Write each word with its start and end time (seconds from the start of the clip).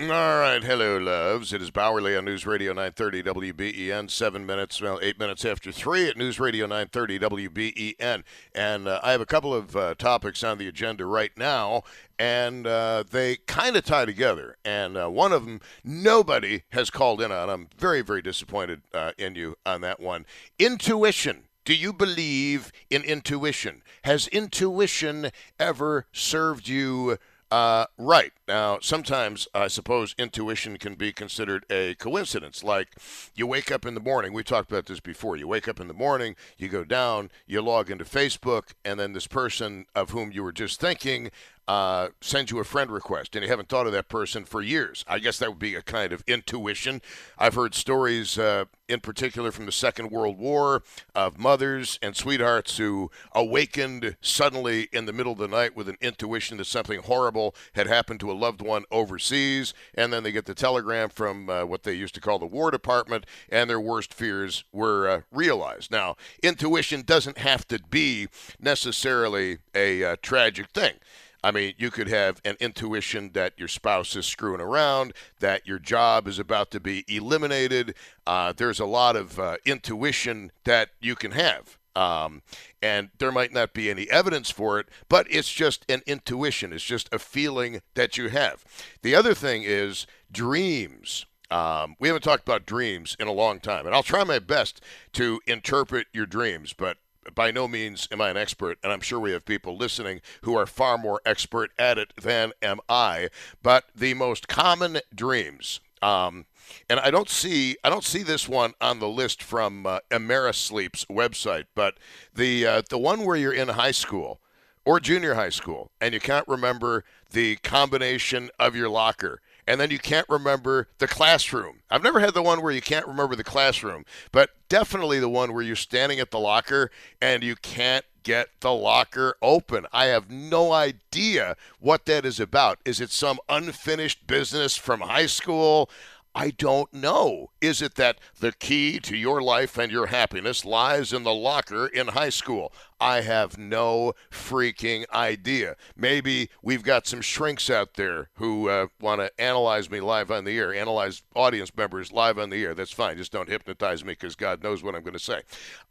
All 0.00 0.06
right, 0.06 0.62
hello, 0.62 0.96
loves. 0.96 1.52
It 1.52 1.60
is 1.60 1.72
Bauerle 1.72 2.16
on 2.16 2.24
News 2.24 2.46
Radio 2.46 2.72
930 2.72 3.24
WBEN. 3.24 4.08
Seven 4.08 4.46
minutes, 4.46 4.80
well, 4.80 5.00
eight 5.02 5.18
minutes 5.18 5.44
after 5.44 5.72
three 5.72 6.08
at 6.08 6.16
News 6.16 6.38
Radio 6.38 6.66
930 6.66 7.18
WBEN. 7.18 8.22
And 8.54 8.86
uh, 8.86 9.00
I 9.02 9.10
have 9.10 9.20
a 9.20 9.26
couple 9.26 9.52
of 9.52 9.74
uh, 9.74 9.96
topics 9.96 10.44
on 10.44 10.58
the 10.58 10.68
agenda 10.68 11.04
right 11.04 11.32
now, 11.36 11.82
and 12.16 12.64
uh, 12.64 13.02
they 13.10 13.38
kind 13.48 13.74
of 13.74 13.84
tie 13.84 14.04
together. 14.04 14.56
And 14.64 14.96
uh, 14.96 15.08
one 15.08 15.32
of 15.32 15.44
them, 15.44 15.60
nobody 15.82 16.62
has 16.68 16.90
called 16.90 17.20
in 17.20 17.32
on. 17.32 17.50
I'm 17.50 17.66
very, 17.76 18.02
very 18.02 18.22
disappointed 18.22 18.82
uh, 18.94 19.10
in 19.18 19.34
you 19.34 19.56
on 19.66 19.80
that 19.80 19.98
one. 19.98 20.26
Intuition. 20.60 21.48
Do 21.64 21.74
you 21.74 21.92
believe 21.92 22.70
in 22.88 23.02
intuition? 23.02 23.82
Has 24.04 24.28
intuition 24.28 25.32
ever 25.58 26.06
served 26.12 26.68
you? 26.68 27.18
Uh, 27.50 27.86
right. 27.96 28.32
Now, 28.46 28.78
sometimes 28.80 29.48
I 29.54 29.68
suppose 29.68 30.14
intuition 30.18 30.76
can 30.76 30.94
be 30.94 31.12
considered 31.12 31.64
a 31.70 31.94
coincidence. 31.94 32.62
Like 32.62 32.88
you 33.34 33.46
wake 33.46 33.72
up 33.72 33.86
in 33.86 33.94
the 33.94 34.00
morning, 34.00 34.34
we 34.34 34.42
talked 34.42 34.70
about 34.70 34.86
this 34.86 35.00
before. 35.00 35.36
You 35.36 35.48
wake 35.48 35.66
up 35.66 35.80
in 35.80 35.88
the 35.88 35.94
morning, 35.94 36.36
you 36.58 36.68
go 36.68 36.84
down, 36.84 37.30
you 37.46 37.62
log 37.62 37.90
into 37.90 38.04
Facebook, 38.04 38.74
and 38.84 39.00
then 39.00 39.14
this 39.14 39.26
person 39.26 39.86
of 39.94 40.10
whom 40.10 40.30
you 40.30 40.42
were 40.42 40.52
just 40.52 40.78
thinking 40.78 41.30
uh, 41.68 42.08
sends 42.22 42.50
you 42.50 42.58
a 42.58 42.64
friend 42.64 42.90
request, 42.90 43.36
and 43.36 43.44
you 43.44 43.50
haven't 43.50 43.68
thought 43.68 43.86
of 43.86 43.92
that 43.92 44.08
person 44.08 44.46
for 44.46 44.62
years. 44.62 45.04
I 45.06 45.18
guess 45.18 45.38
that 45.38 45.50
would 45.50 45.58
be 45.58 45.74
a 45.74 45.82
kind 45.82 46.14
of 46.14 46.24
intuition. 46.26 47.02
I've 47.38 47.54
heard 47.54 47.74
stories, 47.74 48.38
uh, 48.38 48.64
in 48.88 49.00
particular 49.00 49.52
from 49.52 49.66
the 49.66 49.72
Second 49.72 50.10
World 50.10 50.38
War, 50.38 50.82
of 51.14 51.38
mothers 51.38 51.98
and 52.00 52.16
sweethearts 52.16 52.78
who 52.78 53.10
awakened 53.32 54.16
suddenly 54.22 54.88
in 54.94 55.04
the 55.04 55.12
middle 55.12 55.32
of 55.32 55.38
the 55.38 55.46
night 55.46 55.76
with 55.76 55.90
an 55.90 55.98
intuition 56.00 56.56
that 56.56 56.64
something 56.64 57.02
horrible 57.02 57.54
had 57.74 57.86
happened 57.86 58.20
to 58.20 58.30
a 58.30 58.32
loved 58.32 58.62
one 58.62 58.84
overseas, 58.90 59.74
and 59.94 60.10
then 60.10 60.22
they 60.22 60.32
get 60.32 60.46
the 60.46 60.54
telegram 60.54 61.10
from 61.10 61.50
uh, 61.50 61.66
what 61.66 61.82
they 61.82 61.92
used 61.92 62.14
to 62.14 62.20
call 62.22 62.38
the 62.38 62.46
War 62.46 62.70
Department, 62.70 63.26
and 63.50 63.68
their 63.68 63.80
worst 63.80 64.14
fears 64.14 64.64
were 64.72 65.06
uh, 65.06 65.20
realized. 65.30 65.90
Now, 65.90 66.16
intuition 66.42 67.02
doesn't 67.02 67.36
have 67.36 67.68
to 67.68 67.78
be 67.90 68.28
necessarily 68.58 69.58
a 69.74 70.02
uh, 70.02 70.16
tragic 70.22 70.70
thing. 70.70 70.94
I 71.42 71.52
mean, 71.52 71.74
you 71.78 71.90
could 71.90 72.08
have 72.08 72.40
an 72.44 72.56
intuition 72.58 73.30
that 73.34 73.54
your 73.56 73.68
spouse 73.68 74.16
is 74.16 74.26
screwing 74.26 74.60
around, 74.60 75.12
that 75.38 75.66
your 75.66 75.78
job 75.78 76.26
is 76.26 76.38
about 76.38 76.70
to 76.72 76.80
be 76.80 77.04
eliminated. 77.08 77.94
Uh, 78.26 78.52
there's 78.56 78.80
a 78.80 78.86
lot 78.86 79.14
of 79.14 79.38
uh, 79.38 79.56
intuition 79.64 80.50
that 80.64 80.90
you 81.00 81.14
can 81.14 81.30
have. 81.32 81.78
Um, 81.94 82.42
and 82.80 83.10
there 83.18 83.32
might 83.32 83.52
not 83.52 83.72
be 83.72 83.90
any 83.90 84.08
evidence 84.10 84.50
for 84.50 84.78
it, 84.78 84.86
but 85.08 85.26
it's 85.30 85.52
just 85.52 85.84
an 85.88 86.02
intuition. 86.06 86.72
It's 86.72 86.84
just 86.84 87.08
a 87.12 87.18
feeling 87.18 87.80
that 87.94 88.16
you 88.16 88.28
have. 88.28 88.64
The 89.02 89.14
other 89.14 89.34
thing 89.34 89.62
is 89.64 90.06
dreams. 90.30 91.26
Um, 91.50 91.96
we 91.98 92.08
haven't 92.08 92.22
talked 92.22 92.46
about 92.46 92.66
dreams 92.66 93.16
in 93.18 93.26
a 93.26 93.32
long 93.32 93.58
time, 93.58 93.86
and 93.86 93.94
I'll 93.94 94.02
try 94.02 94.22
my 94.22 94.38
best 94.38 94.80
to 95.14 95.40
interpret 95.46 96.06
your 96.12 96.26
dreams, 96.26 96.72
but 96.72 96.98
by 97.34 97.50
no 97.50 97.68
means 97.68 98.08
am 98.10 98.20
I 98.20 98.30
an 98.30 98.36
expert, 98.36 98.78
and 98.82 98.92
I'm 98.92 99.00
sure 99.00 99.18
we 99.18 99.32
have 99.32 99.44
people 99.44 99.76
listening 99.76 100.20
who 100.42 100.56
are 100.56 100.66
far 100.66 100.98
more 100.98 101.20
expert 101.24 101.70
at 101.78 101.98
it 101.98 102.12
than 102.20 102.52
am 102.62 102.80
I. 102.88 103.28
But 103.62 103.84
the 103.94 104.14
most 104.14 104.48
common 104.48 104.98
dreams, 105.14 105.80
um, 106.02 106.46
and 106.88 107.00
I 107.00 107.10
don't 107.10 107.28
see 107.28 107.76
I 107.84 107.90
don't 107.90 108.04
see 108.04 108.22
this 108.22 108.48
one 108.48 108.74
on 108.80 108.98
the 108.98 109.08
list 109.08 109.42
from 109.42 109.86
uh, 109.86 110.00
Amerisleep's 110.10 111.04
website, 111.06 111.64
but 111.74 111.98
the 112.34 112.66
uh, 112.66 112.82
the 112.88 112.98
one 112.98 113.24
where 113.24 113.36
you're 113.36 113.52
in 113.52 113.68
high 113.68 113.90
school 113.92 114.40
or 114.84 115.00
junior 115.00 115.34
high 115.34 115.50
school 115.50 115.90
and 116.00 116.14
you 116.14 116.20
can't 116.20 116.48
remember 116.48 117.04
the 117.32 117.56
combination 117.56 118.48
of 118.58 118.74
your 118.74 118.88
locker 118.88 119.40
and 119.68 119.78
then 119.78 119.90
you 119.90 119.98
can't 119.98 120.28
remember 120.30 120.88
the 120.96 121.06
classroom. 121.06 121.80
I've 121.90 122.02
never 122.02 122.20
had 122.20 122.32
the 122.32 122.42
one 122.42 122.62
where 122.62 122.72
you 122.72 122.80
can't 122.80 123.06
remember 123.06 123.36
the 123.36 123.44
classroom, 123.44 124.06
but 124.32 124.50
definitely 124.70 125.20
the 125.20 125.28
one 125.28 125.52
where 125.52 125.62
you're 125.62 125.76
standing 125.76 126.18
at 126.18 126.30
the 126.30 126.40
locker 126.40 126.90
and 127.20 127.42
you 127.42 127.54
can't 127.54 128.06
get 128.22 128.48
the 128.60 128.72
locker 128.72 129.36
open. 129.42 129.86
I 129.92 130.06
have 130.06 130.30
no 130.30 130.72
idea 130.72 131.54
what 131.80 132.06
that 132.06 132.24
is 132.24 132.40
about. 132.40 132.78
Is 132.86 132.98
it 132.98 133.10
some 133.10 133.38
unfinished 133.48 134.26
business 134.26 134.74
from 134.74 135.02
high 135.02 135.26
school? 135.26 135.90
I 136.38 136.50
don't 136.50 136.94
know. 136.94 137.50
Is 137.60 137.82
it 137.82 137.96
that 137.96 138.20
the 138.38 138.52
key 138.52 139.00
to 139.00 139.16
your 139.16 139.42
life 139.42 139.76
and 139.76 139.90
your 139.90 140.06
happiness 140.06 140.64
lies 140.64 141.12
in 141.12 141.24
the 141.24 141.34
locker 141.34 141.88
in 141.88 142.06
high 142.06 142.28
school? 142.28 142.72
I 143.00 143.22
have 143.22 143.58
no 143.58 144.12
freaking 144.30 145.04
idea. 145.12 145.74
Maybe 145.96 146.48
we've 146.62 146.84
got 146.84 147.08
some 147.08 147.22
shrinks 147.22 147.68
out 147.68 147.94
there 147.94 148.30
who 148.34 148.68
uh, 148.68 148.86
want 149.00 149.20
to 149.20 149.32
analyze 149.40 149.90
me 149.90 149.98
live 149.98 150.30
on 150.30 150.44
the 150.44 150.56
air, 150.56 150.72
analyze 150.72 151.24
audience 151.34 151.76
members 151.76 152.12
live 152.12 152.38
on 152.38 152.50
the 152.50 152.62
air. 152.62 152.72
That's 152.72 152.92
fine. 152.92 153.16
Just 153.16 153.32
don't 153.32 153.48
hypnotize 153.48 154.04
me 154.04 154.12
because 154.12 154.36
God 154.36 154.62
knows 154.62 154.80
what 154.80 154.94
I'm 154.94 155.02
going 155.02 155.14
to 155.14 155.18
say. 155.18 155.40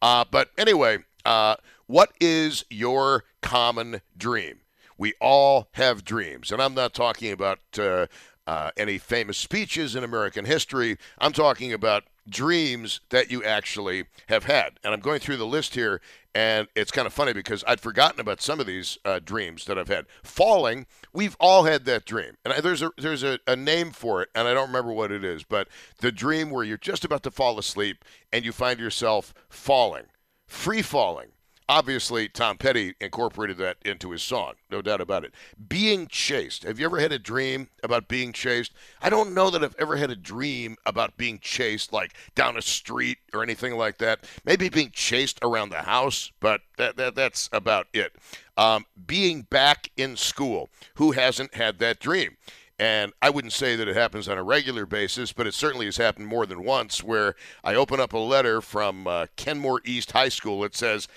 Uh, 0.01 0.23
but 0.31 0.51
anyway, 0.57 0.99
uh, 1.25 1.57
what 1.87 2.13
is 2.21 2.63
your 2.69 3.25
common 3.41 3.99
dream? 4.15 4.61
We 4.97 5.13
all 5.19 5.67
have 5.73 6.05
dreams. 6.05 6.53
And 6.53 6.61
I'm 6.61 6.73
not 6.73 6.93
talking 6.93 7.33
about 7.33 7.59
uh, 7.77 8.07
uh, 8.47 8.71
any 8.77 8.97
famous 8.97 9.37
speeches 9.37 9.95
in 9.95 10.03
American 10.03 10.45
history. 10.45 10.97
I'm 11.19 11.33
talking 11.33 11.73
about 11.73 12.05
dreams 12.29 13.01
that 13.09 13.29
you 13.29 13.43
actually 13.43 14.05
have 14.29 14.45
had. 14.45 14.79
And 14.83 14.93
I'm 14.93 14.99
going 14.99 15.19
through 15.19 15.37
the 15.37 15.45
list 15.45 15.75
here, 15.75 16.01
and 16.33 16.67
it's 16.75 16.91
kind 16.91 17.05
of 17.05 17.13
funny 17.13 17.33
because 17.33 17.63
I'd 17.67 17.79
forgotten 17.79 18.19
about 18.19 18.41
some 18.41 18.59
of 18.59 18.65
these 18.65 18.97
uh, 19.05 19.19
dreams 19.23 19.65
that 19.65 19.77
I've 19.77 19.87
had. 19.87 20.05
Falling, 20.23 20.85
we've 21.13 21.35
all 21.39 21.63
had 21.63 21.85
that 21.85 22.05
dream, 22.05 22.37
and 22.45 22.53
there's 22.63 22.81
a 22.81 22.91
there's 22.97 23.23
a, 23.23 23.39
a 23.47 23.55
name 23.55 23.91
for 23.91 24.21
it, 24.21 24.29
and 24.35 24.47
I 24.47 24.53
don't 24.53 24.67
remember 24.67 24.91
what 24.91 25.11
it 25.11 25.23
is, 25.23 25.43
but 25.43 25.67
the 25.99 26.11
dream 26.11 26.49
where 26.49 26.63
you're 26.63 26.77
just 26.77 27.05
about 27.05 27.23
to 27.23 27.31
fall 27.31 27.59
asleep 27.59 28.03
and 28.31 28.45
you 28.45 28.51
find 28.51 28.79
yourself 28.79 29.33
falling, 29.49 30.05
free 30.47 30.81
falling 30.81 31.29
obviously 31.69 32.29
Tom 32.29 32.57
Petty 32.57 32.95
incorporated 32.99 33.57
that 33.57 33.77
into 33.83 34.11
his 34.11 34.21
song, 34.21 34.53
no 34.69 34.81
doubt 34.81 35.01
about 35.01 35.23
it. 35.23 35.33
Being 35.67 36.07
chased. 36.07 36.63
Have 36.63 36.79
you 36.79 36.85
ever 36.85 36.99
had 36.99 37.11
a 37.11 37.19
dream 37.19 37.69
about 37.83 38.07
being 38.07 38.33
chased? 38.33 38.73
I 39.01 39.09
don't 39.09 39.33
know 39.33 39.49
that 39.49 39.63
I've 39.63 39.75
ever 39.77 39.97
had 39.97 40.09
a 40.09 40.15
dream 40.15 40.77
about 40.85 41.17
being 41.17 41.39
chased 41.39 41.91
like 41.91 42.13
down 42.35 42.57
a 42.57 42.61
street 42.61 43.17
or 43.33 43.43
anything 43.43 43.75
like 43.75 43.97
that. 43.97 44.23
Maybe 44.45 44.69
being 44.69 44.91
chased 44.91 45.39
around 45.41 45.69
the 45.69 45.83
house, 45.83 46.31
but 46.39 46.61
that, 46.77 46.97
that 46.97 47.15
that's 47.15 47.49
about 47.51 47.87
it. 47.93 48.15
Um, 48.55 48.85
being 49.05 49.43
back 49.43 49.91
in 49.97 50.15
school. 50.15 50.69
Who 50.95 51.11
hasn't 51.11 51.55
had 51.55 51.79
that 51.79 51.99
dream? 51.99 52.37
And 52.79 53.13
I 53.21 53.31
wouldn't 53.31 53.53
say 53.53 53.75
that 53.75 53.87
it 53.87 53.95
happens 53.95 54.27
on 54.27 54.37
a 54.37 54.43
regular 54.43 54.85
basis, 54.85 55.33
but 55.33 55.47
it 55.47 55.55
certainly 55.55 55.85
has 55.85 55.97
happened 55.97 56.27
more 56.27 56.45
than 56.45 56.63
once 56.63 57.03
where 57.03 57.35
I 57.63 57.73
open 57.73 57.99
up 57.99 58.13
a 58.13 58.19
letter 58.19 58.61
from 58.61 59.07
uh, 59.07 59.27
Kenmore 59.35 59.81
East 59.83 60.11
High 60.11 60.29
School. 60.29 60.63
It 60.63 60.75
says, 60.75 61.07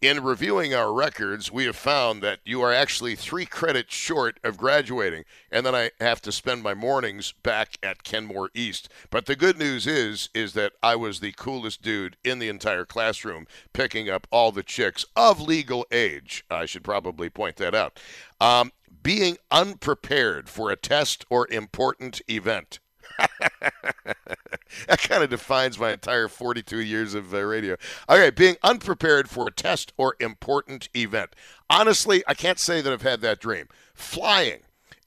In 0.00 0.22
reviewing 0.22 0.74
our 0.74 0.92
records, 0.92 1.50
we 1.50 1.64
have 1.64 1.76
found 1.76 2.22
that 2.22 2.40
you 2.44 2.60
are 2.60 2.72
actually 2.72 3.14
three 3.14 3.46
credits 3.46 3.94
short 3.94 4.38
of 4.44 4.58
graduating, 4.58 5.24
and 5.50 5.64
then 5.64 5.74
I 5.74 5.92
have 5.98 6.20
to 6.22 6.32
spend 6.32 6.62
my 6.62 6.74
mornings 6.74 7.32
back 7.42 7.78
at 7.82 8.02
Kenmore 8.02 8.50
East. 8.52 8.90
But 9.08 9.24
the 9.24 9.34
good 9.34 9.58
news 9.58 9.86
is, 9.86 10.28
is 10.34 10.52
that 10.52 10.74
I 10.82 10.94
was 10.94 11.20
the 11.20 11.32
coolest 11.32 11.80
dude 11.80 12.18
in 12.22 12.38
the 12.38 12.50
entire 12.50 12.84
classroom, 12.84 13.46
picking 13.72 14.10
up 14.10 14.26
all 14.30 14.52
the 14.52 14.62
chicks 14.62 15.06
of 15.16 15.40
legal 15.40 15.86
age. 15.90 16.44
I 16.50 16.66
should 16.66 16.84
probably 16.84 17.30
point 17.30 17.56
that 17.56 17.74
out. 17.74 17.98
Um, 18.40 18.72
being 19.02 19.38
unprepared 19.50 20.50
for 20.50 20.70
a 20.70 20.76
test 20.76 21.24
or 21.30 21.48
important 21.50 22.20
event. 22.28 22.78
that 24.88 25.00
kind 25.00 25.22
of 25.22 25.30
defines 25.30 25.78
my 25.78 25.92
entire 25.92 26.28
42 26.28 26.80
years 26.80 27.14
of 27.14 27.34
uh, 27.34 27.42
radio. 27.42 27.76
Okay, 28.08 28.30
being 28.30 28.56
unprepared 28.62 29.28
for 29.28 29.46
a 29.46 29.52
test 29.52 29.92
or 29.96 30.16
important 30.20 30.88
event. 30.94 31.34
Honestly, 31.70 32.22
I 32.26 32.34
can't 32.34 32.58
say 32.58 32.80
that 32.80 32.92
I've 32.92 33.02
had 33.02 33.20
that 33.22 33.40
dream. 33.40 33.68
Flying. 33.94 34.60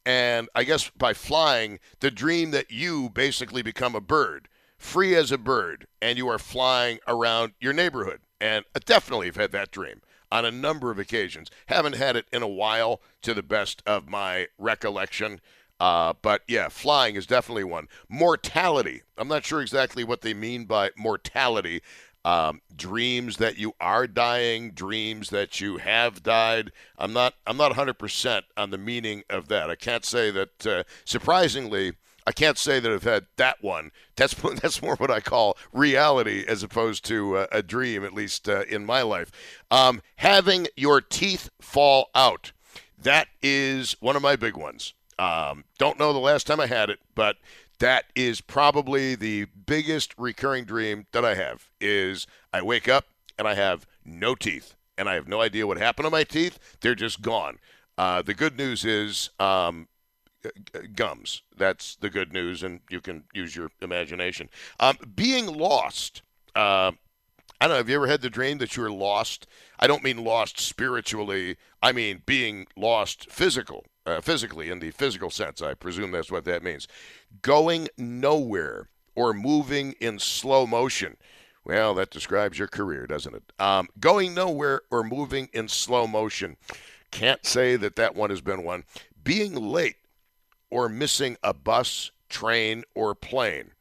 And 0.06 0.48
I 0.56 0.64
guess 0.64 0.90
by 0.90 1.14
flying, 1.14 1.80
the 2.00 2.12
dream 2.12 2.52
that 2.52 2.72
you 2.72 3.10
basically 3.10 3.62
become 3.62 3.94
a 3.94 4.02
bird, 4.02 4.48
free 4.78 5.16
as 5.16 5.32
a 5.32 5.38
bird, 5.38 5.86
and 6.02 6.18
you 6.18 6.30
are 6.30 6.40
flying 6.40 7.00
around 7.08 7.54
your 7.60 7.74
neighborhood. 7.74 8.22
And 8.40 8.64
I 8.76 8.80
definitely 8.80 9.26
have 9.28 9.36
had 9.36 9.52
that 9.52 9.72
dream 9.72 10.02
on 10.32 10.46
a 10.46 10.52
number 10.52 10.92
of 10.92 11.00
occasions. 11.00 11.50
Haven't 11.68 11.96
had 11.96 12.16
it 12.16 12.26
in 12.32 12.42
a 12.42 12.48
while, 12.48 13.02
to 13.22 13.34
the 13.34 13.44
best 13.44 13.82
of 13.86 14.08
my 14.08 14.48
recollection. 14.58 15.42
Uh, 15.80 16.14
but 16.22 16.42
yeah, 16.48 16.70
flying 16.70 17.16
is 17.16 17.28
definitely 17.28 17.64
one. 17.64 17.88
Mortality. 18.10 19.04
I'm 19.18 19.28
not 19.28 19.46
sure 19.46 19.62
exactly 19.62 20.04
what 20.04 20.22
they 20.22 20.34
mean 20.34 20.66
by 20.66 20.92
mortality. 20.98 21.82
Um, 22.26 22.62
dreams 22.76 23.38
that 23.38 23.58
you 23.58 23.74
are 23.80 24.06
dying, 24.06 24.72
dreams 24.72 25.30
that 25.30 25.62
you 25.62 25.78
have 25.78 26.24
died. 26.24 26.72
I'm 26.98 27.14
not. 27.14 27.36
I'm 27.46 27.58
not 27.58 27.72
100% 27.74 28.42
on 28.58 28.70
the 28.70 28.78
meaning 28.78 29.24
of 29.30 29.48
that. 29.48 29.70
I 29.70 29.76
can't 29.76 30.04
say 30.04 30.32
that. 30.32 30.68
Uh, 30.68 30.84
surprisingly, 31.06 31.94
I 32.26 32.34
can't 32.34 32.58
say 32.58 32.82
that 32.82 32.92
I've 32.92 33.04
had 33.04 33.28
that 33.38 33.64
one. 33.64 33.92
That's 34.18 34.34
that's 34.62 34.82
more 34.82 34.98
what 34.98 35.10
I 35.10 35.22
call 35.22 35.58
reality 35.72 36.44
as 36.46 36.64
opposed 36.64 37.06
to 37.06 37.38
uh, 37.38 37.48
a 37.54 37.64
dream, 37.64 38.04
at 38.04 38.14
least 38.14 38.50
uh, 38.50 38.64
in 38.64 38.86
my 38.86 39.04
life. 39.04 39.32
Um, 39.72 40.02
having 40.18 40.68
your 40.76 41.00
teeth 41.00 41.50
fall 41.62 42.10
out. 42.14 42.52
That 43.02 43.30
is 43.42 43.96
one 44.02 44.18
of 44.18 44.22
my 44.22 44.36
big 44.36 44.58
ones. 44.58 44.94
Um, 45.20 45.64
don't 45.78 46.00
know 46.00 46.14
the 46.14 46.20
last 46.20 46.48
time 46.48 46.60
I 46.60 46.68
had 46.68 46.90
it, 46.90 47.00
but 47.16 47.38
that 47.80 48.06
is 48.16 48.42
probably 48.42 49.16
the 49.16 49.46
biggest 49.46 50.14
recurring 50.18 50.66
dream 50.66 51.08
that 51.12 51.26
I 51.26 51.36
have. 51.36 51.70
Is 51.80 52.28
I 52.54 52.62
wake 52.62 52.88
up 52.88 53.06
and 53.38 53.48
I 53.48 53.56
have 53.56 53.86
no 54.06 54.36
teeth, 54.36 54.76
and 54.98 55.10
I 55.10 55.16
have 55.16 55.28
no 55.28 55.42
idea 55.42 55.68
what 55.68 55.78
happened 55.78 56.06
to 56.06 56.12
my 56.12 56.24
teeth. 56.24 56.60
They're 56.82 56.96
just 56.96 57.22
gone. 57.22 57.60
Uh, 57.98 58.22
the 58.22 58.34
good 58.34 58.58
news 58.58 58.86
is 58.86 59.32
um, 59.40 59.88
gums. 60.96 61.42
That's 61.56 61.96
the 61.96 62.10
good 62.10 62.32
news, 62.32 62.64
and 62.64 62.82
you 62.90 63.02
can 63.02 63.24
use 63.34 63.56
your 63.56 63.72
imagination. 63.82 64.50
Um, 64.80 64.98
being 65.16 65.48
lost. 65.48 66.22
Uh, 66.56 66.92
I 67.60 67.66
don't 67.66 67.74
know. 67.74 67.78
Have 67.78 67.90
you 67.90 67.96
ever 67.96 68.08
had 68.08 68.22
the 68.22 68.30
dream 68.30 68.60
that 68.60 68.76
you 68.76 68.84
were 68.84 68.92
lost? 68.92 69.48
I 69.80 69.88
don't 69.88 70.04
mean 70.04 70.24
lost 70.24 70.60
spiritually. 70.60 71.58
I 71.82 71.92
mean 71.92 72.22
being 72.26 72.68
lost 72.76 73.32
physical 73.32 73.86
uh, 74.08 74.22
physically, 74.22 74.70
in 74.70 74.80
the 74.80 74.92
physical 74.92 75.30
sense. 75.30 75.62
I 75.62 75.74
presume 75.74 76.12
that's 76.12 76.32
what 76.32 76.46
that 76.46 76.64
means. 76.64 76.88
Going 77.42 77.90
nowhere 77.98 78.88
or 79.16 79.34
moving 79.34 79.94
in 80.00 80.18
slow 80.18 80.66
motion. 80.66 81.18
Well, 81.66 81.94
that 81.96 82.12
describes 82.12 82.58
your 82.58 82.70
career, 82.70 83.06
doesn't 83.06 83.36
it? 83.36 83.44
Um, 83.60 83.90
going 84.00 84.34
nowhere 84.34 84.82
or 84.90 85.04
moving 85.04 85.50
in 85.52 85.68
slow 85.68 86.08
motion. 86.08 86.56
Can't 87.12 87.46
say 87.46 87.76
that 87.76 87.98
that 87.98 88.16
one 88.16 88.30
has 88.30 88.40
been 88.40 88.64
one. 88.64 88.86
Being 89.22 89.54
late 89.54 89.98
or 90.70 90.88
missing 90.88 91.36
a 91.44 91.54
bus, 91.54 92.12
train, 92.30 92.86
or 92.96 93.14
plane. 93.14 93.72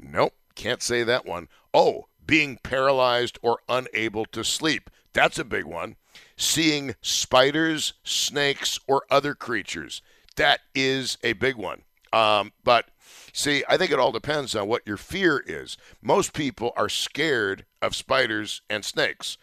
Nope, 0.00 0.34
can't 0.54 0.82
say 0.82 1.02
that 1.02 1.26
one. 1.26 1.48
Oh, 1.74 2.06
being 2.26 2.58
paralyzed 2.62 3.38
or 3.42 3.60
unable 3.68 4.24
to 4.26 4.42
sleep. 4.44 4.90
That's 5.12 5.38
a 5.38 5.44
big 5.44 5.64
one 5.64 5.96
seeing 6.36 6.94
spiders, 7.00 7.94
snakes, 8.04 8.78
or 8.86 9.04
other 9.10 9.34
creatures. 9.34 10.02
That 10.36 10.60
is 10.74 11.16
a 11.22 11.32
big 11.32 11.56
one. 11.56 11.82
Um, 12.12 12.52
but 12.62 12.86
see, 13.32 13.64
I 13.68 13.76
think 13.76 13.90
it 13.90 13.98
all 13.98 14.12
depends 14.12 14.54
on 14.54 14.68
what 14.68 14.86
your 14.86 14.96
fear 14.96 15.42
is. 15.46 15.76
Most 16.02 16.34
people 16.34 16.72
are 16.76 16.88
scared 16.88 17.64
of 17.80 17.96
spiders 17.96 18.62
and 18.68 18.84
snakes. 18.84 19.38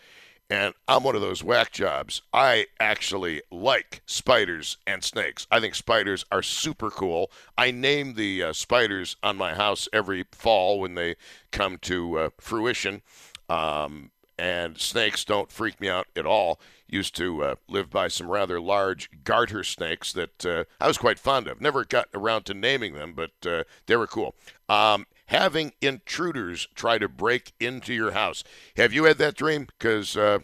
And 0.53 0.75
I'm 0.87 1.01
one 1.01 1.15
of 1.15 1.21
those 1.21 1.43
whack 1.43 1.71
jobs. 1.71 2.21
I 2.31 2.67
actually 2.79 3.41
like 3.49 4.03
spiders 4.05 4.77
and 4.85 5.03
snakes. 5.03 5.47
I 5.49 5.59
think 5.59 5.73
spiders 5.73 6.25
are 6.31 6.43
super 6.43 6.91
cool. 6.91 7.31
I 7.57 7.71
name 7.71 8.13
the 8.13 8.43
uh, 8.43 8.53
spiders 8.53 9.15
on 9.23 9.35
my 9.35 9.55
house 9.55 9.87
every 9.91 10.25
fall 10.31 10.79
when 10.79 10.93
they 10.93 11.15
come 11.51 11.79
to 11.79 12.19
uh, 12.19 12.29
fruition. 12.39 13.01
Um, 13.49 14.11
and 14.37 14.77
snakes 14.77 15.25
don't 15.25 15.51
freak 15.51 15.81
me 15.81 15.89
out 15.89 16.05
at 16.15 16.27
all 16.27 16.59
used 16.87 17.15
to 17.15 17.43
uh, 17.43 17.55
live 17.67 17.89
by 17.89 18.07
some 18.07 18.27
rather 18.27 18.61
large 18.61 19.09
garter 19.23 19.63
snakes 19.63 20.13
that 20.13 20.45
uh, 20.45 20.65
I 20.79 20.87
was 20.87 20.99
quite 20.99 21.17
fond 21.17 21.47
of. 21.47 21.61
Never 21.61 21.83
got 21.83 22.09
around 22.13 22.43
to 22.43 22.53
naming 22.53 22.93
them, 22.93 23.13
but 23.15 23.31
uh, 23.43 23.63
they 23.87 23.95
were 23.95 24.05
cool. 24.05 24.35
Um, 24.69 25.07
having 25.33 25.73
intruders 25.81 26.67
try 26.75 26.99
to 26.99 27.09
break 27.09 27.53
into 27.59 27.91
your 27.91 28.11
house. 28.11 28.43
Have 28.77 28.93
you 28.93 29.05
had 29.05 29.17
that 29.17 29.35
dream? 29.35 29.67
Because 29.67 30.15
uh, 30.15 30.39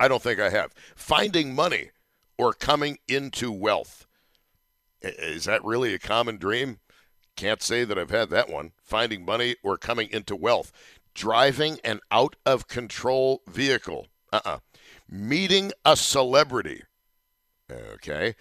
I 0.00 0.08
don't 0.08 0.22
think 0.22 0.40
I 0.40 0.48
have. 0.48 0.72
Finding 0.96 1.54
money 1.54 1.90
or 2.38 2.54
coming 2.54 2.98
into 3.06 3.52
wealth. 3.52 4.06
Is 5.02 5.44
that 5.44 5.62
really 5.62 5.92
a 5.92 5.98
common 5.98 6.38
dream? 6.38 6.78
Can't 7.36 7.62
say 7.62 7.84
that 7.84 7.98
I've 7.98 8.10
had 8.10 8.30
that 8.30 8.48
one. 8.48 8.72
Finding 8.82 9.24
money 9.24 9.56
or 9.62 9.76
coming 9.76 10.08
into 10.10 10.34
wealth. 10.34 10.72
Driving 11.14 11.78
an 11.84 12.00
out 12.10 12.36
of 12.46 12.68
control 12.68 13.42
vehicle. 13.46 14.06
Uh 14.32 14.40
uh-uh. 14.44 14.54
uh 14.54 14.58
meeting 15.10 15.72
a 15.84 15.94
celebrity. 15.96 16.82
Okay. 17.70 18.34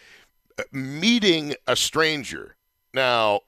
Uh, 0.57 0.63
meeting 0.71 1.55
a 1.67 1.75
stranger. 1.75 2.55
Now, 2.93 3.41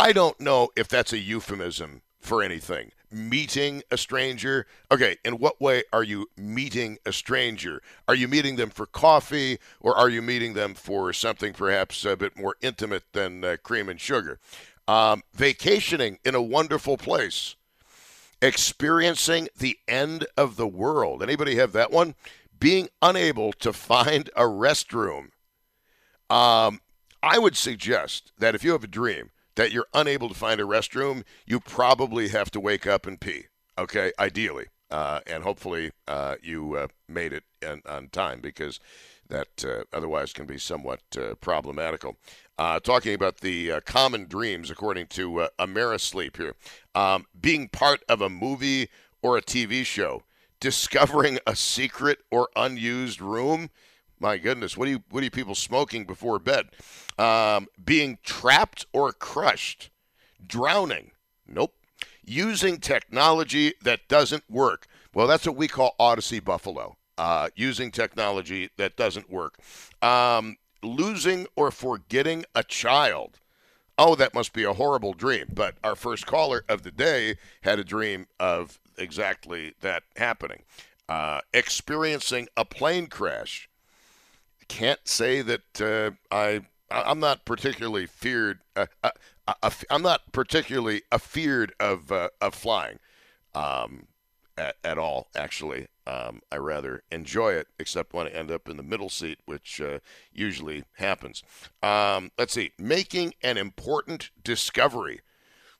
I 0.00 0.12
don't 0.12 0.40
know 0.40 0.70
if 0.76 0.88
that's 0.88 1.12
a 1.12 1.18
euphemism 1.18 2.00
for 2.18 2.42
anything. 2.42 2.92
Meeting 3.12 3.82
a 3.90 3.98
stranger. 3.98 4.66
Okay, 4.90 5.18
in 5.26 5.34
what 5.34 5.60
way 5.60 5.82
are 5.92 6.02
you 6.02 6.26
meeting 6.38 6.96
a 7.04 7.12
stranger? 7.12 7.82
Are 8.08 8.14
you 8.14 8.26
meeting 8.26 8.56
them 8.56 8.70
for 8.70 8.86
coffee 8.86 9.58
or 9.78 9.94
are 9.94 10.08
you 10.08 10.22
meeting 10.22 10.54
them 10.54 10.72
for 10.72 11.12
something 11.12 11.52
perhaps 11.52 12.06
a 12.06 12.16
bit 12.16 12.34
more 12.34 12.56
intimate 12.62 13.04
than 13.12 13.44
uh, 13.44 13.56
cream 13.62 13.90
and 13.90 14.00
sugar? 14.00 14.38
Um, 14.88 15.22
vacationing 15.34 16.18
in 16.24 16.34
a 16.34 16.40
wonderful 16.40 16.96
place. 16.96 17.56
Experiencing 18.40 19.48
the 19.58 19.76
end 19.86 20.26
of 20.34 20.56
the 20.56 20.66
world. 20.66 21.22
Anybody 21.22 21.56
have 21.56 21.72
that 21.72 21.90
one? 21.90 22.14
being 22.58 22.90
unable 23.02 23.52
to 23.54 23.72
find 23.72 24.28
a 24.36 24.42
restroom. 24.42 25.30
Um, 26.28 26.80
I 27.22 27.38
would 27.38 27.56
suggest 27.56 28.32
that 28.38 28.54
if 28.54 28.62
you 28.62 28.72
have 28.72 28.84
a 28.84 28.88
dream 28.88 29.30
that 29.60 29.72
you're 29.72 29.88
unable 29.92 30.26
to 30.26 30.34
find 30.34 30.58
a 30.58 30.64
restroom, 30.64 31.22
you 31.44 31.60
probably 31.60 32.28
have 32.28 32.50
to 32.50 32.58
wake 32.58 32.86
up 32.86 33.06
and 33.06 33.20
pee. 33.20 33.44
Okay, 33.76 34.10
ideally, 34.18 34.64
uh, 34.90 35.20
and 35.26 35.42
hopefully 35.44 35.90
uh, 36.08 36.36
you 36.42 36.76
uh, 36.76 36.88
made 37.06 37.34
it 37.34 37.44
in, 37.60 37.82
on 37.86 38.08
time 38.08 38.40
because 38.40 38.80
that 39.28 39.62
uh, 39.62 39.84
otherwise 39.92 40.32
can 40.32 40.46
be 40.46 40.56
somewhat 40.56 41.02
uh, 41.18 41.34
problematical. 41.42 42.16
Uh, 42.56 42.80
talking 42.80 43.12
about 43.12 43.40
the 43.42 43.70
common 43.84 44.24
dreams, 44.24 44.70
according 44.70 45.08
to 45.08 45.46
Amerisleep 45.58 46.38
here, 46.38 46.54
um, 46.94 47.26
being 47.38 47.68
part 47.68 48.02
of 48.08 48.22
a 48.22 48.30
movie 48.30 48.88
or 49.20 49.36
a 49.36 49.42
TV 49.42 49.84
show 49.84 50.22
discovering 50.58 51.38
a 51.46 51.54
secret 51.54 52.20
or 52.30 52.48
unused 52.56 53.20
room. 53.20 53.68
My 54.20 54.36
goodness, 54.36 54.76
what 54.76 54.84
do 54.84 54.90
you 54.90 55.02
what 55.10 55.22
are 55.22 55.24
you 55.24 55.30
people 55.30 55.54
smoking 55.54 56.04
before 56.04 56.38
bed? 56.38 56.66
Um, 57.18 57.68
being 57.82 58.18
trapped 58.22 58.84
or 58.92 59.12
crushed, 59.12 59.90
drowning. 60.46 61.12
Nope. 61.48 61.74
Using 62.22 62.78
technology 62.78 63.74
that 63.82 64.06
doesn't 64.08 64.44
work. 64.48 64.86
Well, 65.14 65.26
that's 65.26 65.46
what 65.46 65.56
we 65.56 65.66
call 65.68 65.96
Audacy 65.98 66.44
Buffalo. 66.44 66.96
Uh, 67.16 67.48
using 67.56 67.90
technology 67.90 68.70
that 68.76 68.96
doesn't 68.96 69.30
work. 69.30 69.58
Um, 70.02 70.58
losing 70.82 71.46
or 71.56 71.70
forgetting 71.70 72.44
a 72.54 72.62
child. 72.62 73.40
Oh, 73.98 74.14
that 74.14 74.34
must 74.34 74.52
be 74.52 74.64
a 74.64 74.74
horrible 74.74 75.14
dream. 75.14 75.46
But 75.52 75.76
our 75.82 75.96
first 75.96 76.26
caller 76.26 76.64
of 76.68 76.82
the 76.82 76.90
day 76.90 77.36
had 77.62 77.78
a 77.78 77.84
dream 77.84 78.26
of 78.38 78.78
exactly 78.96 79.74
that 79.80 80.04
happening. 80.16 80.62
Uh, 81.08 81.40
experiencing 81.52 82.48
a 82.56 82.64
plane 82.64 83.06
crash. 83.08 83.69
Can't 84.70 85.00
say 85.08 85.42
that 85.42 85.80
uh, 85.80 86.12
I 86.30 86.60
I'm 86.92 87.18
not 87.18 87.44
particularly 87.44 88.06
feared. 88.06 88.60
Uh, 88.76 88.86
uh, 89.02 89.10
uh 89.46 89.70
I'm 89.90 90.02
not 90.02 90.30
particularly 90.30 91.02
afeared 91.10 91.74
of 91.80 92.12
uh, 92.12 92.28
of 92.40 92.54
flying 92.54 93.00
um, 93.52 94.06
at, 94.56 94.76
at, 94.84 94.96
all. 94.96 95.26
Actually, 95.34 95.88
Um, 96.06 96.40
I 96.52 96.56
rather 96.58 97.02
enjoy 97.10 97.54
it, 97.54 97.66
except 97.80 98.12
when 98.12 98.28
I 98.28 98.30
end 98.30 98.52
up 98.52 98.68
in 98.68 98.76
the 98.76 98.84
middle 98.84 99.10
seat, 99.10 99.40
which 99.44 99.80
uh, 99.80 99.98
usually 100.32 100.84
happens. 100.98 101.42
Um, 101.82 102.30
let's 102.38 102.54
see. 102.54 102.70
Making 102.78 103.34
an 103.42 103.58
important 103.58 104.30
discovery. 104.44 105.20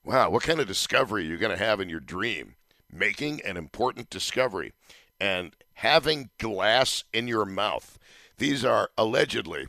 Wow, 0.04 0.30
what 0.30 0.42
kind 0.42 0.58
of 0.58 0.66
discovery 0.66 1.22
are 1.22 1.30
you 1.30 1.38
going 1.38 1.56
to 1.56 1.64
have 1.64 1.78
in 1.78 1.88
your 1.88 2.00
dream? 2.00 2.56
Making 2.92 3.40
an 3.42 3.56
important 3.56 4.10
discovery 4.10 4.72
and 5.20 5.54
having 5.74 6.30
glass 6.38 7.04
in 7.12 7.28
your 7.28 7.44
mouth. 7.44 7.99
These 8.40 8.64
are 8.64 8.88
allegedly 8.96 9.66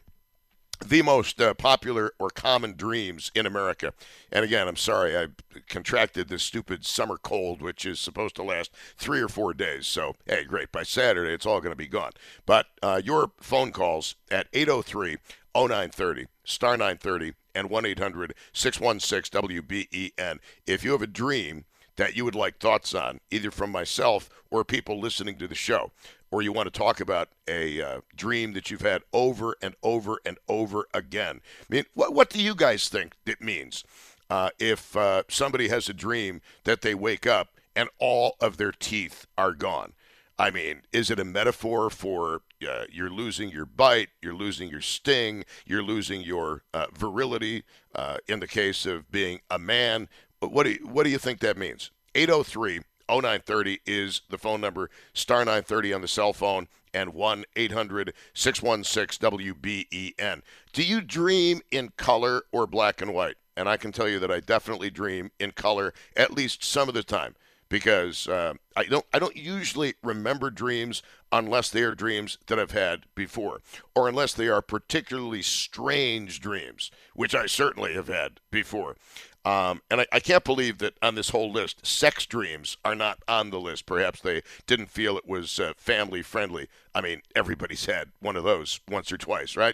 the 0.84 1.02
most 1.02 1.42
uh, 1.42 1.54
popular 1.54 2.14
or 2.18 2.30
common 2.30 2.78
dreams 2.78 3.30
in 3.36 3.46
America. 3.46 3.94
And 4.32 4.46
again, 4.46 4.66
I'm 4.70 4.78
sorry, 4.78 5.18
I 5.18 5.28
contracted 5.68 6.30
this 6.30 6.44
stupid 6.44 6.86
summer 6.86 7.18
cold, 7.18 7.62
which 7.62 7.86
is 7.86 8.00
supposed 8.00 8.38
to 8.38 8.44
last 8.44 8.72
three 8.98 9.20
or 9.20 9.28
four 9.28 9.54
days. 9.54 9.88
So, 9.88 10.16
hey, 10.26 10.46
great. 10.46 10.72
By 10.72 10.84
Saturday, 10.84 11.34
it's 11.34 11.46
all 11.46 11.60
going 11.60 11.74
to 11.74 11.76
be 11.76 11.86
gone. 11.86 12.12
But 12.46 12.68
uh, 12.82 13.02
your 13.04 13.34
phone 13.42 13.74
calls 13.74 14.16
at 14.32 14.48
803 14.54 15.18
0930, 15.54 16.28
star 16.46 16.78
930, 16.78 17.34
and 17.54 17.70
1 17.70 17.86
800 17.86 18.34
616 18.54 19.42
WBEN. 19.42 20.40
If 20.66 20.86
you 20.86 20.94
have 20.94 21.02
a 21.02 21.08
dream, 21.08 21.66
that 21.98 22.16
you 22.16 22.24
would 22.24 22.36
like 22.36 22.58
thoughts 22.58 22.96
on, 22.96 23.20
either 23.30 23.52
from 23.52 23.70
myself 23.70 24.30
or 24.50 24.64
people 24.64 24.98
listening 24.98 25.38
to 25.38 25.48
the 25.48 25.54
show 25.54 25.92
or 26.32 26.42
you 26.42 26.52
want 26.52 26.74
to 26.74 26.78
talk 26.78 27.00
about 27.00 27.30
a 27.48 27.82
uh, 27.82 28.02
dream 28.16 28.54
that 28.54 28.72
you've 28.72 28.82
had 28.82 29.04
over 29.14 29.56
and 29.62 29.76
over 29.84 30.20
and 30.26 30.38
over 30.48 30.88
again. 30.94 31.42
I 31.62 31.66
mean, 31.74 31.86
what, 31.94 32.14
what 32.14 32.30
do 32.30 32.42
you 32.42 32.56
guys 32.56 32.88
think 32.90 33.16
it 33.26 33.42
means 33.42 33.84
uh, 34.30 34.50
if 34.58 34.96
uh, 34.96 35.24
somebody 35.28 35.68
has 35.68 35.90
a 35.90 35.94
dream 35.94 36.42
that 36.64 36.82
they 36.82 36.96
wake 36.96 37.28
up 37.28 37.50
and 37.76 37.90
all 38.00 38.38
of 38.40 38.58
their 38.58 38.72
teeth 38.72 39.28
are 39.38 39.54
gone? 39.54 39.94
I 40.40 40.50
mean, 40.50 40.82
is 40.92 41.12
it 41.12 41.20
a 41.20 41.26
metaphor 41.26 41.90
for 41.92 42.42
uh, 42.68 42.86
you're 42.92 43.12
losing 43.12 43.50
your 43.50 43.66
bite, 43.66 44.10
you're 44.22 44.34
losing 44.34 44.70
your 44.70 44.82
sting, 44.82 45.44
you're 45.66 45.84
losing 45.84 46.22
your 46.22 46.64
uh, 46.74 46.88
virility 46.98 47.64
uh, 47.94 48.18
in 48.28 48.40
the 48.40 48.48
case 48.48 48.86
of 48.86 49.12
being 49.12 49.42
a 49.52 49.60
man? 49.60 50.10
What 50.40 50.64
do 50.64 50.72
you, 50.72 50.88
what 50.88 51.04
do 51.04 51.12
you 51.12 51.20
think 51.20 51.42
that 51.42 51.58
means? 51.58 51.92
803 52.16 52.80
0930 53.12 53.82
is 53.86 54.22
the 54.30 54.38
phone 54.38 54.62
number, 54.62 54.90
star 55.14 55.40
930 55.40 55.94
on 55.94 56.02
the 56.02 56.08
cell 56.08 56.34
phone, 56.34 56.68
and 56.94 57.14
1 57.14 57.46
800 57.56 58.14
616 58.34 59.30
WBEN. 59.30 60.42
Do 60.74 60.84
you 60.84 61.02
dream 61.02 61.62
in 61.72 61.90
color 61.98 62.44
or 62.52 62.68
black 62.68 63.02
and 63.02 63.14
white? 63.14 63.36
And 63.58 63.68
I 63.68 63.78
can 63.78 63.92
tell 63.92 64.08
you 64.08 64.20
that 64.20 64.32
I 64.32 64.40
definitely 64.40 64.90
dream 64.90 65.32
in 65.40 65.52
color 65.52 65.94
at 66.16 66.32
least 66.32 66.64
some 66.64 66.88
of 66.88 66.96
the 66.96 67.04
time 67.04 67.36
because 67.72 68.28
uh, 68.28 68.54
I 68.76 68.84
don't 68.84 69.06
I 69.14 69.18
don't 69.18 69.36
usually 69.36 69.96
remember 70.04 70.52
dreams 70.52 71.02
unless 71.32 71.70
they 71.70 71.84
are 71.84 71.96
dreams 71.96 72.38
that 72.48 72.60
I've 72.60 72.72
had 72.72 73.06
before, 73.16 73.62
or 73.96 74.10
unless 74.10 74.34
they 74.34 74.50
are 74.50 74.62
particularly 74.62 75.42
strange 75.42 76.42
dreams, 76.42 76.92
which 77.16 77.34
I 77.34 77.46
certainly 77.46 77.94
have 77.94 78.10
had 78.10 78.42
before. 78.52 78.98
Um, 79.44 79.82
and 79.90 80.02
I, 80.02 80.06
I, 80.12 80.20
can't 80.20 80.44
believe 80.44 80.78
that 80.80 80.94
on 81.02 81.16
this 81.16 81.30
whole 81.30 81.52
list, 81.52 81.84
sex 81.84 82.28
dreams 82.28 82.78
are 82.86 82.94
not 82.94 83.24
on 83.28 83.50
the 83.50 83.60
list. 83.60 83.88
Perhaps 83.88 84.22
they 84.22 84.44
didn't 84.68 84.92
feel 84.92 85.18
it 85.18 85.28
was 85.28 85.60
uh, 85.60 85.74
family 85.78 86.22
friendly. 86.22 86.68
I 86.94 87.02
mean, 87.02 87.24
everybody's 87.36 87.88
had 87.88 88.10
one 88.20 88.36
of 88.36 88.44
those 88.44 88.82
once 88.88 89.12
or 89.12 89.18
twice, 89.18 89.58
right? 89.58 89.74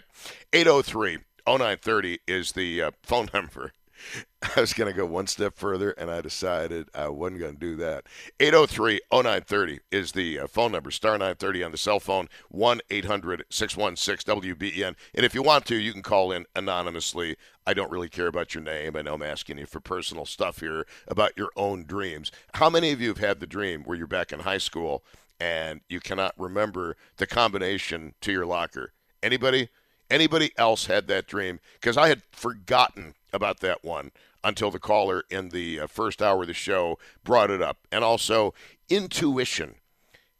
803 0.54 1.18
0930 1.46 2.20
is 2.26 2.52
the 2.52 2.80
uh, 2.80 2.90
phone 3.02 3.28
number. 3.34 3.72
I 4.56 4.60
was 4.60 4.72
going 4.72 4.90
to 4.90 4.96
go 4.96 5.06
one 5.06 5.26
step 5.26 5.56
further, 5.56 5.90
and 5.92 6.10
I 6.10 6.20
decided 6.20 6.88
I 6.94 7.08
wasn't 7.08 7.40
going 7.40 7.54
to 7.54 7.58
do 7.58 7.76
that. 7.76 8.06
803 8.40 9.00
0930 9.12 9.80
is 9.90 10.12
the 10.12 10.40
uh, 10.40 10.46
phone 10.46 10.72
number, 10.72 10.90
star 10.90 11.12
930 11.12 11.64
on 11.64 11.72
the 11.72 11.78
cell 11.78 12.00
phone, 12.00 12.28
1 12.50 12.80
800 12.90 13.44
616 13.50 14.34
WBEN. 14.34 14.94
And 15.14 15.26
if 15.26 15.34
you 15.34 15.42
want 15.42 15.66
to, 15.66 15.76
you 15.76 15.92
can 15.92 16.02
call 16.02 16.32
in 16.32 16.46
anonymously. 16.54 17.36
I 17.66 17.74
don't 17.74 17.90
really 17.90 18.08
care 18.08 18.28
about 18.28 18.54
your 18.54 18.62
name. 18.62 18.96
I 18.96 19.02
know 19.02 19.14
I'm 19.14 19.22
asking 19.22 19.58
you 19.58 19.66
for 19.66 19.80
personal 19.80 20.24
stuff 20.24 20.60
here 20.60 20.86
about 21.06 21.36
your 21.36 21.50
own 21.56 21.84
dreams. 21.84 22.32
How 22.54 22.70
many 22.70 22.92
of 22.92 23.00
you 23.00 23.08
have 23.08 23.18
had 23.18 23.40
the 23.40 23.46
dream 23.46 23.82
where 23.84 23.96
you're 23.96 24.06
back 24.06 24.32
in 24.32 24.40
high 24.40 24.58
school 24.58 25.02
and 25.40 25.80
you 25.88 26.00
cannot 26.00 26.34
remember 26.38 26.96
the 27.16 27.26
combination 27.26 28.14
to 28.22 28.32
your 28.32 28.46
locker? 28.46 28.92
Anybody? 29.22 29.68
Anybody 30.10 30.52
else 30.56 30.86
had 30.86 31.06
that 31.08 31.26
dream? 31.26 31.60
Because 31.74 31.98
I 31.98 32.08
had 32.08 32.22
forgotten 32.32 33.14
about 33.32 33.60
that 33.60 33.84
one 33.84 34.10
until 34.44 34.70
the 34.70 34.78
caller 34.78 35.24
in 35.30 35.50
the 35.50 35.80
uh, 35.80 35.86
first 35.86 36.22
hour 36.22 36.42
of 36.42 36.48
the 36.48 36.54
show 36.54 36.98
brought 37.24 37.50
it 37.50 37.62
up. 37.62 37.78
And 37.90 38.04
also, 38.04 38.54
intuition. 38.88 39.74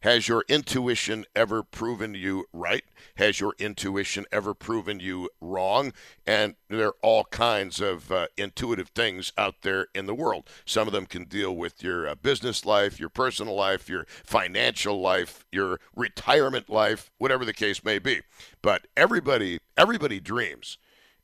Has 0.02 0.28
your 0.28 0.44
intuition 0.48 1.24
ever 1.34 1.64
proven 1.64 2.14
you 2.14 2.44
right? 2.52 2.84
Has 3.16 3.40
your 3.40 3.54
intuition 3.58 4.26
ever 4.30 4.54
proven 4.54 5.00
you 5.00 5.28
wrong? 5.40 5.92
And 6.24 6.54
there 6.68 6.88
are 6.88 6.96
all 7.02 7.24
kinds 7.24 7.80
of 7.80 8.12
uh, 8.12 8.28
intuitive 8.36 8.90
things 8.90 9.32
out 9.36 9.62
there 9.62 9.88
in 9.96 10.06
the 10.06 10.14
world. 10.14 10.48
Some 10.64 10.86
of 10.86 10.92
them 10.92 11.06
can 11.06 11.24
deal 11.24 11.56
with 11.56 11.82
your 11.82 12.06
uh, 12.06 12.14
business 12.14 12.64
life, 12.64 13.00
your 13.00 13.08
personal 13.08 13.56
life, 13.56 13.88
your 13.88 14.06
financial 14.24 15.00
life, 15.00 15.44
your 15.50 15.80
retirement 15.96 16.70
life, 16.70 17.10
whatever 17.18 17.44
the 17.44 17.52
case 17.52 17.82
may 17.82 17.98
be. 17.98 18.20
But 18.62 18.86
everybody, 18.96 19.58
everybody 19.76 20.20
dreams. 20.20 20.78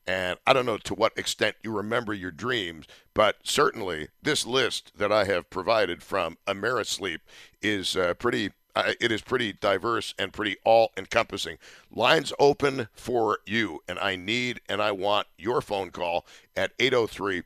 And 0.06 0.38
I 0.46 0.52
don't 0.52 0.66
know 0.66 0.76
to 0.78 0.94
what 0.94 1.16
extent 1.16 1.56
you 1.62 1.72
remember 1.72 2.12
your 2.12 2.30
dreams, 2.30 2.86
but 3.14 3.36
certainly 3.42 4.08
this 4.22 4.44
list 4.44 4.92
that 4.96 5.10
I 5.10 5.24
have 5.24 5.48
provided 5.48 6.02
from 6.02 6.36
Amerisleep 6.46 7.20
is 7.62 7.96
uh, 7.96 8.14
pretty. 8.14 8.52
Uh, 8.76 8.92
it 9.00 9.12
is 9.12 9.22
pretty 9.22 9.52
diverse 9.52 10.14
and 10.18 10.32
pretty 10.32 10.56
all-encompassing. 10.64 11.58
Lines 11.92 12.32
open 12.40 12.88
for 12.92 13.38
you, 13.46 13.78
and 13.86 14.00
I 14.00 14.16
need 14.16 14.60
and 14.68 14.82
I 14.82 14.90
want 14.90 15.28
your 15.38 15.60
phone 15.60 15.90
call 15.90 16.26
at 16.56 16.72
803 16.80 17.44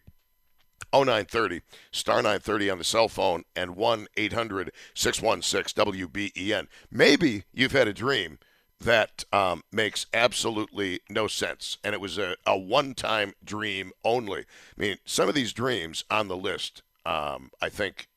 0930, 0.93 1.61
star 1.93 2.17
930 2.17 2.71
on 2.71 2.79
the 2.79 2.85
cell 2.85 3.09
phone, 3.09 3.45
and 3.55 3.77
1 3.77 4.07
800 4.17 4.73
616 4.95 5.85
WBEN. 5.85 6.67
Maybe 6.91 7.45
you've 7.53 7.73
had 7.73 7.89
a 7.89 7.93
dream 7.93 8.39
that 8.81 9.25
um, 9.33 9.63
makes 9.73 10.07
absolutely 10.15 11.01
no 11.09 11.27
sense. 11.27 11.79
And 11.83 11.95
it 11.95 12.01
was 12.01 12.19
a, 12.19 12.37
a 12.47 12.57
one 12.57 12.95
time 12.95 13.35
dream 13.45 13.93
only. 14.05 14.41
I 14.41 14.81
mean, 14.81 14.97
some 15.05 15.29
of 15.29 15.35
these 15.35 15.53
dreams 15.53 16.05
on 16.11 16.29
the 16.29 16.37
list, 16.37 16.83
um, 17.05 17.51
I 17.61 17.69
think, 17.69 18.09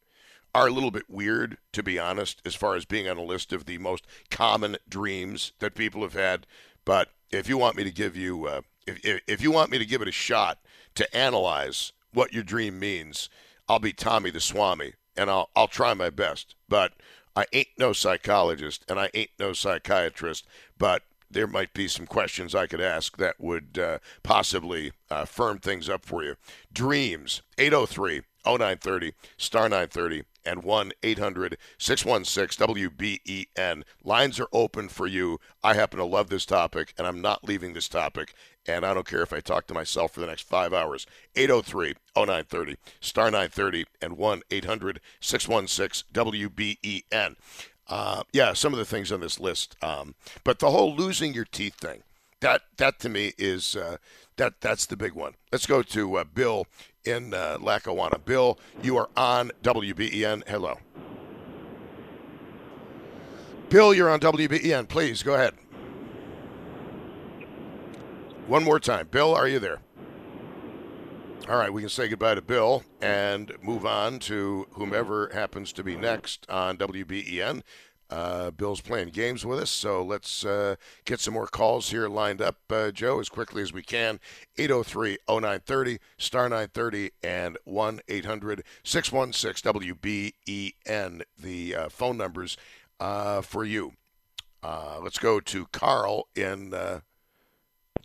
are 0.54 0.68
a 0.68 0.72
little 0.72 0.92
bit 0.92 1.10
weird, 1.10 1.58
to 1.72 1.82
be 1.82 1.98
honest, 1.98 2.42
as 2.46 2.56
far 2.56 2.76
as 2.76 2.86
being 2.86 3.08
on 3.08 3.18
a 3.18 3.24
list 3.24 3.54
of 3.54 3.66
the 3.66 3.78
most 3.78 4.06
common 4.30 4.78
dreams 4.88 5.54
that 5.60 5.76
people 5.76 6.02
have 6.02 6.14
had. 6.14 6.46
But 6.86 7.10
if 7.32 7.48
you 7.48 7.58
want 7.58 7.78
me 7.78 7.84
to 7.84 7.92
give 7.92 8.16
you, 8.16 8.48
uh, 8.48 8.62
if, 8.86 9.22
if 9.28 9.42
you 9.42 9.52
want 9.52 9.72
me 9.72 9.78
to 9.78 9.86
give 9.86 10.02
it 10.02 10.08
a 10.08 10.14
shot 10.14 10.60
to 10.96 11.16
analyze 11.16 11.94
what 12.14 12.34
your 12.34 12.44
dream 12.44 12.80
means, 12.80 13.30
I'll 13.70 13.80
be 13.80 13.94
Tommy 13.94 14.30
the 14.32 14.42
Swami, 14.42 14.94
and 15.16 15.30
I'll 15.30 15.50
I'll 15.56 15.68
try 15.68 15.94
my 15.94 16.10
best. 16.10 16.56
But 16.68 16.94
I 17.36 17.46
ain't 17.54 17.70
no 17.78 17.94
psychologist 17.94 18.84
and 18.90 19.00
I 19.00 19.10
ain't 19.14 19.32
no 19.40 19.54
psychiatrist, 19.54 20.46
but 20.78 21.04
there 21.30 21.48
might 21.48 21.74
be 21.74 21.88
some 21.88 22.06
questions 22.06 22.54
I 22.54 22.68
could 22.68 22.82
ask 22.82 23.18
that 23.18 23.40
would 23.40 23.80
uh, 23.80 24.00
possibly 24.24 24.92
uh, 25.10 25.26
firm 25.26 25.60
things 25.60 25.90
up 25.90 26.06
for 26.06 26.24
you. 26.24 26.36
Dreams, 26.74 27.42
803 27.58 28.22
0930, 28.46 29.14
star 29.38 29.64
930, 29.64 30.24
and 30.46 30.64
1 30.64 30.92
800 31.04 31.58
616 31.78 32.68
WBEN. 32.68 33.84
Lines 34.04 34.40
are 34.40 34.48
open 34.52 34.90
for 34.90 35.08
you. 35.08 35.40
I 35.64 35.74
happen 35.74 36.00
to 36.00 36.06
love 36.06 36.30
this 36.30 36.46
topic, 36.46 36.94
and 36.98 37.08
I'm 37.08 37.22
not 37.22 37.44
leaving 37.44 37.74
this 37.74 37.88
topic. 37.88 38.34
And 38.68 38.86
I 38.86 38.94
don't 38.94 39.08
care 39.08 39.24
if 39.24 39.34
I 39.34 39.40
talk 39.40 39.66
to 39.68 39.74
myself 39.74 40.12
for 40.12 40.20
the 40.20 40.28
next 40.28 40.44
five 40.44 40.74
hours. 40.74 41.08
803 41.36 41.96
0930, 42.16 42.78
star 43.00 43.26
930, 43.26 43.86
and 44.02 44.18
1 44.18 44.42
800 44.52 45.00
616 45.20 46.04
WBEN. 46.14 47.36
Uh, 47.88 48.24
yeah, 48.32 48.54
some 48.54 48.72
of 48.72 48.80
the 48.80 48.86
things 48.86 49.12
on 49.12 49.20
this 49.20 49.40
list. 49.40 49.76
Um, 49.82 50.16
but 50.44 50.60
the 50.60 50.72
whole 50.72 50.96
losing 50.96 51.34
your 51.34 51.46
teeth 51.46 51.76
thing, 51.76 52.04
that 52.40 52.62
that 52.78 53.00
to 53.00 53.10
me 53.10 53.34
is 53.38 53.76
uh, 53.76 53.98
that 54.38 54.62
that's 54.62 54.86
the 54.86 54.98
big 54.98 55.14
one. 55.14 55.36
Let's 55.52 55.66
go 55.66 55.82
to 55.84 56.18
uh, 56.18 56.24
Bill 56.24 56.66
in 57.06 57.34
uh, 57.34 57.58
Lackawanna. 57.60 58.20
Bill, 58.20 58.60
you 58.82 58.98
are 58.98 59.10
on 59.16 59.52
WBEN. 59.64 60.48
Hello. 60.48 60.78
Bill, 63.70 63.94
you're 63.94 64.10
on 64.10 64.20
WBEN. 64.20 64.88
Please 64.88 65.24
go 65.24 65.36
ahead. 65.36 65.54
One 68.48 68.64
more 68.64 68.80
time. 68.80 69.08
Bill, 69.10 69.34
are 69.34 69.48
you 69.48 69.60
there? 69.60 69.80
All 71.50 71.58
right, 71.58 71.74
we 71.74 71.82
can 71.82 71.90
say 71.90 72.08
goodbye 72.08 72.36
to 72.36 72.42
Bill 72.42 72.84
and 73.02 73.52
move 73.62 73.86
on 73.86 74.20
to 74.20 74.68
whomever 74.72 75.30
happens 75.34 75.74
to 75.74 75.84
be 75.84 75.96
next 75.96 76.46
on 76.50 76.78
WBEN. 76.78 77.64
Uh, 78.12 78.52
Bill's 78.52 78.82
playing 78.82 79.10
games 79.10 79.46
with 79.46 79.60
us, 79.60 79.70
so 79.70 80.04
let's 80.04 80.44
uh, 80.46 80.76
get 81.06 81.22
some 81.22 81.34
more 81.34 81.48
calls 81.48 81.92
here 81.92 82.10
lined 82.10 82.42
up, 82.42 82.58
uh, 82.70 82.92
Joe, 82.92 83.20
as 83.22 83.30
quickly 83.30 83.62
as 83.62 83.72
we 83.72 83.82
can. 83.82 84.20
803 84.58 85.18
0930, 85.30 85.98
star 86.18 86.44
930, 86.50 87.12
and 87.24 87.58
1 87.64 88.02
800 88.10 88.64
616 88.84 89.72
WBEN, 89.74 91.22
the 91.40 91.76
uh, 91.76 91.90
phone 91.90 92.18
numbers. 92.18 92.58
uh, 93.00 93.42
for 93.42 93.64
you. 93.66 93.94
Uh, 94.62 95.00
let's 95.02 95.18
go 95.18 95.40
to 95.40 95.66
Carl 95.72 96.28
in 96.36 96.74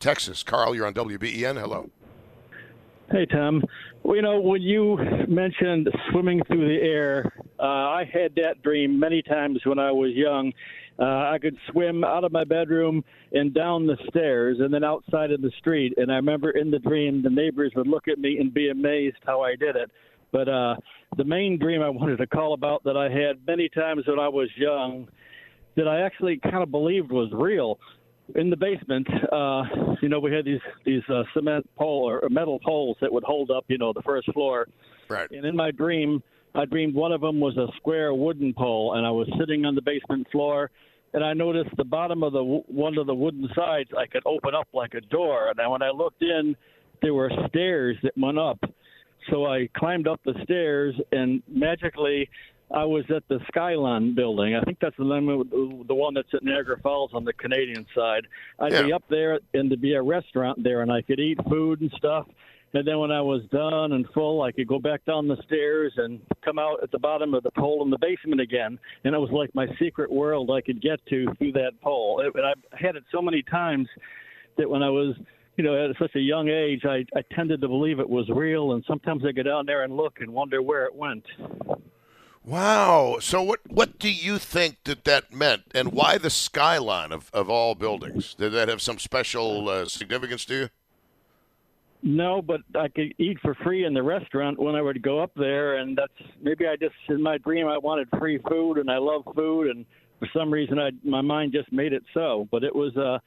Texas. 0.00 0.42
Carl, 0.42 0.74
you're 0.74 0.86
on 0.86 0.94
WBEN. 0.94 1.60
Hello. 1.60 1.90
Hey, 3.10 3.26
Tom. 3.26 3.62
Well, 4.02 4.16
you 4.16 4.22
know, 4.22 4.40
when 4.40 4.62
you 4.62 4.96
mentioned 5.28 5.88
swimming 6.10 6.42
through 6.46 6.66
the 6.68 6.82
air, 6.82 7.32
uh, 7.58 7.62
I 7.62 8.10
had 8.12 8.34
that 8.36 8.62
dream 8.62 8.98
many 8.98 9.22
times 9.22 9.60
when 9.64 9.78
I 9.78 9.92
was 9.92 10.12
young. 10.14 10.52
Uh, 10.98 11.04
I 11.04 11.38
could 11.40 11.56
swim 11.70 12.04
out 12.04 12.24
of 12.24 12.32
my 12.32 12.44
bedroom 12.44 13.04
and 13.32 13.52
down 13.52 13.86
the 13.86 13.98
stairs 14.08 14.58
and 14.60 14.72
then 14.72 14.82
outside 14.82 15.30
in 15.30 15.42
the 15.42 15.52
street. 15.58 15.94
And 15.98 16.10
I 16.10 16.16
remember 16.16 16.50
in 16.50 16.70
the 16.70 16.78
dream, 16.78 17.22
the 17.22 17.30
neighbors 17.30 17.72
would 17.76 17.86
look 17.86 18.08
at 18.08 18.18
me 18.18 18.38
and 18.38 18.52
be 18.52 18.70
amazed 18.70 19.18
how 19.26 19.42
I 19.42 19.56
did 19.56 19.76
it. 19.76 19.90
But 20.32 20.48
uh, 20.48 20.76
the 21.16 21.24
main 21.24 21.58
dream 21.58 21.82
I 21.82 21.88
wanted 21.90 22.16
to 22.18 22.26
call 22.26 22.54
about 22.54 22.82
that 22.84 22.96
I 22.96 23.04
had 23.04 23.46
many 23.46 23.68
times 23.68 24.04
when 24.06 24.18
I 24.18 24.28
was 24.28 24.48
young 24.56 25.08
that 25.76 25.86
I 25.86 26.00
actually 26.00 26.38
kind 26.42 26.62
of 26.62 26.70
believed 26.70 27.12
was 27.12 27.30
real. 27.32 27.78
In 28.34 28.50
the 28.50 28.56
basement, 28.56 29.06
uh, 29.30 29.62
you 30.02 30.08
know, 30.08 30.18
we 30.18 30.32
had 30.32 30.44
these 30.44 30.60
these 30.84 31.02
uh, 31.08 31.22
cement 31.32 31.68
pole 31.76 32.10
or 32.10 32.28
metal 32.28 32.58
poles 32.64 32.96
that 33.00 33.12
would 33.12 33.22
hold 33.22 33.52
up, 33.52 33.64
you 33.68 33.78
know, 33.78 33.92
the 33.92 34.02
first 34.02 34.32
floor. 34.32 34.66
Right. 35.08 35.30
And 35.30 35.44
in 35.44 35.54
my 35.54 35.70
dream, 35.70 36.22
I 36.56 36.64
dreamed 36.64 36.94
one 36.94 37.12
of 37.12 37.20
them 37.20 37.38
was 37.38 37.56
a 37.58 37.68
square 37.76 38.14
wooden 38.14 38.54
pole, 38.54 38.94
and 38.94 39.06
I 39.06 39.10
was 39.10 39.28
sitting 39.38 39.66
on 39.66 39.74
the 39.74 39.82
basement 39.82 40.26
floor, 40.32 40.70
and 41.12 41.22
I 41.22 41.34
noticed 41.34 41.76
the 41.76 41.84
bottom 41.84 42.22
of 42.22 42.32
the 42.32 42.42
one 42.42 42.96
of 42.96 43.06
the 43.06 43.14
wooden 43.14 43.48
sides 43.54 43.90
I 43.96 44.06
could 44.06 44.22
open 44.24 44.54
up 44.54 44.66
like 44.72 44.94
a 44.94 45.02
door. 45.02 45.52
And 45.56 45.70
when 45.70 45.82
I 45.82 45.90
looked 45.90 46.22
in, 46.22 46.56
there 47.02 47.12
were 47.12 47.30
stairs 47.48 47.96
that 48.02 48.16
went 48.16 48.38
up. 48.38 48.58
So 49.30 49.44
I 49.44 49.68
climbed 49.76 50.08
up 50.08 50.20
the 50.24 50.34
stairs, 50.44 50.94
and 51.12 51.42
magically 51.46 52.30
I 52.70 52.84
was 52.84 53.04
at 53.14 53.22
the 53.28 53.38
Skylon 53.52 54.14
building. 54.14 54.56
I 54.56 54.62
think 54.62 54.78
that's 54.80 54.96
the 54.96 55.04
name 55.04 55.26
the 55.86 55.94
one 55.94 56.14
that's 56.14 56.32
at 56.32 56.42
Niagara 56.42 56.78
Falls 56.80 57.10
on 57.12 57.24
the 57.24 57.34
Canadian 57.34 57.86
side. 57.94 58.26
I'd 58.58 58.72
Yeah. 58.72 58.82
be 58.82 58.92
up 58.92 59.04
there, 59.08 59.40
and 59.52 59.70
there'd 59.70 59.80
be 59.80 59.94
a 59.94 60.02
restaurant 60.02 60.62
there, 60.62 60.80
and 60.80 60.90
I 60.90 61.02
could 61.02 61.20
eat 61.20 61.38
food 61.48 61.82
and 61.82 61.92
stuff. 61.92 62.26
And 62.76 62.86
then 62.86 62.98
when 62.98 63.10
I 63.10 63.22
was 63.22 63.40
done 63.50 63.92
and 63.92 64.06
full, 64.12 64.42
I 64.42 64.52
could 64.52 64.68
go 64.68 64.78
back 64.78 65.02
down 65.06 65.26
the 65.28 65.38
stairs 65.46 65.94
and 65.96 66.20
come 66.44 66.58
out 66.58 66.82
at 66.82 66.90
the 66.90 66.98
bottom 66.98 67.32
of 67.32 67.42
the 67.42 67.50
pole 67.52 67.82
in 67.82 67.88
the 67.88 67.96
basement 67.96 68.38
again. 68.38 68.78
And 69.04 69.14
it 69.14 69.18
was 69.18 69.30
like 69.32 69.54
my 69.54 69.66
secret 69.78 70.12
world 70.12 70.50
I 70.50 70.60
could 70.60 70.82
get 70.82 71.00
to 71.06 71.26
through 71.38 71.52
that 71.52 71.80
pole. 71.80 72.20
It, 72.20 72.34
and 72.38 72.44
I 72.44 72.52
had 72.78 72.94
it 72.94 73.04
so 73.10 73.22
many 73.22 73.42
times 73.42 73.88
that 74.58 74.68
when 74.68 74.82
I 74.82 74.90
was, 74.90 75.16
you 75.56 75.64
know, 75.64 75.88
at 75.88 75.96
such 75.98 76.14
a 76.16 76.20
young 76.20 76.50
age, 76.50 76.82
I, 76.84 77.06
I 77.16 77.22
tended 77.34 77.62
to 77.62 77.68
believe 77.68 77.98
it 77.98 78.10
was 78.10 78.28
real. 78.28 78.72
And 78.72 78.84
sometimes 78.86 79.24
I 79.24 79.32
go 79.32 79.42
down 79.42 79.64
there 79.64 79.82
and 79.82 79.96
look 79.96 80.18
and 80.20 80.30
wonder 80.34 80.60
where 80.60 80.84
it 80.84 80.94
went. 80.94 81.24
Wow. 82.44 83.16
So 83.22 83.42
what 83.42 83.60
what 83.66 83.98
do 83.98 84.12
you 84.12 84.36
think 84.36 84.84
that 84.84 85.04
that 85.04 85.32
meant, 85.32 85.62
and 85.74 85.92
why 85.92 86.18
the 86.18 86.28
Skylon 86.28 87.10
of, 87.10 87.30
of 87.32 87.48
all 87.48 87.74
buildings? 87.74 88.34
Did 88.34 88.52
that 88.52 88.68
have 88.68 88.82
some 88.82 88.98
special 88.98 89.70
uh, 89.70 89.86
significance 89.86 90.44
to 90.44 90.54
you? 90.54 90.68
No, 92.02 92.40
but 92.42 92.60
I 92.74 92.88
could 92.88 93.14
eat 93.18 93.38
for 93.42 93.54
free 93.64 93.84
in 93.84 93.94
the 93.94 94.02
restaurant 94.02 94.58
when 94.58 94.74
I 94.74 94.82
would 94.82 95.02
go 95.02 95.18
up 95.20 95.32
there, 95.34 95.76
and 95.78 95.96
that's 95.96 96.12
maybe 96.40 96.66
I 96.66 96.76
just 96.76 96.94
in 97.08 97.22
my 97.22 97.38
dream 97.38 97.66
I 97.66 97.78
wanted 97.78 98.08
free 98.18 98.38
food, 98.48 98.78
and 98.78 98.90
I 98.90 98.98
love 98.98 99.22
food, 99.34 99.68
and 99.68 99.84
for 100.18 100.28
some 100.32 100.52
reason 100.52 100.78
I 100.78 100.90
my 101.02 101.20
mind 101.20 101.52
just 101.52 101.72
made 101.72 101.92
it 101.92 102.04
so. 102.14 102.46
But 102.50 102.62
it 102.64 102.74
was 102.74 102.96
uh, 102.96 103.18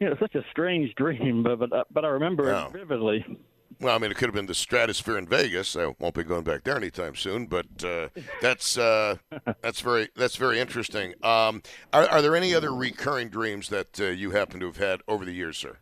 you 0.00 0.08
know, 0.08 0.16
such 0.20 0.34
a 0.34 0.44
strange 0.50 0.94
dream, 0.96 1.42
but 1.42 1.58
but, 1.58 1.86
but 1.92 2.04
I 2.04 2.08
remember 2.08 2.44
Wow. 2.44 2.68
it 2.68 2.72
vividly. 2.78 3.24
Well, 3.80 3.94
I 3.94 3.98
mean, 3.98 4.12
it 4.12 4.16
could 4.16 4.28
have 4.28 4.34
been 4.34 4.46
the 4.46 4.54
Stratosphere 4.54 5.18
in 5.18 5.26
Vegas. 5.26 5.74
I 5.76 5.92
won't 5.98 6.14
be 6.14 6.22
going 6.22 6.44
back 6.44 6.62
there 6.62 6.76
anytime 6.76 7.16
soon, 7.16 7.46
but 7.46 7.66
uh, 7.84 8.08
that's 8.40 8.78
uh, 8.78 9.16
that's 9.60 9.80
very 9.80 10.08
that's 10.14 10.36
very 10.36 10.60
interesting. 10.60 11.12
Um, 11.24 11.60
are, 11.92 12.06
are 12.06 12.22
there 12.22 12.36
any 12.36 12.54
other 12.54 12.72
recurring 12.72 13.28
dreams 13.30 13.68
that 13.70 14.00
uh, 14.00 14.04
you 14.04 14.30
happen 14.30 14.60
to 14.60 14.66
have 14.66 14.76
had 14.76 15.00
over 15.08 15.24
the 15.24 15.32
years, 15.32 15.58
sir? 15.58 15.78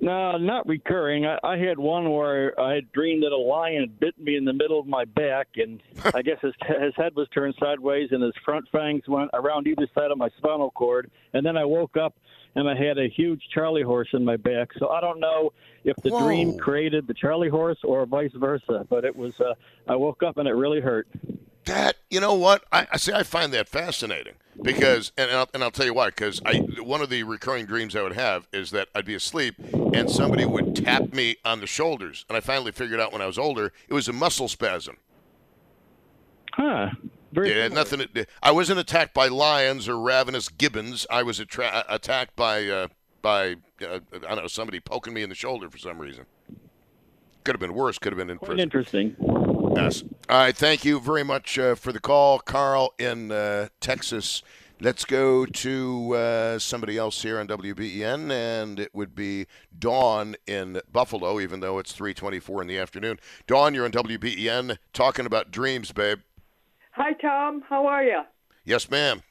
No, 0.00 0.36
not 0.36 0.66
recurring. 0.66 1.26
I, 1.26 1.38
I 1.44 1.56
had 1.56 1.78
one 1.78 2.10
where 2.10 2.58
I 2.60 2.74
had 2.74 2.90
dreamed 2.92 3.22
that 3.22 3.32
a 3.32 3.36
lion 3.36 3.92
bit 4.00 4.18
me 4.18 4.36
in 4.36 4.44
the 4.44 4.52
middle 4.52 4.78
of 4.80 4.86
my 4.86 5.04
back, 5.04 5.48
and 5.56 5.82
I 6.14 6.22
guess 6.22 6.38
his 6.42 6.54
his 6.66 6.94
head 6.96 7.14
was 7.14 7.28
turned 7.28 7.54
sideways, 7.58 8.08
and 8.12 8.22
his 8.22 8.34
front 8.44 8.68
fangs 8.70 9.02
went 9.06 9.30
around 9.34 9.66
either 9.66 9.86
side 9.94 10.10
of 10.10 10.18
my 10.18 10.28
spinal 10.38 10.70
cord. 10.70 11.10
And 11.32 11.44
then 11.44 11.56
I 11.56 11.64
woke 11.64 11.96
up, 11.96 12.14
and 12.54 12.68
I 12.68 12.74
had 12.74 12.98
a 12.98 13.08
huge 13.08 13.42
Charlie 13.52 13.82
horse 13.82 14.08
in 14.12 14.24
my 14.24 14.36
back. 14.36 14.70
So 14.78 14.88
I 14.88 15.00
don't 15.00 15.20
know 15.20 15.52
if 15.84 15.96
the 16.02 16.10
Whoa. 16.10 16.26
dream 16.26 16.58
created 16.58 17.06
the 17.06 17.14
Charlie 17.14 17.48
horse 17.48 17.78
or 17.84 18.06
vice 18.06 18.32
versa, 18.34 18.86
but 18.88 19.04
it 19.04 19.14
was. 19.14 19.38
Uh, 19.40 19.54
I 19.86 19.96
woke 19.96 20.22
up 20.22 20.38
and 20.38 20.48
it 20.48 20.54
really 20.54 20.80
hurt. 20.80 21.08
That 21.64 21.96
you 22.10 22.20
know 22.20 22.34
what 22.34 22.64
I, 22.70 22.86
I 22.92 22.96
see. 22.98 23.12
I 23.12 23.22
find 23.22 23.52
that 23.54 23.68
fascinating 23.68 24.34
because, 24.60 25.12
and 25.16 25.30
I'll, 25.30 25.48
and 25.54 25.64
I'll 25.64 25.70
tell 25.70 25.86
you 25.86 25.94
why. 25.94 26.08
Because 26.08 26.42
I 26.44 26.58
one 26.82 27.00
of 27.00 27.08
the 27.08 27.22
recurring 27.22 27.64
dreams 27.64 27.96
I 27.96 28.02
would 28.02 28.12
have 28.12 28.46
is 28.52 28.70
that 28.72 28.88
I'd 28.94 29.06
be 29.06 29.14
asleep 29.14 29.54
and 29.94 30.10
somebody 30.10 30.44
would 30.44 30.74
tap 30.74 31.12
me 31.12 31.36
on 31.44 31.60
the 31.60 31.66
shoulders, 31.66 32.24
and 32.28 32.36
I 32.36 32.40
finally 32.40 32.72
figured 32.72 33.00
out 33.00 33.12
when 33.12 33.22
I 33.22 33.26
was 33.26 33.38
older 33.38 33.72
it 33.88 33.94
was 33.94 34.08
a 34.08 34.12
muscle 34.12 34.48
spasm. 34.48 34.96
Huh. 36.52 36.90
Very 37.32 37.50
It 37.50 37.56
had 37.56 37.72
nothing. 37.72 38.00
To, 38.14 38.26
I 38.42 38.52
wasn't 38.52 38.78
attacked 38.78 39.12
by 39.14 39.26
lions 39.28 39.88
or 39.88 39.98
ravenous 39.98 40.48
gibbons. 40.48 41.06
I 41.10 41.22
was 41.22 41.40
attra- 41.40 41.84
attacked 41.88 42.36
by 42.36 42.68
uh, 42.68 42.88
by 43.22 43.56
uh, 43.82 43.98
I 44.12 44.34
don't 44.34 44.36
know 44.42 44.46
somebody 44.46 44.78
poking 44.80 45.14
me 45.14 45.22
in 45.22 45.28
the 45.28 45.34
shoulder 45.34 45.68
for 45.68 45.78
some 45.78 45.98
reason. 45.98 46.26
Could 47.42 47.54
have 47.54 47.60
been 47.60 47.74
worse. 47.74 47.98
Could 47.98 48.12
have 48.12 48.18
been 48.18 48.30
in 48.30 48.38
Quite 48.38 48.46
prison. 48.48 48.60
interesting. 48.62 49.16
Yes. 49.76 50.04
All 50.28 50.38
right. 50.38 50.56
Thank 50.56 50.84
you 50.84 51.00
very 51.00 51.24
much 51.24 51.58
uh, 51.58 51.74
for 51.74 51.92
the 51.92 51.98
call, 52.00 52.38
Carl 52.38 52.94
in 52.98 53.32
uh, 53.32 53.68
Texas. 53.80 54.42
Let's 54.84 55.06
go 55.06 55.46
to 55.46 56.14
uh, 56.14 56.58
somebody 56.58 56.98
else 56.98 57.22
here 57.22 57.40
on 57.40 57.48
WBEN, 57.48 58.30
and 58.30 58.78
it 58.78 58.94
would 58.94 59.14
be 59.14 59.46
Dawn 59.78 60.36
in 60.46 60.82
Buffalo, 60.92 61.40
even 61.40 61.60
though 61.60 61.78
it's 61.78 61.94
3:24 61.94 62.60
in 62.60 62.68
the 62.68 62.78
afternoon. 62.78 63.18
Dawn, 63.46 63.72
you're 63.72 63.86
on 63.86 63.92
WBEN, 63.92 64.76
talking 64.92 65.24
about 65.24 65.50
dreams, 65.50 65.90
babe. 65.90 66.18
Hi, 66.90 67.14
Tom. 67.14 67.62
How 67.66 67.86
are 67.86 68.04
you? 68.04 68.24
Yes, 68.66 68.90
ma'am. 68.90 69.22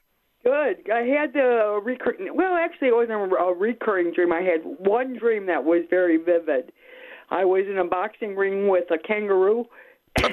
Good. 0.44 0.90
I 0.92 1.02
had 1.02 1.34
the 1.34 1.80
recurring. 1.84 2.36
Well, 2.36 2.56
actually, 2.56 2.88
it 2.88 2.96
wasn't 2.96 3.32
a 3.32 3.36
a 3.36 3.54
recurring 3.54 4.12
dream. 4.12 4.34
I 4.34 4.42
had 4.42 4.62
one 4.64 5.16
dream 5.20 5.46
that 5.46 5.64
was 5.64 5.84
very 5.88 6.18
vivid. 6.18 6.72
I 7.30 7.46
was 7.46 7.66
in 7.70 7.78
a 7.78 7.86
boxing 7.86 8.36
ring 8.36 8.70
with 8.70 8.90
a 8.90 8.98
kangaroo, 8.98 9.68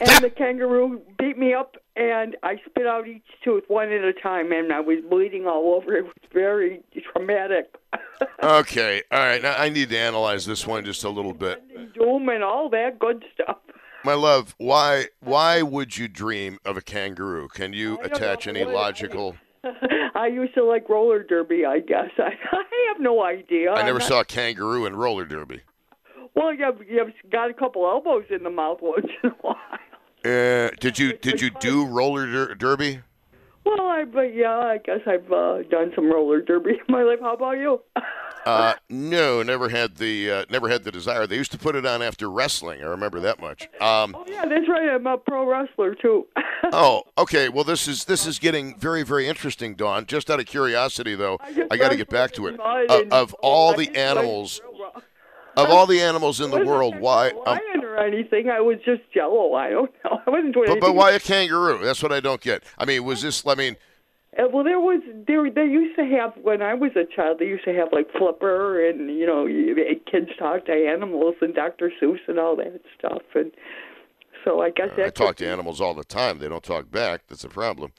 and 0.00 0.24
the 0.24 0.30
kangaroo 0.30 1.00
beat 1.18 1.36
me 1.38 1.52
up, 1.54 1.76
and 1.96 2.36
I 2.42 2.56
spit 2.66 2.86
out 2.86 3.06
each 3.06 3.22
tooth 3.44 3.64
one 3.68 3.92
at 3.92 4.02
a 4.04 4.12
time, 4.12 4.52
and 4.52 4.72
I 4.72 4.80
was 4.80 4.98
bleeding 5.08 5.46
all 5.46 5.74
over. 5.74 5.94
It 5.96 6.04
was 6.04 6.14
very 6.32 6.82
traumatic. 7.12 7.74
Okay. 8.42 9.02
All 9.10 9.18
right. 9.18 9.42
Now 9.42 9.54
I 9.56 9.70
need 9.70 9.88
to 9.90 9.98
analyze 9.98 10.44
this 10.44 10.66
one 10.66 10.84
just 10.84 11.04
a 11.04 11.08
little 11.10 11.32
bit. 11.32 11.62
Doom 11.94 12.28
and 12.28 12.42
all 12.44 12.68
that 12.70 12.98
good 12.98 13.24
stuff. 13.32 13.56
My 14.04 14.14
love, 14.14 14.54
why 14.58 15.06
why 15.20 15.62
would 15.62 15.96
you 15.96 16.06
dream 16.08 16.58
of 16.64 16.76
a 16.76 16.82
kangaroo? 16.82 17.48
Can 17.48 17.72
you 17.72 17.98
attach 18.02 18.46
know 18.46 18.52
any 18.52 18.64
logical? 18.64 19.36
I 20.14 20.26
used 20.26 20.54
to 20.54 20.64
like 20.64 20.88
roller 20.88 21.22
derby. 21.22 21.64
I 21.66 21.80
guess 21.80 22.10
I, 22.18 22.30
I 22.52 22.64
have 22.92 23.00
no 23.00 23.24
idea. 23.24 23.72
I 23.72 23.84
never 23.84 23.98
not- 23.98 24.08
saw 24.08 24.20
a 24.20 24.24
kangaroo 24.24 24.86
in 24.86 24.96
roller 24.96 25.24
derby. 25.24 25.62
Well, 26.34 26.54
you've, 26.54 26.88
you've 26.88 27.12
got 27.30 27.50
a 27.50 27.54
couple 27.54 27.86
elbows 27.86 28.24
in 28.30 28.42
the 28.42 28.50
mouth 28.50 28.78
once 28.80 29.06
in 29.22 29.30
a 29.30 29.34
while. 29.40 29.56
Uh, 30.24 30.70
did 30.80 30.98
you 30.98 31.14
did 31.16 31.40
you 31.40 31.50
do 31.60 31.86
roller 31.86 32.26
der- 32.26 32.54
derby? 32.54 33.00
Well, 33.64 33.80
I 33.80 34.04
but 34.04 34.34
yeah, 34.34 34.56
I 34.58 34.78
guess 34.78 35.00
I've 35.06 35.30
uh, 35.32 35.62
done 35.70 35.92
some 35.94 36.10
roller 36.10 36.42
derby 36.42 36.72
in 36.72 36.92
my 36.92 37.02
life. 37.02 37.20
How 37.20 37.34
about 37.34 37.58
you? 37.58 37.80
Uh, 38.44 38.74
no, 38.90 39.42
never 39.42 39.70
had 39.70 39.96
the 39.96 40.30
uh, 40.30 40.44
never 40.50 40.68
had 40.68 40.84
the 40.84 40.92
desire. 40.92 41.26
They 41.26 41.36
used 41.36 41.52
to 41.52 41.58
put 41.58 41.74
it 41.74 41.86
on 41.86 42.02
after 42.02 42.30
wrestling. 42.30 42.82
I 42.82 42.86
remember 42.86 43.20
that 43.20 43.40
much. 43.40 43.62
Um, 43.80 44.14
oh 44.14 44.24
yeah, 44.26 44.44
that's 44.46 44.68
right. 44.68 44.90
I'm 44.90 45.06
a 45.06 45.16
pro 45.16 45.46
wrestler 45.46 45.94
too. 45.94 46.26
oh, 46.72 47.04
okay. 47.16 47.48
Well, 47.48 47.64
this 47.64 47.88
is 47.88 48.04
this 48.04 48.26
is 48.26 48.38
getting 48.38 48.78
very 48.78 49.02
very 49.02 49.26
interesting, 49.26 49.74
Dawn. 49.74 50.04
Just 50.04 50.30
out 50.30 50.40
of 50.40 50.46
curiosity, 50.46 51.14
though, 51.14 51.38
I 51.70 51.78
got 51.78 51.90
to 51.90 51.96
get 51.96 52.10
back 52.10 52.32
to 52.32 52.46
it. 52.46 52.60
Of, 52.60 53.10
of 53.10 53.34
all 53.34 53.74
the 53.74 53.96
animals, 53.96 54.60
of 55.56 55.70
all 55.70 55.86
the 55.86 56.00
animals 56.00 56.40
in 56.40 56.50
the 56.50 56.64
world, 56.64 56.98
why? 56.98 57.30
Um, 57.46 57.58
or 57.82 57.98
anything? 57.98 58.48
I 58.50 58.60
was 58.60 58.78
just 58.84 59.02
jello. 59.12 59.54
I 59.54 59.70
don't 59.70 59.92
know. 60.04 60.20
I 60.26 60.30
wasn't 60.30 60.54
doing 60.54 60.66
but, 60.66 60.72
anything. 60.72 60.80
but 60.80 60.94
why 60.94 61.12
a 61.12 61.20
kangaroo? 61.20 61.78
That's 61.82 62.02
what 62.02 62.12
I 62.12 62.20
don't 62.20 62.40
get. 62.40 62.62
I 62.78 62.84
mean, 62.84 63.04
was 63.04 63.22
this? 63.22 63.46
I 63.46 63.54
mean, 63.54 63.76
Uh, 64.38 64.44
well, 64.52 64.62
there 64.64 64.78
was 64.80 65.02
there. 65.26 65.50
They 65.50 65.64
used 65.64 65.96
to 65.96 66.04
have 66.04 66.32
when 66.42 66.62
I 66.62 66.74
was 66.74 66.92
a 66.96 67.04
child. 67.04 67.38
They 67.40 67.46
used 67.46 67.64
to 67.64 67.74
have 67.74 67.88
like 67.92 68.06
Flipper 68.16 68.88
and 68.88 69.10
you 69.18 69.26
know 69.26 69.46
kids 70.10 70.30
talk 70.38 70.66
to 70.66 70.72
animals 70.72 71.34
and 71.40 71.54
Dr. 71.54 71.92
Seuss 72.00 72.20
and 72.28 72.38
all 72.38 72.56
that 72.56 72.80
stuff. 72.98 73.22
And 73.34 73.50
so 74.44 74.62
I 74.62 74.70
guess 74.70 74.90
that 74.96 75.06
I 75.06 75.10
talk 75.10 75.36
to 75.36 75.48
animals 75.48 75.80
all 75.80 75.94
the 75.94 76.04
time. 76.04 76.38
They 76.38 76.48
don't 76.48 76.62
talk 76.62 76.90
back. 76.90 77.22
That's 77.28 77.44
a 77.44 77.48
problem. 77.48 77.92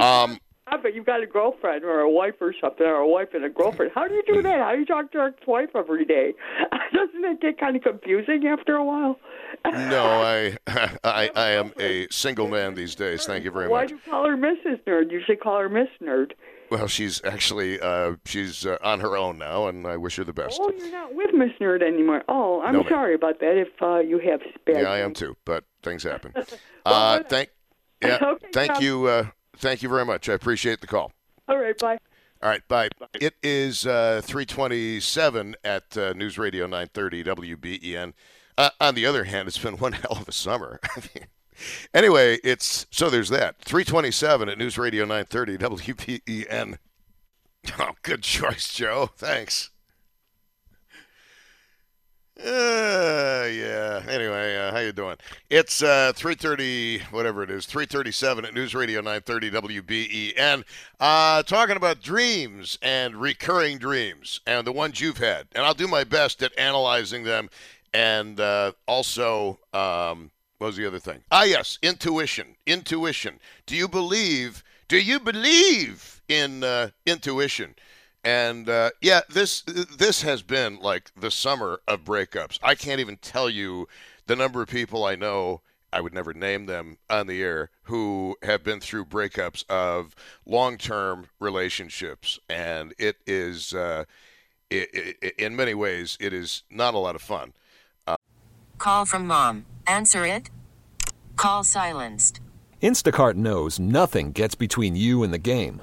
Um, 0.00 0.38
I 0.78 0.82
but 0.82 0.94
you've 0.94 1.06
got 1.06 1.22
a 1.22 1.26
girlfriend 1.26 1.84
or 1.84 2.00
a 2.00 2.10
wife 2.10 2.34
or 2.40 2.54
something, 2.60 2.86
or 2.86 2.96
a 2.96 3.08
wife 3.08 3.28
and 3.34 3.44
a 3.44 3.48
girlfriend. 3.48 3.92
How 3.94 4.06
do 4.08 4.14
you 4.14 4.22
do 4.26 4.42
that? 4.42 4.58
How 4.60 4.72
do 4.72 4.78
you 4.80 4.86
talk 4.86 5.10
to 5.12 5.18
your 5.18 5.28
ex-wife 5.28 5.70
every 5.74 6.04
day? 6.04 6.34
Doesn't 6.92 7.24
it 7.24 7.40
get 7.40 7.58
kind 7.58 7.76
of 7.76 7.82
confusing 7.82 8.46
after 8.46 8.76
a 8.76 8.84
while? 8.84 9.18
No, 9.64 10.04
I, 10.04 10.56
I, 11.04 11.30
I 11.34 11.50
am 11.52 11.72
a 11.80 12.06
single 12.10 12.48
man 12.48 12.74
these 12.74 12.94
days. 12.94 13.26
Thank 13.26 13.44
you 13.44 13.50
very 13.50 13.64
much. 13.64 13.70
Why 13.72 13.86
do 13.86 13.94
you 13.94 14.00
call 14.08 14.26
her 14.26 14.36
Mrs. 14.36 14.82
Nerd? 14.86 15.10
You 15.10 15.20
should 15.26 15.40
call 15.40 15.58
her 15.60 15.68
Miss 15.68 15.88
Nerd. 16.02 16.32
Well, 16.70 16.88
she's 16.88 17.22
actually 17.24 17.80
uh, 17.80 18.16
she's 18.24 18.66
uh, 18.66 18.76
on 18.82 18.98
her 19.00 19.16
own 19.16 19.38
now, 19.38 19.68
and 19.68 19.86
I 19.86 19.96
wish 19.96 20.16
her 20.16 20.24
the 20.24 20.32
best. 20.32 20.58
Oh, 20.60 20.72
you're 20.76 20.90
not 20.90 21.14
with 21.14 21.32
Miss 21.32 21.52
Nerd 21.60 21.80
anymore. 21.80 22.22
Oh, 22.28 22.60
I'm 22.60 22.72
No, 22.74 22.88
sorry 22.88 23.14
about 23.14 23.38
that. 23.38 23.56
If 23.56 23.68
uh, 23.80 23.98
you 24.00 24.18
have 24.18 24.40
bad. 24.64 24.82
Yeah, 24.82 24.90
I 24.90 24.98
am 24.98 25.14
too, 25.14 25.36
but 25.44 25.64
things 25.82 26.02
happen. 26.02 26.32
Uh, 26.86 27.20
thank, 27.24 27.48
yeah, 28.00 28.18
Okay, 28.22 28.46
thank 28.52 28.74
Tom. 28.74 28.80
you, 28.84 29.06
uh, 29.06 29.26
thank 29.58 29.82
you 29.82 29.88
very 29.88 30.04
much. 30.04 30.28
I 30.28 30.34
appreciate 30.34 30.80
the 30.80 30.86
call. 30.86 31.12
All 31.48 31.58
right, 31.58 31.78
bye. 31.78 31.98
All 32.42 32.50
right, 32.50 32.66
bye. 32.68 32.88
It 33.14 33.34
is 33.42 33.86
uh, 33.86 34.20
327 34.24 35.56
at 35.64 35.96
uh, 35.96 36.12
News 36.12 36.38
Radio 36.38 36.66
930 36.66 37.24
WBEN. 37.24 38.12
Uh, 38.58 38.70
on 38.80 38.94
the 38.94 39.06
other 39.06 39.24
hand, 39.24 39.48
it's 39.48 39.58
been 39.58 39.78
one 39.78 39.92
hell 39.92 40.18
of 40.20 40.28
a 40.28 40.32
summer. 40.32 40.80
anyway, 41.94 42.38
it's 42.44 42.86
so 42.90 43.10
there's 43.10 43.30
that. 43.30 43.56
327 43.62 44.48
at 44.48 44.58
News 44.58 44.78
Radio 44.78 45.04
930 45.04 45.58
WBEN. 45.58 46.78
Oh, 47.80 47.90
good 48.04 48.22
choice, 48.22 48.72
Joe. 48.72 49.10
Thanks. 49.16 49.70
Uh, 52.38 53.48
yeah. 53.50 54.02
Anyway, 54.08 54.56
uh, 54.56 54.70
how 54.70 54.80
you 54.80 54.92
doing? 54.92 55.16
It's 55.48 55.82
uh, 55.82 56.12
3:30, 56.14 57.00
whatever 57.10 57.42
it 57.42 57.50
is, 57.50 57.64
3:37 57.66 58.44
at 58.44 58.52
News 58.52 58.74
Radio 58.74 59.00
930 59.00 59.50
WBEN. 59.52 60.64
Uh, 61.00 61.42
talking 61.44 61.76
about 61.76 62.02
dreams 62.02 62.78
and 62.82 63.16
recurring 63.16 63.78
dreams 63.78 64.40
and 64.46 64.66
the 64.66 64.72
ones 64.72 65.00
you've 65.00 65.16
had, 65.16 65.46
and 65.54 65.64
I'll 65.64 65.72
do 65.72 65.88
my 65.88 66.04
best 66.04 66.42
at 66.42 66.56
analyzing 66.58 67.24
them, 67.24 67.48
and 67.94 68.38
uh, 68.38 68.72
also, 68.86 69.58
um, 69.72 70.30
what 70.58 70.68
was 70.68 70.76
the 70.76 70.86
other 70.86 70.98
thing? 70.98 71.22
Ah, 71.30 71.44
yes, 71.44 71.78
intuition. 71.82 72.56
Intuition. 72.66 73.40
Do 73.64 73.74
you 73.74 73.88
believe? 73.88 74.62
Do 74.88 74.98
you 74.98 75.18
believe 75.20 76.20
in 76.28 76.62
uh, 76.62 76.90
intuition? 77.06 77.76
And 78.26 78.68
uh, 78.68 78.90
yeah, 79.00 79.20
this 79.30 79.62
this 79.62 80.22
has 80.22 80.42
been 80.42 80.80
like 80.80 81.12
the 81.16 81.30
summer 81.30 81.80
of 81.86 82.02
breakups. 82.02 82.58
I 82.60 82.74
can't 82.74 82.98
even 82.98 83.18
tell 83.18 83.48
you 83.48 83.86
the 84.26 84.34
number 84.34 84.60
of 84.60 84.68
people 84.68 85.04
I 85.04 85.14
know. 85.14 85.60
I 85.92 86.00
would 86.00 86.12
never 86.12 86.34
name 86.34 86.66
them 86.66 86.98
on 87.08 87.28
the 87.28 87.40
air 87.40 87.70
who 87.84 88.36
have 88.42 88.64
been 88.64 88.80
through 88.80 89.04
breakups 89.04 89.64
of 89.70 90.16
long-term 90.44 91.28
relationships, 91.38 92.40
and 92.50 92.92
it 92.98 93.16
is, 93.28 93.72
uh, 93.72 94.04
i 94.72 94.86
i 95.22 95.32
in 95.38 95.54
many 95.54 95.74
ways, 95.74 96.18
it 96.20 96.32
is 96.32 96.64
not 96.68 96.94
a 96.94 96.98
lot 96.98 97.14
of 97.14 97.22
fun. 97.22 97.52
Call 98.78 99.04
from 99.06 99.26
mom. 99.26 99.66
Answer 99.86 100.26
it. 100.26 100.50
Call 101.36 101.62
silenced. 101.62 102.40
Instacart 102.82 103.34
knows 103.34 103.78
nothing 103.78 104.32
gets 104.32 104.56
between 104.56 104.96
you 104.96 105.22
and 105.22 105.32
the 105.32 105.38
game. 105.38 105.82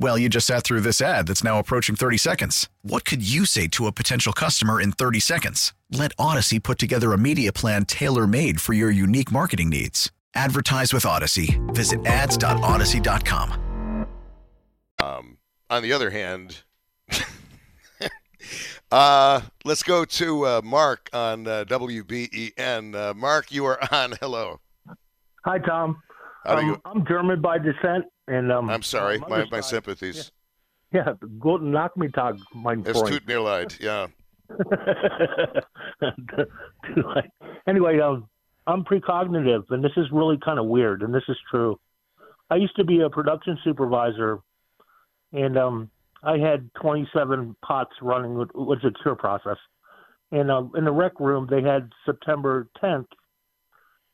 Well, 0.00 0.16
you 0.16 0.30
just 0.30 0.46
sat 0.46 0.64
through 0.64 0.80
this 0.80 1.02
ad 1.02 1.28
that's 1.28 1.44
now 1.44 1.58
approaching 1.58 1.94
30 1.94 2.16
seconds. 2.16 2.70
What 2.80 3.04
could 3.04 3.22
you 3.22 3.44
say 3.44 3.68
to 3.68 3.86
a 3.86 3.92
potential 3.92 4.32
customer 4.32 4.80
in 4.80 4.92
30 4.92 5.20
seconds? 5.20 5.74
Let 5.90 6.16
Audacy 6.16 6.60
put 6.60 6.78
together 6.78 7.12
a 7.12 7.18
media 7.18 7.52
plan 7.52 7.84
tailor 7.84 8.26
made 8.26 8.62
for 8.62 8.72
your 8.72 8.90
unique 8.90 9.30
marketing 9.30 9.68
needs. 9.68 10.10
Advertise 10.34 10.94
with 10.94 11.04
Audacy. 11.04 11.60
Visit 11.74 12.06
ads.audacy.com. 12.06 14.06
Um, 15.02 15.36
on 15.68 15.82
the 15.82 15.92
other 15.92 16.08
hand, 16.08 16.62
uh, 18.90 19.42
let's 19.66 19.82
go 19.82 20.06
to 20.06 20.46
uh, 20.46 20.60
Mark 20.64 21.10
on 21.12 21.46
uh, 21.46 21.64
WBEN. 21.66 22.94
Uh, 22.94 23.12
Mark, 23.12 23.52
you 23.52 23.66
are 23.66 23.78
on. 23.92 24.14
Hello. 24.18 24.60
Hi, 25.44 25.58
Tom. 25.58 26.02
Um, 26.46 26.66
you? 26.66 26.80
I'm 26.84 27.04
German 27.06 27.40
by 27.40 27.58
descent, 27.58 28.04
and 28.28 28.50
um, 28.50 28.70
I'm 28.70 28.82
sorry. 28.82 29.18
my 29.18 29.26
My, 29.28 29.36
mother's 29.36 29.50
my 29.50 29.60
side- 29.60 29.70
sympathies. 29.70 30.32
Yeah, 30.92 31.12
guten 31.38 31.70
Nachmittag, 31.70 32.40
mein 32.54 32.82
Es 32.86 32.98
Freund. 32.98 33.12
tut 33.14 33.26
mir 33.28 33.40
leid. 33.40 33.76
Yeah. 33.78 34.08
anyway, 37.66 38.00
um, 38.00 38.28
I'm 38.66 38.84
precognitive, 38.84 39.64
and 39.70 39.84
this 39.84 39.92
is 39.96 40.06
really 40.12 40.36
kind 40.44 40.58
of 40.58 40.66
weird, 40.66 41.02
and 41.02 41.14
this 41.14 41.22
is 41.28 41.36
true. 41.50 41.78
I 42.50 42.56
used 42.56 42.74
to 42.76 42.84
be 42.84 43.00
a 43.02 43.10
production 43.10 43.56
supervisor, 43.62 44.40
and 45.32 45.56
um, 45.56 45.90
I 46.24 46.38
had 46.38 46.68
27 46.82 47.54
pots 47.64 47.92
running, 48.02 48.34
with- 48.34 48.50
is 48.78 48.84
a 48.84 48.90
cure 49.02 49.14
process. 49.14 49.58
And 50.32 50.50
um, 50.50 50.72
in 50.76 50.84
the 50.84 50.92
rec 50.92 51.18
room, 51.20 51.46
they 51.50 51.62
had 51.62 51.90
September 52.06 52.68
10th, 52.82 53.06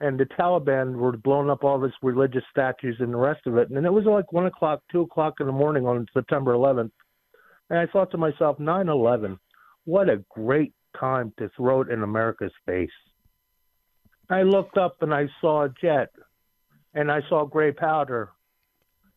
and 0.01 0.19
the 0.19 0.27
Taliban 0.27 0.97
were 0.97 1.17
blowing 1.17 1.51
up 1.51 1.65
all 1.65 1.81
these 1.81 1.93
religious 2.03 2.45
statues 2.51 2.97
and 3.01 3.13
the 3.13 3.19
rest 3.19 3.47
of 3.47 3.57
it. 3.57 3.71
And 3.71 3.87
it 3.87 3.93
was 3.93 4.05
like 4.05 4.33
one 4.33 4.47
o'clock, 4.47 4.83
two 4.93 5.03
o'clock 5.03 5.35
in 5.41 5.47
the 5.47 5.53
morning 5.53 5.87
on 5.87 6.07
September 6.13 6.53
11th. 6.53 6.91
And 7.71 7.79
I 7.79 7.87
thought 7.87 8.11
to 8.11 8.19
myself, 8.19 8.59
9/11, 8.59 9.39
what 9.85 10.09
a 10.09 10.25
great 10.31 10.75
time 10.99 11.33
to 11.39 11.49
throw 11.57 11.81
it 11.83 11.89
in 11.89 12.03
America's 12.03 12.53
face. 12.67 12.91
I 14.29 14.43
looked 14.43 14.77
up 14.77 15.03
and 15.03 15.15
I 15.15 15.29
saw 15.41 15.65
a 15.65 15.69
jet, 15.81 16.11
and 16.95 17.11
I 17.11 17.21
saw 17.29 17.45
gray 17.45 17.73
powder, 17.73 18.31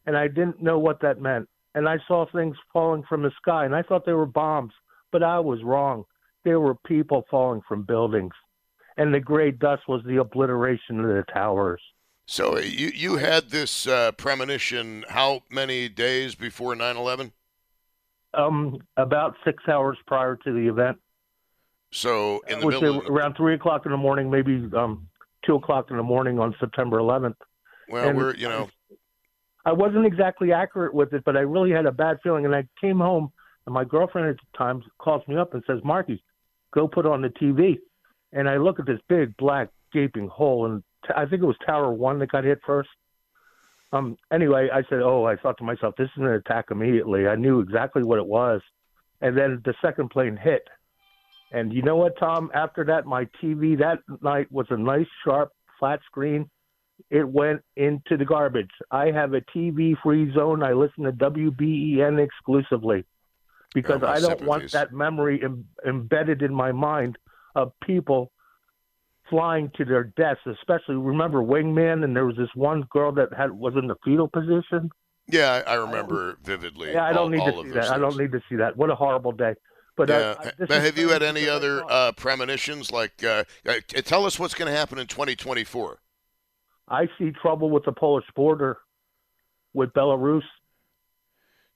and 0.05 0.15
I 0.15 0.27
didn't 0.27 0.61
know 0.61 0.79
what 0.79 1.01
that 1.01 1.21
meant. 1.21 1.47
And 1.75 1.87
I 1.87 1.97
saw 2.07 2.25
things 2.25 2.57
falling 2.73 3.03
from 3.03 3.21
the 3.21 3.31
sky, 3.41 3.65
and 3.65 3.75
I 3.75 3.81
thought 3.83 4.05
they 4.05 4.13
were 4.13 4.25
bombs, 4.25 4.73
but 5.11 5.23
I 5.23 5.39
was 5.39 5.63
wrong. 5.63 6.05
There 6.43 6.59
were 6.59 6.75
people 6.75 7.25
falling 7.29 7.61
from 7.67 7.83
buildings, 7.83 8.33
and 8.99 9.13
the 9.13 9.19
gray 9.19 9.49
dust 9.49 9.83
was 9.87 10.03
the 10.05 10.17
obliteration 10.17 10.99
of 10.99 11.07
the 11.07 11.23
towers. 11.33 11.81
So 12.27 12.57
uh, 12.57 12.59
you 12.59 12.91
you 12.93 13.15
had 13.17 13.49
this 13.49 13.87
uh, 13.87 14.11
premonition 14.11 15.05
how 15.09 15.41
many 15.49 15.89
days 15.89 16.35
before 16.35 16.75
9/11? 16.75 17.31
Um, 18.35 18.77
about 18.97 19.35
six 19.43 19.63
hours 19.67 19.97
prior 20.05 20.35
to 20.35 20.53
the 20.53 20.67
event, 20.67 20.99
So 21.91 22.41
in 22.47 22.59
the 22.59 22.67
middle. 22.67 23.01
around 23.07 23.35
three 23.35 23.55
o'clock 23.55 23.87
in 23.87 23.91
the 23.91 23.97
morning, 23.97 24.29
maybe 24.29 24.69
um, 24.77 25.07
two 25.43 25.55
o'clock 25.55 25.89
in 25.89 25.97
the 25.97 26.03
morning 26.03 26.37
on 26.37 26.53
September 26.59 26.99
11th. 26.99 27.33
well, 27.87 28.07
and- 28.09 28.17
we're 28.17 28.35
you 28.35 28.47
know. 28.47 28.69
I 29.65 29.73
wasn't 29.73 30.05
exactly 30.05 30.53
accurate 30.53 30.93
with 30.93 31.13
it, 31.13 31.23
but 31.25 31.35
I 31.35 31.41
really 31.41 31.71
had 31.71 31.85
a 31.85 31.91
bad 31.91 32.17
feeling. 32.23 32.45
And 32.45 32.55
I 32.55 32.63
came 32.79 32.97
home, 32.99 33.31
and 33.65 33.73
my 33.73 33.83
girlfriend 33.83 34.29
at 34.29 34.37
the 34.37 34.57
time 34.57 34.81
calls 34.99 35.21
me 35.27 35.35
up 35.35 35.53
and 35.53 35.63
says, 35.67 35.79
"Marky, 35.83 36.23
go 36.71 36.87
put 36.87 37.05
on 37.05 37.21
the 37.21 37.29
TV." 37.29 37.77
And 38.31 38.47
I 38.47 38.57
look 38.57 38.79
at 38.79 38.85
this 38.85 38.99
big 39.07 39.35
black 39.37 39.69
gaping 39.91 40.27
hole, 40.27 40.65
and 40.65 40.83
t- 41.05 41.13
I 41.15 41.25
think 41.25 41.41
it 41.41 41.45
was 41.45 41.57
Tower 41.65 41.91
One 41.91 42.19
that 42.19 42.31
got 42.31 42.43
hit 42.43 42.59
first. 42.65 42.89
Um. 43.91 44.17
Anyway, 44.31 44.69
I 44.71 44.83
said, 44.89 45.01
"Oh," 45.01 45.25
I 45.25 45.35
thought 45.35 45.57
to 45.57 45.63
myself, 45.63 45.95
"This 45.97 46.09
is 46.15 46.21
an 46.21 46.27
attack 46.27 46.65
immediately." 46.69 47.27
I 47.27 47.35
knew 47.35 47.59
exactly 47.59 48.03
what 48.03 48.19
it 48.19 48.27
was, 48.27 48.61
and 49.21 49.35
then 49.35 49.61
the 49.65 49.73
second 49.81 50.09
plane 50.09 50.37
hit. 50.37 50.67
And 51.51 51.73
you 51.73 51.81
know 51.81 51.95
what, 51.95 52.17
Tom? 52.19 52.51
After 52.53 52.83
that, 52.83 53.07
my 53.07 53.25
TV 53.41 53.75
that 53.79 53.99
night 54.21 54.51
was 54.51 54.67
a 54.69 54.77
nice, 54.77 55.07
sharp, 55.23 55.51
flat 55.79 55.99
screen 56.05 56.49
it 57.09 57.27
went 57.27 57.61
into 57.75 58.17
the 58.17 58.25
garbage. 58.25 58.69
I 58.91 59.11
have 59.11 59.33
a 59.33 59.41
TV 59.41 59.95
free 60.01 60.31
zone. 60.33 60.63
I 60.63 60.73
listen 60.73 61.03
to 61.05 61.11
WBEN 61.11 62.23
exclusively 62.23 63.05
because 63.73 64.01
Oh, 64.03 64.07
I 64.07 64.19
don't 64.19 64.41
want 64.43 64.71
that 64.71 64.93
memory 64.93 65.41
Im- 65.41 65.67
embedded 65.85 66.41
in 66.41 66.53
my 66.53 66.71
mind 66.71 67.17
of 67.55 67.71
people 67.85 68.31
flying 69.29 69.71
to 69.75 69.85
their 69.85 70.05
deaths. 70.05 70.41
Especially 70.45 70.95
remember 70.95 71.41
Wingman, 71.41 72.03
and 72.03 72.15
there 72.15 72.25
was 72.25 72.37
this 72.37 72.49
one 72.55 72.83
girl 72.91 73.11
that 73.13 73.33
had 73.35 73.51
was 73.51 73.73
in 73.75 73.87
the 73.87 73.95
fetal 74.03 74.27
position. 74.27 74.89
Yeah, 75.27 75.61
I, 75.65 75.73
I 75.73 75.75
remember 75.75 76.37
vividly. 76.43 76.91
Yeah, 76.91 77.05
I 77.05 77.13
don't 77.13 77.33
all, 77.39 77.45
need 77.45 77.55
to 77.55 77.63
see 77.63 77.69
that. 77.71 77.91
I 77.91 77.97
don't 77.99 78.17
need 78.17 78.31
to 78.31 78.41
see 78.49 78.55
that. 78.55 78.75
What 78.75 78.89
a 78.89 78.95
horrible 78.95 79.31
day. 79.31 79.53
But, 79.95 80.09
yeah. 80.09 80.15
uh, 80.15 80.35
I- 80.39 80.65
but 80.65 80.81
have 80.81 80.97
you 80.97 81.09
had 81.09 81.21
any 81.21 81.47
other 81.47 81.83
uh, 81.89 82.13
premonitions? 82.13 82.91
Like, 82.91 83.23
uh, 83.23 83.43
uh, 83.67 83.73
tell 84.03 84.25
us 84.25 84.39
what's 84.39 84.53
going 84.53 84.71
to 84.71 84.77
happen 84.77 84.97
in 84.97 85.07
2024. 85.07 85.99
I 86.87 87.07
see 87.19 87.31
trouble 87.31 87.69
with 87.69 87.85
the 87.85 87.91
Polish 87.91 88.25
border 88.35 88.77
with 89.73 89.91
Belarus. 89.91 90.41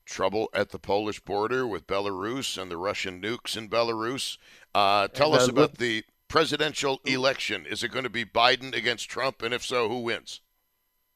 Trouble 0.05 0.49
at 0.53 0.69
the 0.69 0.79
Polish 0.79 1.19
border 1.19 1.67
with 1.67 1.85
Belarus 1.85 2.59
and 2.59 2.71
the 2.71 2.77
Russian 2.77 3.21
nukes 3.21 3.55
in 3.55 3.69
Belarus. 3.69 4.37
Uh, 4.75 5.07
tell 5.09 5.33
us 5.33 5.47
about 5.47 5.77
the 5.77 6.03
presidential 6.27 6.99
election. 7.05 7.65
Is 7.65 7.83
it 7.83 7.89
going 7.91 8.03
to 8.03 8.09
be 8.09 8.25
Biden 8.25 8.75
against 8.75 9.09
Trump? 9.09 9.41
And 9.41 9.53
if 9.53 9.63
so, 9.63 9.87
who 9.87 9.99
wins? 9.99 10.41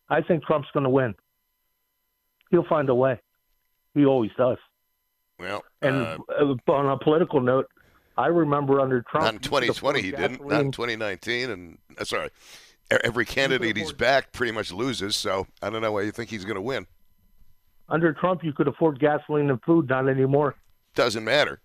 I 0.09 0.21
think 0.21 0.43
Trump's 0.45 0.69
going 0.73 0.83
to 0.83 0.89
win. 0.89 1.15
He'll 2.51 2.65
find 2.65 2.87
a 2.89 2.95
way. 2.95 3.19
He 3.93 4.05
always 4.05 4.31
does. 4.37 4.57
Well, 5.39 5.63
And 5.81 5.95
uh, 5.95 6.17
uh, 6.39 6.71
on 6.71 6.85
a 6.87 6.97
political 6.97 7.41
note, 7.41 7.67
I 8.17 8.27
remember 8.27 8.79
under 8.79 9.01
Trump. 9.03 9.25
not 9.25 9.33
in 9.33 9.39
2020 9.41 10.01
he 10.01 10.11
didn't. 10.11 10.45
Not 10.47 10.61
in 10.61 10.71
2019. 10.71 11.49
And 11.49 11.77
uh, 11.97 12.03
sorry, 12.03 12.29
every 13.03 13.25
candidate 13.25 13.77
he's 13.77 13.93
backed 13.93 14.33
pretty 14.33 14.51
much 14.51 14.71
loses. 14.71 15.15
So 15.15 15.47
I 15.61 15.69
don't 15.69 15.81
know 15.81 15.91
why 15.91 16.03
you 16.03 16.11
think 16.11 16.29
he's 16.29 16.45
going 16.45 16.55
to 16.55 16.61
win. 16.61 16.87
Under 17.89 18.13
Trump, 18.13 18.43
you 18.43 18.53
could 18.53 18.67
afford 18.67 18.99
gasoline 18.99 19.49
and 19.49 19.61
food. 19.63 19.89
Not 19.89 20.09
anymore. 20.09 20.55
doesn't 20.95 21.23
matter. 21.23 21.59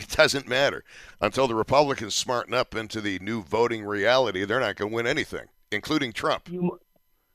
It 0.00 0.08
doesn't 0.16 0.48
matter 0.48 0.82
until 1.20 1.46
the 1.46 1.54
Republicans 1.54 2.14
smarten 2.14 2.54
up 2.54 2.74
into 2.74 3.00
the 3.00 3.18
new 3.20 3.42
voting 3.42 3.84
reality. 3.84 4.44
They're 4.44 4.60
not 4.60 4.76
going 4.76 4.90
to 4.90 4.94
win 4.94 5.06
anything, 5.06 5.46
including 5.70 6.12
Trump. 6.12 6.48
You, 6.48 6.78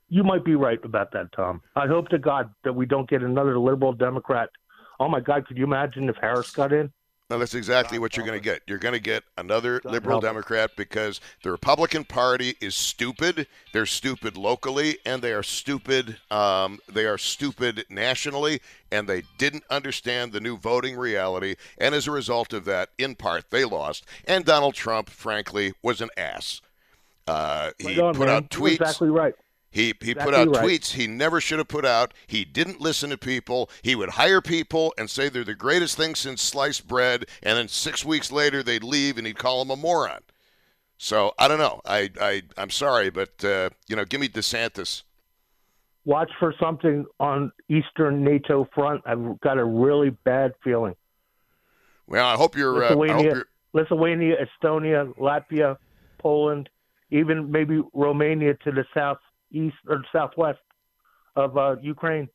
you 0.08 0.24
might 0.24 0.44
be 0.44 0.54
right 0.54 0.78
about 0.84 1.12
that, 1.12 1.32
Tom. 1.32 1.62
I 1.76 1.86
hope 1.86 2.08
to 2.08 2.18
God 2.18 2.50
that 2.64 2.72
we 2.72 2.86
don't 2.86 3.08
get 3.08 3.22
another 3.22 3.58
liberal 3.58 3.92
Democrat. 3.92 4.50
Oh 4.98 5.08
my 5.08 5.20
God, 5.20 5.46
could 5.46 5.56
you 5.56 5.64
imagine 5.64 6.08
if 6.08 6.16
Harris 6.16 6.50
got 6.50 6.72
in? 6.72 6.92
No, 7.28 7.40
that's 7.40 7.54
exactly 7.54 7.98
what 7.98 8.16
you're 8.16 8.24
going 8.24 8.38
to 8.38 8.44
get. 8.44 8.62
You're 8.68 8.78
going 8.78 8.94
to 8.94 9.00
get 9.00 9.24
another 9.36 9.80
liberal. 9.84 10.20
Democrat 10.20 10.70
because 10.76 11.20
the 11.42 11.50
Republican 11.50 12.04
Party 12.04 12.54
is 12.60 12.76
stupid. 12.76 13.48
They're 13.72 13.84
stupid 13.84 14.36
locally, 14.36 14.98
and 15.04 15.20
they 15.20 15.32
are 15.32 15.42
stupid. 15.42 16.18
Um, 16.30 16.78
they 16.88 17.04
are 17.04 17.18
stupid 17.18 17.84
nationally, 17.90 18.60
and 18.92 19.08
they 19.08 19.24
didn't 19.38 19.64
understand 19.70 20.32
the 20.32 20.40
new 20.40 20.56
voting 20.56 20.96
reality. 20.96 21.56
And 21.78 21.96
as 21.96 22.06
a 22.06 22.12
result 22.12 22.52
of 22.52 22.64
that, 22.66 22.90
in 22.96 23.16
part, 23.16 23.50
they 23.50 23.64
lost. 23.64 24.04
And 24.24 24.44
Donald 24.44 24.74
Trump, 24.74 25.10
frankly, 25.10 25.72
was 25.82 26.00
an 26.00 26.10
ass. 26.16 26.60
Uh, 27.26 27.72
he 27.78 28.00
on, 28.00 28.14
put 28.14 28.28
man. 28.28 28.36
out 28.36 28.54
You're 28.54 28.68
tweets. 28.68 28.80
Exactly 28.80 29.10
right. 29.10 29.34
He 29.76 29.92
he 30.00 30.14
put 30.14 30.32
out 30.32 30.48
right. 30.48 30.64
tweets 30.64 30.92
he 30.92 31.06
never 31.06 31.38
should 31.38 31.58
have 31.58 31.68
put 31.68 31.84
out. 31.84 32.14
He 32.26 32.46
didn't 32.46 32.80
listen 32.80 33.10
to 33.10 33.18
people. 33.18 33.68
He 33.82 33.94
would 33.94 34.08
hire 34.08 34.40
people 34.40 34.94
and 34.96 35.10
say 35.10 35.28
they're 35.28 35.44
the 35.44 35.54
greatest 35.54 35.98
thing 35.98 36.14
since 36.14 36.40
sliced 36.40 36.88
bread, 36.88 37.26
and 37.42 37.58
then 37.58 37.68
six 37.68 38.02
weeks 38.02 38.32
later 38.32 38.62
they'd 38.62 38.82
leave 38.82 39.18
and 39.18 39.26
he'd 39.26 39.36
call 39.36 39.62
them 39.62 39.70
a 39.70 39.76
moron. 39.76 40.22
So 40.96 41.34
I 41.38 41.46
don't 41.46 41.58
know. 41.58 41.82
I 41.84 42.10
I 42.18 42.42
I'm 42.56 42.70
sorry, 42.70 43.10
but 43.10 43.44
uh, 43.44 43.68
you 43.86 43.96
know, 43.96 44.06
give 44.06 44.18
me 44.18 44.28
DeSantis. 44.28 45.02
Watch 46.06 46.30
for 46.40 46.54
something 46.58 47.04
on 47.20 47.52
Eastern 47.68 48.24
NATO 48.24 48.66
front. 48.74 49.02
I've 49.04 49.38
got 49.40 49.58
a 49.58 49.64
really 49.64 50.08
bad 50.08 50.54
feeling. 50.64 50.96
Well, 52.06 52.24
I 52.24 52.36
hope 52.36 52.56
you're. 52.56 52.82
Uh, 52.82 52.86
I 52.86 52.88
hope 52.88 52.98
Lithuania, 53.00 53.34
you're. 53.34 53.46
Lithuania, 53.74 54.36
Estonia, 54.46 55.14
Latvia, 55.18 55.76
Poland, 56.16 56.70
even 57.10 57.50
maybe 57.50 57.82
Romania 57.92 58.54
to 58.64 58.72
the 58.72 58.86
southeast 59.52 59.76
or 59.88 60.04
southwest 60.12 60.58
of 61.34 61.56
uh, 61.56 61.76
Ukraine. 61.82 62.28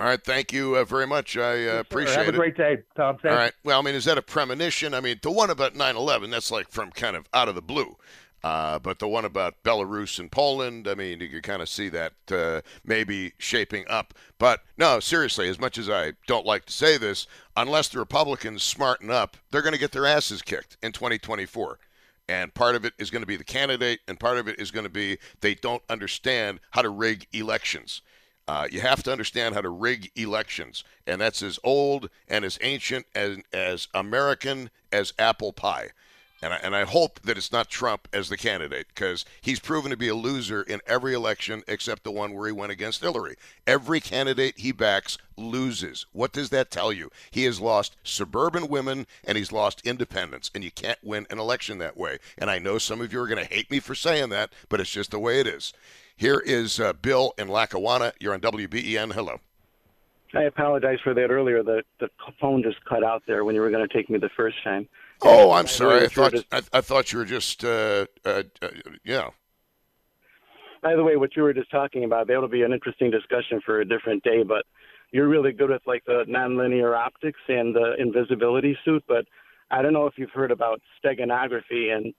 All 0.00 0.06
right, 0.06 0.22
thank 0.22 0.52
you 0.52 0.76
uh, 0.76 0.84
very 0.84 1.06
much. 1.06 1.36
I 1.36 1.68
uh, 1.68 1.78
appreciate 1.78 2.14
it. 2.14 2.24
Have 2.26 2.34
a 2.34 2.38
great 2.38 2.56
day, 2.56 2.78
Tom. 2.96 3.16
Thank 3.22 3.32
All 3.32 3.38
right. 3.38 3.52
Well, 3.62 3.78
I 3.78 3.82
mean, 3.82 3.94
is 3.94 4.04
that 4.06 4.18
a 4.18 4.22
premonition? 4.22 4.92
I 4.92 5.00
mean, 5.00 5.20
the 5.22 5.30
one 5.30 5.50
about 5.50 5.74
9/11, 5.74 6.32
that's 6.32 6.50
like 6.50 6.68
from 6.68 6.90
kind 6.90 7.14
of 7.14 7.28
out 7.32 7.48
of 7.48 7.54
the 7.54 7.62
blue. 7.62 7.96
Uh, 8.42 8.78
but 8.78 8.98
the 8.98 9.08
one 9.08 9.24
about 9.24 9.62
Belarus 9.62 10.18
and 10.18 10.30
Poland, 10.30 10.86
I 10.86 10.94
mean, 10.94 11.20
you 11.20 11.28
can 11.28 11.40
kind 11.40 11.62
of 11.62 11.68
see 11.68 11.88
that 11.88 12.12
uh, 12.30 12.60
maybe 12.84 13.32
shaping 13.38 13.86
up. 13.88 14.12
But 14.36 14.60
no, 14.76 15.00
seriously, 15.00 15.48
as 15.48 15.58
much 15.58 15.78
as 15.78 15.88
I 15.88 16.12
don't 16.26 16.44
like 16.44 16.66
to 16.66 16.72
say 16.72 16.98
this, 16.98 17.26
unless 17.56 17.88
the 17.88 18.00
Republicans 18.00 18.62
smarten 18.62 19.10
up, 19.10 19.38
they're 19.50 19.62
going 19.62 19.72
to 19.72 19.78
get 19.78 19.92
their 19.92 20.04
asses 20.04 20.42
kicked 20.42 20.76
in 20.82 20.92
2024. 20.92 21.78
And 22.28 22.54
part 22.54 22.74
of 22.74 22.84
it 22.84 22.94
is 22.98 23.10
going 23.10 23.22
to 23.22 23.26
be 23.26 23.36
the 23.36 23.44
candidate, 23.44 24.00
and 24.08 24.18
part 24.18 24.38
of 24.38 24.48
it 24.48 24.58
is 24.58 24.70
going 24.70 24.84
to 24.84 24.90
be 24.90 25.18
they 25.40 25.54
don't 25.54 25.82
understand 25.88 26.60
how 26.70 26.82
to 26.82 26.88
rig 26.88 27.26
elections. 27.32 28.00
Uh, 28.46 28.66
you 28.70 28.80
have 28.80 29.02
to 29.02 29.12
understand 29.12 29.54
how 29.54 29.60
to 29.60 29.70
rig 29.70 30.10
elections, 30.16 30.84
and 31.06 31.20
that's 31.20 31.42
as 31.42 31.58
old 31.64 32.10
and 32.28 32.44
as 32.44 32.58
ancient 32.62 33.06
and 33.14 33.44
as 33.52 33.88
American 33.94 34.70
as 34.92 35.12
apple 35.18 35.52
pie. 35.52 35.90
And 36.44 36.52
I, 36.52 36.56
and 36.58 36.76
I 36.76 36.84
hope 36.84 37.22
that 37.22 37.38
it's 37.38 37.52
not 37.52 37.70
Trump 37.70 38.06
as 38.12 38.28
the 38.28 38.36
candidate 38.36 38.88
because 38.88 39.24
he's 39.40 39.60
proven 39.60 39.90
to 39.90 39.96
be 39.96 40.08
a 40.08 40.14
loser 40.14 40.60
in 40.60 40.82
every 40.86 41.14
election 41.14 41.62
except 41.66 42.04
the 42.04 42.10
one 42.10 42.34
where 42.34 42.46
he 42.46 42.52
went 42.52 42.70
against 42.70 43.00
Hillary. 43.00 43.36
Every 43.66 43.98
candidate 43.98 44.58
he 44.58 44.70
backs 44.70 45.16
loses. 45.38 46.04
What 46.12 46.34
does 46.34 46.50
that 46.50 46.70
tell 46.70 46.92
you? 46.92 47.10
He 47.30 47.44
has 47.44 47.62
lost 47.62 47.96
suburban 48.04 48.68
women 48.68 49.06
and 49.26 49.38
he's 49.38 49.52
lost 49.52 49.86
independents, 49.86 50.50
and 50.54 50.62
you 50.62 50.70
can't 50.70 50.98
win 51.02 51.26
an 51.30 51.38
election 51.38 51.78
that 51.78 51.96
way. 51.96 52.18
And 52.36 52.50
I 52.50 52.58
know 52.58 52.76
some 52.76 53.00
of 53.00 53.10
you 53.10 53.22
are 53.22 53.26
going 53.26 53.42
to 53.42 53.54
hate 53.54 53.70
me 53.70 53.80
for 53.80 53.94
saying 53.94 54.28
that, 54.28 54.52
but 54.68 54.80
it's 54.80 54.90
just 54.90 55.12
the 55.12 55.18
way 55.18 55.40
it 55.40 55.46
is. 55.46 55.72
Here 56.14 56.42
is 56.44 56.78
uh, 56.78 56.92
Bill 56.92 57.32
in 57.38 57.48
Lackawanna. 57.48 58.12
You're 58.20 58.34
on 58.34 58.40
WBEN. 58.40 59.14
Hello. 59.14 59.40
I 60.34 60.42
apologize 60.42 60.98
for 61.02 61.14
that 61.14 61.30
earlier. 61.30 61.62
The 61.62 61.84
the 62.00 62.10
phone 62.38 62.62
just 62.62 62.84
cut 62.84 63.02
out 63.02 63.22
there 63.26 63.44
when 63.44 63.54
you 63.54 63.62
were 63.62 63.70
going 63.70 63.88
to 63.88 63.94
take 63.94 64.10
me 64.10 64.18
the 64.18 64.30
first 64.36 64.62
time. 64.62 64.86
Oh, 65.24 65.52
I'm 65.52 65.66
sorry. 65.66 66.00
I 66.00 66.02
what 66.02 66.16
you 66.16 66.22
were 66.22 66.30
thought 66.30 66.32
just- 66.32 66.70
I, 66.74 66.78
I 66.78 66.80
thought 66.80 67.12
you 67.12 67.18
were 67.18 67.24
just 67.24 67.64
uh, 67.64 68.06
uh, 68.24 68.42
uh, 68.62 68.68
yeah. 69.04 69.28
By 70.82 70.94
the 70.96 71.02
way, 71.02 71.16
what 71.16 71.34
you 71.34 71.42
were 71.42 71.54
just 71.54 71.70
talking 71.70 72.04
about, 72.04 72.26
that'll 72.28 72.46
be 72.48 72.62
an 72.62 72.72
interesting 72.72 73.10
discussion 73.10 73.60
for 73.64 73.80
a 73.80 73.84
different 73.86 74.22
day. 74.22 74.42
But 74.42 74.66
you're 75.12 75.28
really 75.28 75.52
good 75.52 75.70
with 75.70 75.82
like 75.86 76.04
the 76.04 76.24
nonlinear 76.28 76.96
optics 76.96 77.40
and 77.48 77.74
the 77.74 77.94
invisibility 77.98 78.76
suit. 78.84 79.02
But 79.08 79.24
I 79.70 79.80
don't 79.80 79.94
know 79.94 80.06
if 80.06 80.14
you've 80.18 80.30
heard 80.30 80.50
about 80.50 80.80
steganography 81.02 81.96
and 81.96 82.12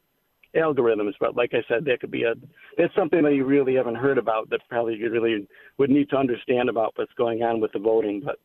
algorithms. 0.55 1.13
But 1.19 1.35
like 1.35 1.53
I 1.53 1.63
said, 1.67 1.85
that 1.85 1.99
could 1.99 2.11
be 2.11 2.23
a 2.23 2.33
it's 2.77 2.95
something 2.95 3.21
that 3.23 3.35
you 3.35 3.45
really 3.45 3.75
haven't 3.75 3.95
heard 3.95 4.17
about. 4.17 4.49
That 4.49 4.61
probably 4.67 4.95
you 4.95 5.11
really 5.11 5.47
would 5.77 5.91
need 5.91 6.09
to 6.09 6.17
understand 6.17 6.69
about 6.69 6.93
what's 6.95 7.13
going 7.13 7.43
on 7.43 7.59
with 7.59 7.71
the 7.71 7.79
voting. 7.79 8.21
But 8.25 8.37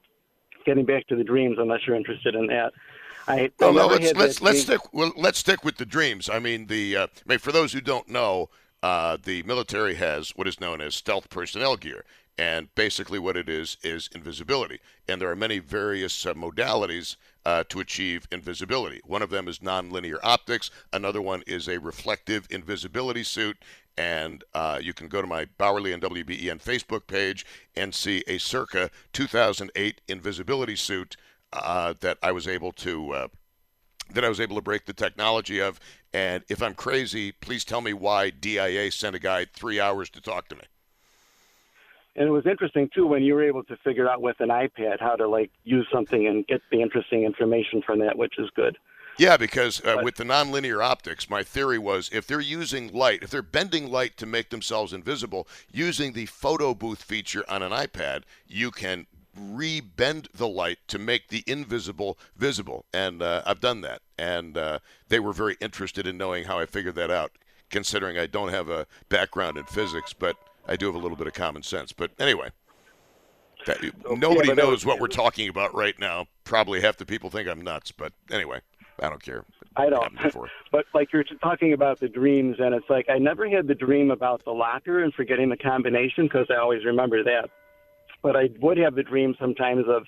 getting 0.66 0.84
back 0.84 1.06
to 1.06 1.16
the 1.16 1.24
dreams, 1.24 1.56
unless 1.58 1.80
you're 1.86 1.96
interested 1.96 2.34
in 2.34 2.46
that. 2.48 2.72
I, 3.26 3.50
No, 3.61 3.72
no. 3.72 3.87
Let's 3.87 4.12
let's 4.14 4.42
let's 4.42 4.62
stick. 4.62 4.80
Well, 4.92 5.12
let's 5.16 5.38
stick 5.38 5.64
with 5.64 5.76
the 5.76 5.87
dreams. 5.87 6.28
I 6.28 6.38
mean, 6.38 6.66
the. 6.66 6.96
Uh, 6.96 7.06
I 7.06 7.28
mean, 7.28 7.38
for 7.38 7.52
those 7.52 7.72
who 7.72 7.80
don't 7.80 8.09
know, 8.09 8.50
uh, 8.83 9.16
the 9.22 9.42
military 9.42 9.94
has 9.96 10.30
what 10.30 10.48
is 10.48 10.61
known 10.61 10.80
as 10.80 10.94
stealth 10.94 11.28
personnel 11.30 11.76
gear, 11.76 12.04
and 12.38 12.74
basically 12.74 13.18
what 13.18 13.37
it 13.37 13.48
is 13.48 13.76
is 13.83 14.09
invisibility. 14.14 14.80
And 15.09 15.20
there 15.20 15.30
are 15.30 15.37
many 15.37 15.59
various 15.59 16.24
uh, 16.24 16.35
modalities 16.35 17.16
uh, 17.44 17.64
to 17.68 17.80
achieve 17.80 18.26
invisibility. 18.30 19.00
One 19.04 19.22
of 19.22 19.30
them 19.30 19.48
is 19.48 19.59
nonlinear 19.59 20.18
optics. 20.22 20.70
Another 20.92 21.20
one 21.20 21.42
is 21.46 21.68
a 21.68 21.78
reflective 21.78 22.46
invisibility 22.50 23.24
suit. 23.24 23.59
And 23.96 24.44
uh, 24.54 24.78
you 24.80 24.94
can 24.94 25.09
go 25.09 25.20
to 25.20 25.26
my 25.26 25.46
Bauerle 25.59 25.92
and 25.92 26.02
WBEN 26.02 26.62
Facebook 26.62 27.06
page 27.06 27.44
and 27.76 27.94
see 27.94 28.24
a 28.26 28.38
circa 28.38 28.90
2008 29.12 30.00
invisibility 30.09 30.76
suit 30.76 31.16
uh, 31.52 31.94
that 32.00 32.18
I 32.22 32.32
was 32.32 32.46
able 32.46 32.72
to 32.72 33.12
uh, 33.12 33.28
that 34.14 34.24
I 34.24 34.28
was 34.28 34.40
able 34.40 34.56
to 34.56 34.62
break 34.62 34.86
the 34.86 34.92
technology 34.92 35.60
of. 35.60 35.78
And 36.12 36.42
if 36.48 36.62
I'm 36.62 36.74
crazy, 36.74 37.32
please 37.32 37.64
tell 37.64 37.80
me 37.80 37.92
why 37.92 38.30
DIA 38.30 38.90
sent 38.90 39.14
a 39.14 39.20
guy 39.20 39.44
three 39.44 39.78
hours 39.78 40.10
to 40.10 40.20
talk 40.20 40.48
to 40.48 40.56
me. 40.56 40.62
And 42.16 42.26
it 42.26 42.32
was 42.32 42.46
interesting 42.46 42.90
too 42.92 43.06
when 43.06 43.22
you 43.22 43.34
were 43.34 43.44
able 43.44 43.62
to 43.64 43.76
figure 43.76 44.08
out 44.08 44.20
with 44.20 44.40
an 44.40 44.48
iPad 44.48 45.00
how 45.00 45.14
to 45.14 45.28
like 45.28 45.50
use 45.64 45.86
something 45.92 46.26
and 46.26 46.46
get 46.46 46.60
the 46.70 46.82
interesting 46.82 47.22
information 47.22 47.82
from 47.82 48.00
that, 48.00 48.18
which 48.18 48.38
is 48.38 48.50
good. 48.54 48.76
Yeah, 49.18 49.36
because 49.36 49.84
uh, 49.84 49.98
with 50.02 50.16
the 50.16 50.24
nonlinear 50.24 50.82
optics, 50.82 51.28
my 51.28 51.42
theory 51.42 51.78
was 51.78 52.08
if 52.12 52.26
they're 52.26 52.40
using 52.40 52.92
light, 52.92 53.22
if 53.22 53.30
they're 53.30 53.42
bending 53.42 53.90
light 53.90 54.16
to 54.16 54.26
make 54.26 54.48
themselves 54.48 54.92
invisible, 54.92 55.46
using 55.70 56.14
the 56.14 56.26
photo 56.26 56.74
booth 56.74 57.02
feature 57.02 57.44
on 57.48 57.62
an 57.62 57.70
iPad, 57.70 58.22
you 58.46 58.70
can 58.70 59.06
re-bend 59.40 60.29
the 60.35 60.48
light 60.48 60.79
to 60.88 60.98
make 60.98 61.29
the 61.29 61.42
invisible 61.46 62.18
visible. 62.37 62.85
And 62.92 63.22
uh, 63.22 63.42
I've 63.46 63.61
done 63.61 63.81
that. 63.83 64.03
And 64.18 64.57
uh, 64.57 64.81
they 65.09 65.20
were 65.20 65.33
very 65.33 65.57
interested 65.61 66.07
in 66.07 66.18
knowing 66.18 66.44
how 66.44 66.59
I 66.59 66.66
figured 66.66 66.94
that 66.96 67.11
out, 67.11 67.33
considering 67.70 68.18
I 68.18 68.26
don't 68.26 68.50
have 68.50 68.68
a 68.68 68.87
background 69.09 69.57
in 69.57 69.64
physics, 69.64 70.12
but 70.12 70.37
I 70.68 70.76
do 70.76 70.87
have 70.87 70.94
a 70.94 70.98
little 70.98 71.16
bit 71.16 71.26
of 71.26 71.33
common 71.33 71.62
sense. 71.62 71.92
But 71.92 72.12
anyway. 72.18 72.50
That, 73.66 73.83
nobody 74.09 74.48
but 74.48 74.57
that 74.57 74.57
knows 74.57 74.87
what 74.87 75.00
we're 75.00 75.09
talking 75.09 75.48
about 75.50 75.74
right 75.74 75.98
now. 75.98 76.26
Probably 76.44 76.81
half 76.81 76.96
the 76.96 77.05
people 77.05 77.29
think 77.29 77.46
I'm 77.46 77.61
nuts, 77.61 77.92
but 77.92 78.14
anyway, 78.31 78.61
I 79.00 79.11
don't 79.11 79.22
care. 79.22 79.44
I 79.76 79.88
don't. 79.88 80.14
but 80.72 80.87
like 80.94 81.12
you're 81.12 81.24
talking 81.42 81.72
about 81.72 82.00
the 82.00 82.09
dreams, 82.09 82.57
and 82.59 82.74
it's 82.74 82.88
like 82.88 83.09
I 83.09 83.18
never 83.18 83.48
had 83.48 83.66
the 83.66 83.74
dream 83.74 84.11
about 84.11 84.44
the 84.44 84.53
locker 84.53 85.03
and 85.03 85.12
forgetting 85.12 85.48
the 85.48 85.57
combination 85.57 86.24
because 86.24 86.46
I 86.50 86.57
always 86.57 86.85
remember 86.85 87.22
that. 87.22 87.50
But 88.22 88.37
I 88.37 88.50
would 88.61 88.78
have 88.78 88.94
the 88.94 89.02
dream 89.02 89.35
sometimes 89.38 89.87
of 89.88 90.06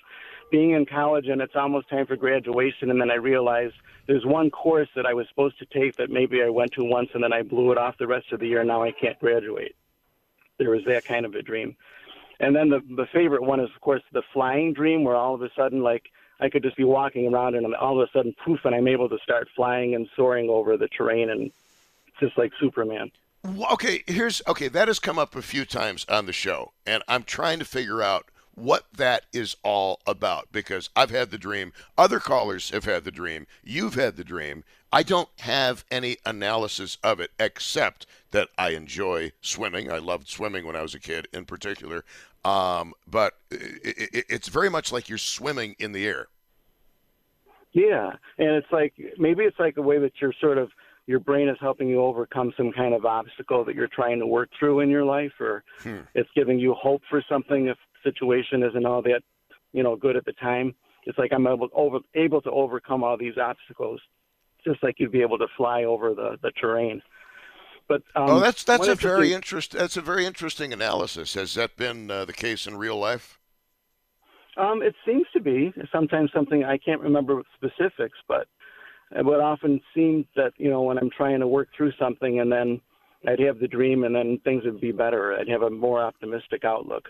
being 0.51 0.71
in 0.71 0.85
college 0.85 1.27
and 1.27 1.41
it's 1.41 1.55
almost 1.55 1.89
time 1.89 2.05
for 2.05 2.15
graduation, 2.15 2.91
and 2.91 3.01
then 3.01 3.09
I 3.09 3.15
realized 3.15 3.75
there's 4.05 4.25
one 4.25 4.51
course 4.51 4.89
that 4.95 5.05
I 5.05 5.13
was 5.13 5.27
supposed 5.29 5.57
to 5.59 5.65
take 5.65 5.95
that 5.95 6.09
maybe 6.09 6.43
I 6.43 6.49
went 6.49 6.73
to 6.73 6.83
once 6.83 7.09
and 7.13 7.23
then 7.23 7.33
I 7.33 7.41
blew 7.41 7.71
it 7.71 7.77
off 7.77 7.97
the 7.97 8.07
rest 8.07 8.31
of 8.31 8.39
the 8.39 8.47
year. 8.47 8.59
And 8.59 8.67
now 8.67 8.83
I 8.83 8.91
can't 8.91 9.19
graduate. 9.19 9.75
There 10.57 10.69
was 10.69 10.85
that 10.85 11.05
kind 11.05 11.25
of 11.25 11.33
a 11.33 11.41
dream. 11.41 11.75
And 12.39 12.55
then 12.55 12.69
the 12.69 12.81
the 12.95 13.07
favorite 13.13 13.43
one 13.43 13.59
is 13.59 13.69
of 13.73 13.81
course 13.81 14.01
the 14.11 14.23
flying 14.33 14.73
dream, 14.73 15.03
where 15.03 15.15
all 15.15 15.33
of 15.33 15.41
a 15.41 15.49
sudden 15.55 15.81
like 15.81 16.09
I 16.39 16.49
could 16.49 16.63
just 16.63 16.75
be 16.75 16.83
walking 16.83 17.33
around 17.33 17.55
and 17.55 17.73
all 17.75 17.99
of 17.99 18.07
a 18.07 18.11
sudden 18.11 18.35
poof, 18.43 18.59
and 18.65 18.75
I'm 18.75 18.87
able 18.87 19.09
to 19.09 19.17
start 19.23 19.47
flying 19.55 19.95
and 19.95 20.09
soaring 20.15 20.49
over 20.49 20.75
the 20.77 20.87
terrain 20.87 21.29
and 21.29 21.51
just 22.19 22.37
like 22.37 22.51
Superman. 22.59 23.11
Okay, 23.45 24.03
here's 24.07 24.41
okay. 24.47 24.69
That 24.69 24.87
has 24.87 24.99
come 24.99 25.19
up 25.19 25.35
a 25.35 25.41
few 25.41 25.65
times 25.65 26.05
on 26.07 26.25
the 26.25 26.33
show, 26.33 26.71
and 26.85 27.03
I'm 27.09 27.23
trying 27.23 27.59
to 27.59 27.65
figure 27.65 28.01
out 28.01 28.31
what 28.55 28.85
that 28.95 29.25
is 29.33 29.57
all 29.63 29.99
about 30.07 30.47
because 30.51 30.89
I've 30.95 31.09
had 31.09 31.31
the 31.31 31.37
dream. 31.37 31.73
Other 31.97 32.19
callers 32.19 32.69
have 32.69 32.85
had 32.85 33.03
the 33.03 33.11
dream. 33.11 33.47
You've 33.63 33.95
had 33.95 34.15
the 34.15 34.23
dream. 34.23 34.63
I 34.93 35.03
don't 35.03 35.29
have 35.39 35.83
any 35.91 36.17
analysis 36.25 36.97
of 37.03 37.19
it 37.19 37.31
except 37.39 38.05
that 38.31 38.49
I 38.57 38.69
enjoy 38.69 39.31
swimming. 39.41 39.91
I 39.91 39.97
loved 39.97 40.29
swimming 40.29 40.65
when 40.65 40.75
I 40.75 40.81
was 40.81 40.93
a 40.93 40.99
kid, 40.99 41.27
in 41.33 41.45
particular. 41.45 42.05
Um, 42.45 42.93
but 43.07 43.33
it, 43.49 44.09
it, 44.13 44.25
it's 44.29 44.47
very 44.49 44.69
much 44.69 44.91
like 44.91 45.09
you're 45.09 45.17
swimming 45.17 45.75
in 45.79 45.91
the 45.91 46.05
air. 46.05 46.27
Yeah, 47.71 48.11
and 48.37 48.49
it's 48.49 48.71
like 48.71 48.93
maybe 49.17 49.43
it's 49.43 49.59
like 49.59 49.77
a 49.77 49.81
way 49.81 49.97
that 49.97 50.13
you're 50.21 50.33
sort 50.39 50.59
of 50.59 50.69
your 51.05 51.19
brain 51.19 51.49
is 51.49 51.57
helping 51.59 51.89
you 51.89 52.01
overcome 52.01 52.53
some 52.55 52.71
kind 52.71 52.93
of 52.93 53.05
obstacle 53.05 53.65
that 53.65 53.75
you're 53.75 53.87
trying 53.87 54.19
to 54.19 54.27
work 54.27 54.49
through 54.57 54.79
in 54.79 54.89
your 54.89 55.03
life, 55.03 55.33
or 55.39 55.63
hmm. 55.81 55.99
it's 56.15 56.29
giving 56.35 56.59
you 56.59 56.73
hope 56.73 57.01
for 57.09 57.23
something 57.27 57.67
if 57.67 57.77
the 58.03 58.11
situation 58.11 58.63
isn't 58.63 58.85
all 58.85 59.01
that 59.01 59.21
you 59.73 59.83
know 59.83 59.95
good 59.95 60.15
at 60.15 60.25
the 60.25 60.33
time. 60.33 60.73
It's 61.05 61.17
like 61.17 61.33
I'm 61.33 61.45
able 61.45 61.67
over, 61.73 61.99
able 62.15 62.41
to 62.41 62.51
overcome 62.51 63.03
all 63.03 63.17
these 63.17 63.37
obstacles, 63.37 63.99
just 64.65 64.81
like 64.81 64.95
you'd 64.99 65.11
be 65.11 65.21
able 65.21 65.37
to 65.37 65.47
fly 65.57 65.83
over 65.83 66.13
the 66.13 66.37
the 66.41 66.51
terrain. 66.51 67.01
But 67.87 68.01
um, 68.15 68.29
oh, 68.29 68.39
that's 68.39 68.63
that's 68.63 68.87
a 68.87 68.95
very 68.95 69.33
interest. 69.33 69.71
That's 69.71 69.97
a 69.97 70.01
very 70.01 70.25
interesting 70.25 70.71
analysis. 70.71 71.33
Has 71.33 71.53
that 71.55 71.75
been 71.75 72.09
uh, 72.09 72.23
the 72.23 72.33
case 72.33 72.65
in 72.65 72.77
real 72.77 72.97
life? 72.97 73.39
Um, 74.55 74.81
it 74.81 74.95
seems 75.05 75.25
to 75.33 75.41
be 75.41 75.73
sometimes 75.91 76.29
something 76.33 76.63
I 76.63 76.77
can't 76.77 77.01
remember 77.01 77.41
specifics, 77.55 78.17
but 78.27 78.47
it 79.15 79.25
would 79.25 79.39
often 79.39 79.81
seem 79.93 80.25
that 80.35 80.53
you 80.57 80.69
know 80.69 80.81
when 80.81 80.97
I'm 80.97 81.09
trying 81.09 81.39
to 81.39 81.47
work 81.47 81.69
through 81.75 81.93
something, 81.99 82.39
and 82.39 82.51
then 82.51 82.81
I'd 83.27 83.39
have 83.39 83.59
the 83.59 83.67
dream, 83.67 84.03
and 84.03 84.15
then 84.15 84.39
things 84.43 84.63
would 84.65 84.81
be 84.81 84.91
better. 84.91 85.37
I'd 85.37 85.47
have 85.49 85.61
a 85.61 85.69
more 85.69 86.01
optimistic 86.01 86.63
outlook. 86.65 87.09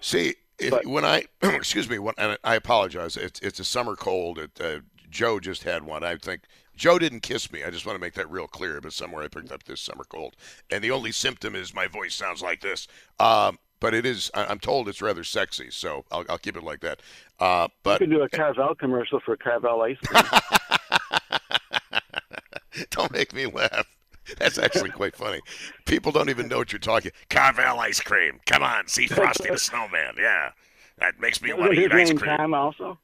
See, 0.00 0.34
if, 0.58 0.70
but, 0.70 0.86
when 0.86 1.04
I 1.04 1.24
excuse 1.42 1.88
me, 1.88 1.98
when, 1.98 2.14
and 2.18 2.38
I 2.44 2.54
apologize. 2.54 3.16
It's 3.16 3.40
it's 3.40 3.60
a 3.60 3.64
summer 3.64 3.96
cold. 3.96 4.38
It, 4.38 4.60
uh, 4.60 4.80
Joe 5.10 5.40
just 5.40 5.64
had 5.64 5.84
one. 5.84 6.02
I 6.02 6.16
think 6.16 6.42
Joe 6.74 6.98
didn't 6.98 7.20
kiss 7.20 7.52
me. 7.52 7.62
I 7.64 7.70
just 7.70 7.84
want 7.86 7.96
to 7.96 8.00
make 8.00 8.14
that 8.14 8.30
real 8.30 8.46
clear. 8.46 8.80
But 8.80 8.92
somewhere 8.92 9.22
I 9.22 9.28
picked 9.28 9.52
up 9.52 9.64
this 9.64 9.80
summer 9.80 10.04
cold, 10.04 10.36
and 10.70 10.82
the 10.82 10.90
only 10.90 11.12
symptom 11.12 11.54
is 11.54 11.74
my 11.74 11.86
voice 11.86 12.14
sounds 12.14 12.42
like 12.42 12.60
this. 12.60 12.88
Um, 13.20 13.58
but 13.82 13.94
it 13.94 14.06
is. 14.06 14.30
I'm 14.32 14.60
told 14.60 14.88
it's 14.88 15.02
rather 15.02 15.24
sexy, 15.24 15.68
so 15.70 16.04
I'll, 16.12 16.24
I'll 16.28 16.38
keep 16.38 16.56
it 16.56 16.62
like 16.62 16.80
that. 16.80 17.02
Uh, 17.40 17.66
but 17.82 18.00
you 18.00 18.06
could 18.06 18.14
do 18.14 18.22
a 18.22 18.28
Carvel 18.28 18.76
commercial 18.76 19.18
for 19.18 19.36
Carvel 19.36 19.82
ice 19.82 19.98
cream. 20.04 20.22
don't 22.90 23.10
make 23.10 23.34
me 23.34 23.46
laugh. 23.46 23.86
That's 24.38 24.56
actually 24.56 24.90
quite 24.90 25.16
funny. 25.16 25.40
People 25.84 26.12
don't 26.12 26.30
even 26.30 26.46
know 26.46 26.58
what 26.58 26.72
you're 26.72 26.78
talking. 26.78 27.10
Carvel 27.28 27.80
ice 27.80 28.00
cream. 28.00 28.38
Come 28.46 28.62
on, 28.62 28.86
see 28.86 29.08
Frosty 29.08 29.50
the 29.50 29.58
Snowman. 29.58 30.14
Yeah, 30.16 30.52
that 30.98 31.18
makes 31.18 31.42
me 31.42 31.52
want 31.52 31.74
to 31.74 31.80
eat 31.80 31.92
ice 31.92 32.12
cream. 32.12 32.36
Tom 32.36 32.54
also. 32.54 33.00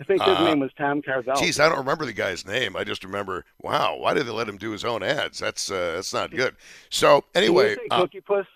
I 0.00 0.04
think 0.04 0.20
his 0.20 0.36
uh, 0.36 0.44
name 0.46 0.58
was 0.58 0.72
Tom 0.76 1.00
Carvel. 1.00 1.36
Geez, 1.36 1.60
I 1.60 1.68
don't 1.68 1.78
remember 1.78 2.06
the 2.06 2.12
guy's 2.12 2.44
name. 2.44 2.74
I 2.76 2.82
just 2.82 3.04
remember, 3.04 3.44
wow, 3.60 3.96
why 3.98 4.14
did 4.14 4.26
they 4.26 4.32
let 4.32 4.48
him 4.48 4.56
do 4.56 4.72
his 4.72 4.84
own 4.84 5.04
ads? 5.04 5.38
That's 5.38 5.70
uh, 5.70 5.92
that's 5.94 6.12
not 6.12 6.32
good. 6.32 6.56
So 6.90 7.22
anyway, 7.36 7.76
uh, 7.88 8.00
Cookie 8.00 8.20
Puss. 8.20 8.46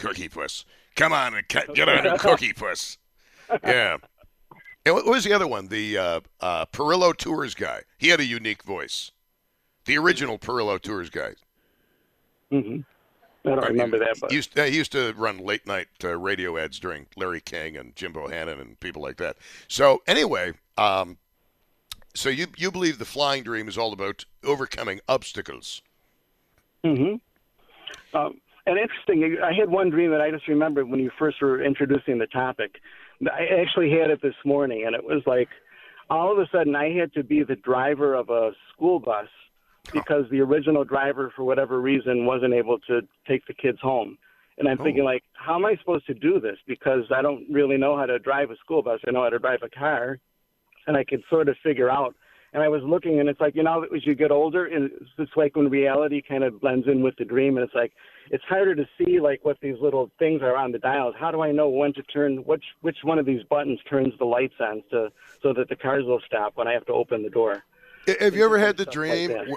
Cookie 0.00 0.28
Puss. 0.28 0.64
Come 0.96 1.12
on 1.12 1.34
and 1.34 1.46
get 1.48 1.88
on 1.88 2.18
Cookie 2.18 2.52
Puss. 2.52 2.98
Yeah. 3.62 3.98
And 4.84 4.94
what 4.94 5.06
was 5.06 5.24
the 5.24 5.32
other 5.32 5.46
one? 5.46 5.68
The 5.68 5.98
uh, 5.98 6.20
uh, 6.40 6.66
Perillo 6.66 7.16
Tours 7.16 7.54
guy. 7.54 7.82
He 7.98 8.08
had 8.08 8.20
a 8.20 8.24
unique 8.24 8.62
voice. 8.62 9.12
The 9.84 9.98
original 9.98 10.38
Perillo 10.38 10.80
Tours 10.80 11.10
guy. 11.10 11.34
Mm-hmm. 12.50 12.80
I 13.48 13.54
don't 13.54 13.68
remember 13.68 13.98
that. 13.98 14.16
But. 14.20 14.30
He, 14.30 14.36
used, 14.36 14.58
uh, 14.58 14.64
he 14.64 14.76
used 14.76 14.92
to 14.92 15.14
run 15.16 15.38
late 15.38 15.66
night 15.66 15.88
uh, 16.04 16.16
radio 16.16 16.56
ads 16.58 16.78
during 16.78 17.06
Larry 17.16 17.40
King 17.40 17.76
and 17.76 17.94
Jim 17.96 18.12
Bohannon 18.12 18.60
and 18.60 18.78
people 18.80 19.02
like 19.02 19.16
that. 19.18 19.36
So 19.68 20.02
anyway, 20.06 20.52
um, 20.76 21.16
so 22.14 22.28
you 22.28 22.48
you 22.56 22.70
believe 22.70 22.98
the 22.98 23.04
flying 23.04 23.42
dream 23.42 23.68
is 23.68 23.78
all 23.78 23.92
about 23.92 24.24
overcoming 24.44 25.00
obstacles? 25.08 25.80
Mm-hmm. 26.84 28.16
Um, 28.16 28.40
and 28.66 28.78
interesting, 28.78 29.38
I 29.42 29.52
had 29.52 29.70
one 29.70 29.90
dream 29.90 30.10
that 30.10 30.20
I 30.20 30.30
just 30.30 30.48
remembered 30.48 30.88
when 30.88 31.00
you 31.00 31.10
first 31.18 31.40
were 31.40 31.62
introducing 31.62 32.18
the 32.18 32.26
topic. 32.26 32.76
I 33.22 33.60
actually 33.60 33.90
had 33.90 34.10
it 34.10 34.22
this 34.22 34.34
morning, 34.44 34.84
and 34.86 34.94
it 34.94 35.04
was 35.04 35.22
like 35.26 35.48
all 36.08 36.32
of 36.32 36.38
a 36.38 36.48
sudden 36.52 36.74
I 36.74 36.90
had 36.90 37.12
to 37.14 37.22
be 37.22 37.42
the 37.42 37.56
driver 37.56 38.14
of 38.14 38.30
a 38.30 38.50
school 38.72 38.98
bus 38.98 39.28
because 39.92 40.24
the 40.30 40.40
original 40.40 40.84
driver, 40.84 41.32
for 41.34 41.44
whatever 41.44 41.80
reason, 41.80 42.26
wasn't 42.26 42.54
able 42.54 42.78
to 42.80 43.00
take 43.26 43.46
the 43.46 43.54
kids 43.54 43.78
home. 43.80 44.18
And 44.58 44.68
I'm 44.68 44.80
oh. 44.80 44.84
thinking, 44.84 45.04
like, 45.04 45.24
how 45.32 45.54
am 45.54 45.64
I 45.64 45.76
supposed 45.76 46.06
to 46.06 46.14
do 46.14 46.38
this? 46.38 46.58
Because 46.66 47.04
I 47.14 47.22
don't 47.22 47.44
really 47.50 47.78
know 47.78 47.96
how 47.96 48.06
to 48.06 48.18
drive 48.18 48.50
a 48.50 48.56
school 48.56 48.82
bus. 48.82 49.00
I 49.06 49.10
know 49.10 49.22
how 49.22 49.30
to 49.30 49.38
drive 49.38 49.60
a 49.62 49.70
car, 49.70 50.18
and 50.86 50.96
I 50.96 51.04
could 51.04 51.22
sort 51.30 51.48
of 51.48 51.56
figure 51.62 51.90
out. 51.90 52.14
And 52.52 52.62
I 52.62 52.68
was 52.68 52.82
looking, 52.82 53.20
and 53.20 53.28
it's 53.28 53.40
like, 53.40 53.54
you 53.54 53.62
know, 53.62 53.84
as 53.94 54.04
you 54.04 54.14
get 54.14 54.32
older, 54.32 54.66
it's 54.66 55.30
like 55.36 55.54
when 55.54 55.70
reality 55.70 56.20
kind 56.20 56.42
of 56.42 56.60
blends 56.60 56.88
in 56.88 57.00
with 57.00 57.14
the 57.16 57.24
dream, 57.24 57.56
and 57.56 57.64
it's 57.64 57.74
like, 57.74 57.92
it's 58.30 58.42
harder 58.44 58.74
to 58.74 58.88
see 58.98 59.20
like 59.20 59.44
what 59.44 59.58
these 59.60 59.76
little 59.80 60.10
things 60.18 60.42
are 60.42 60.56
on 60.56 60.72
the 60.72 60.78
dials. 60.78 61.14
How 61.18 61.30
do 61.30 61.42
I 61.42 61.52
know 61.52 61.68
when 61.68 61.92
to 61.94 62.02
turn 62.02 62.38
which 62.38 62.64
which 62.80 62.98
one 63.02 63.18
of 63.18 63.26
these 63.26 63.42
buttons 63.44 63.80
turns 63.88 64.14
the 64.18 64.24
lights 64.24 64.54
on 64.60 64.82
to 64.90 65.10
so 65.42 65.52
that 65.52 65.68
the 65.68 65.76
cars 65.76 66.04
will 66.04 66.20
stop 66.26 66.56
when 66.56 66.68
I 66.68 66.72
have 66.72 66.86
to 66.86 66.92
open 66.92 67.22
the 67.22 67.30
door? 67.30 67.64
Have 68.20 68.34
you 68.34 68.44
ever 68.44 68.58
had 68.58 68.76
the 68.76 68.86
dream? 68.86 69.32
Like 69.32 69.48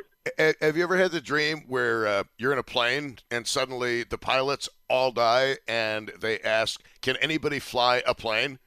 have 0.62 0.78
you 0.78 0.84
ever 0.84 0.98
had 0.98 1.12
the 1.12 1.22
dream 1.22 1.64
where 1.68 2.08
uh, 2.08 2.24
you're 2.38 2.54
in 2.54 2.60
a 2.60 2.64
plane 2.64 3.18
and 3.30 3.46
suddenly 3.46 4.04
the 4.04 4.18
pilots 4.18 4.70
all 4.90 5.12
die 5.12 5.58
and 5.68 6.12
they 6.20 6.40
ask, 6.40 6.82
"Can 7.02 7.16
anybody 7.18 7.60
fly 7.60 8.02
a 8.08 8.16
plane?" 8.16 8.60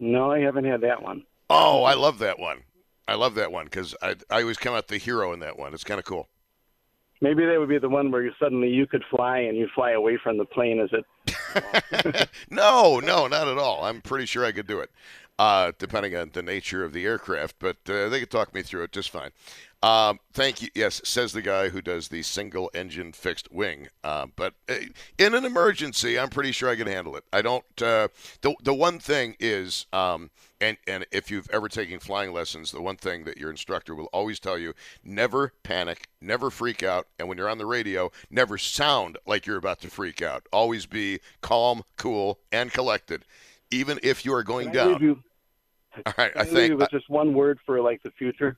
No, 0.00 0.32
I 0.32 0.40
haven't 0.40 0.64
had 0.64 0.80
that 0.80 1.02
one. 1.02 1.24
Oh, 1.54 1.84
I 1.84 1.94
love 1.94 2.18
that 2.20 2.38
one. 2.38 2.62
I 3.06 3.14
love 3.14 3.34
that 3.34 3.52
one 3.52 3.66
because 3.66 3.94
I 4.00 4.16
I 4.30 4.40
always 4.40 4.56
come 4.56 4.74
out 4.74 4.88
the 4.88 4.96
hero 4.96 5.32
in 5.32 5.40
that 5.40 5.58
one. 5.58 5.74
It's 5.74 5.84
kind 5.84 5.98
of 5.98 6.06
cool. 6.06 6.28
Maybe 7.20 7.44
that 7.44 7.58
would 7.58 7.68
be 7.68 7.78
the 7.78 7.88
one 7.88 8.10
where 8.10 8.22
you 8.22 8.32
suddenly 8.40 8.68
you 8.68 8.86
could 8.86 9.04
fly 9.10 9.38
and 9.38 9.56
you 9.56 9.68
fly 9.74 9.92
away 9.92 10.18
from 10.22 10.38
the 10.38 10.44
plane. 10.44 10.80
Is 10.80 10.90
it? 10.92 12.28
no, 12.50 13.00
no, 13.00 13.26
not 13.26 13.48
at 13.48 13.58
all. 13.58 13.84
I'm 13.84 14.00
pretty 14.00 14.26
sure 14.26 14.44
I 14.44 14.52
could 14.52 14.66
do 14.66 14.80
it, 14.80 14.90
uh, 15.42 15.72
depending 15.76 16.14
on 16.14 16.30
the 16.32 16.42
nature 16.42 16.84
of 16.84 16.92
the 16.92 17.04
aircraft. 17.04 17.56
But 17.58 17.76
uh, 17.88 18.08
they 18.08 18.20
could 18.20 18.30
talk 18.30 18.54
me 18.54 18.62
through 18.62 18.84
it 18.84 18.92
just 18.92 19.10
fine. 19.10 19.30
Um, 19.82 20.20
thank 20.32 20.62
you. 20.62 20.68
Yes, 20.76 21.00
says 21.02 21.32
the 21.32 21.42
guy 21.42 21.68
who 21.68 21.82
does 21.82 22.06
the 22.06 22.22
single 22.22 22.70
engine 22.72 23.10
fixed 23.10 23.50
wing. 23.50 23.88
Uh, 24.04 24.26
but 24.36 24.54
in 25.18 25.34
an 25.34 25.44
emergency, 25.44 26.16
I'm 26.16 26.28
pretty 26.28 26.52
sure 26.52 26.70
I 26.70 26.76
can 26.76 26.86
handle 26.86 27.16
it. 27.16 27.24
I 27.32 27.42
don't. 27.42 27.64
Uh, 27.82 28.06
the 28.42 28.54
the 28.62 28.72
one 28.72 29.00
thing 29.00 29.34
is, 29.40 29.86
um, 29.92 30.30
and 30.60 30.76
and 30.86 31.04
if 31.10 31.28
you've 31.28 31.50
ever 31.50 31.68
taken 31.68 31.98
flying 31.98 32.32
lessons, 32.32 32.70
the 32.70 32.80
one 32.80 32.94
thing 32.96 33.24
that 33.24 33.38
your 33.38 33.50
instructor 33.50 33.96
will 33.96 34.10
always 34.12 34.38
tell 34.38 34.56
you: 34.56 34.74
never 35.02 35.52
panic, 35.64 36.06
never 36.20 36.50
freak 36.50 36.84
out, 36.84 37.08
and 37.18 37.28
when 37.28 37.36
you're 37.36 37.50
on 37.50 37.58
the 37.58 37.66
radio, 37.66 38.12
never 38.30 38.58
sound 38.58 39.18
like 39.26 39.44
you're 39.44 39.56
about 39.56 39.80
to 39.80 39.90
freak 39.90 40.22
out. 40.22 40.46
Always 40.52 40.86
be 40.86 41.18
calm, 41.40 41.82
cool, 41.96 42.38
and 42.52 42.72
collected, 42.72 43.24
even 43.72 43.98
if 44.04 44.24
you 44.24 44.32
are 44.32 44.44
going 44.44 44.70
down. 44.70 45.24
All 46.06 46.14
right, 46.16 46.32
I, 46.36 46.40
I 46.40 46.44
think 46.44 46.78
with 46.78 46.90
just 46.90 47.10
one 47.10 47.34
word 47.34 47.58
for 47.66 47.80
like 47.80 48.02
the 48.02 48.10
future. 48.12 48.56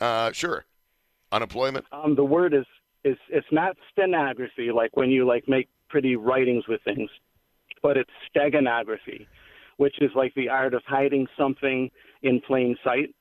Uh, 0.00 0.32
sure. 0.32 0.64
Unemployment. 1.32 1.84
Um, 1.92 2.14
the 2.14 2.24
word 2.24 2.54
is 2.54 2.66
is 3.04 3.16
it's 3.28 3.46
not 3.52 3.76
stenography 3.92 4.70
like 4.74 4.96
when 4.96 5.10
you 5.10 5.26
like 5.26 5.48
make 5.48 5.68
pretty 5.88 6.16
writings 6.16 6.64
with 6.68 6.80
things, 6.84 7.10
but 7.82 7.96
it's 7.96 8.10
steganography, 8.34 9.26
which 9.76 10.00
is 10.00 10.10
like 10.14 10.34
the 10.34 10.48
art 10.48 10.74
of 10.74 10.82
hiding 10.86 11.26
something 11.38 11.90
in 12.22 12.40
plain 12.40 12.76
sight. 12.82 13.14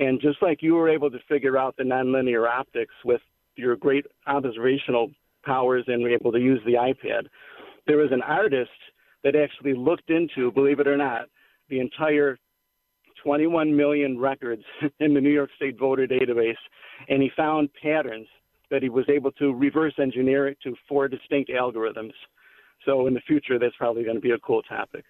And 0.00 0.20
just 0.20 0.42
like 0.42 0.62
you 0.62 0.74
were 0.74 0.88
able 0.88 1.10
to 1.10 1.18
figure 1.28 1.56
out 1.56 1.76
the 1.76 1.84
nonlinear 1.84 2.48
optics 2.48 2.94
with 3.04 3.20
your 3.56 3.76
great 3.76 4.06
observational 4.26 5.10
powers 5.44 5.84
and 5.86 6.02
were 6.02 6.10
able 6.10 6.32
to 6.32 6.40
use 6.40 6.60
the 6.66 6.74
iPad, 6.74 7.26
there 7.86 7.96
was 7.96 8.12
an 8.12 8.22
artist 8.22 8.70
that 9.22 9.36
actually 9.36 9.74
looked 9.74 10.10
into, 10.10 10.50
believe 10.52 10.80
it 10.80 10.86
or 10.86 10.96
not, 10.96 11.26
the 11.68 11.80
entire 11.80 12.38
21 13.24 13.74
million 13.76 14.18
records 14.18 14.62
in 15.00 15.14
the 15.14 15.20
New 15.20 15.32
York 15.32 15.50
State 15.56 15.78
voter 15.78 16.06
database, 16.06 16.56
and 17.08 17.22
he 17.22 17.30
found 17.36 17.70
patterns 17.82 18.28
that 18.70 18.82
he 18.82 18.88
was 18.88 19.04
able 19.08 19.32
to 19.32 19.52
reverse 19.52 19.94
engineer 19.98 20.48
it 20.48 20.58
to 20.62 20.74
four 20.88 21.08
distinct 21.08 21.50
algorithms. 21.50 22.12
So 22.84 23.06
in 23.06 23.14
the 23.14 23.20
future, 23.20 23.58
that's 23.58 23.76
probably 23.76 24.04
going 24.04 24.16
to 24.16 24.20
be 24.20 24.32
a 24.32 24.38
cool 24.38 24.62
topic. 24.62 25.04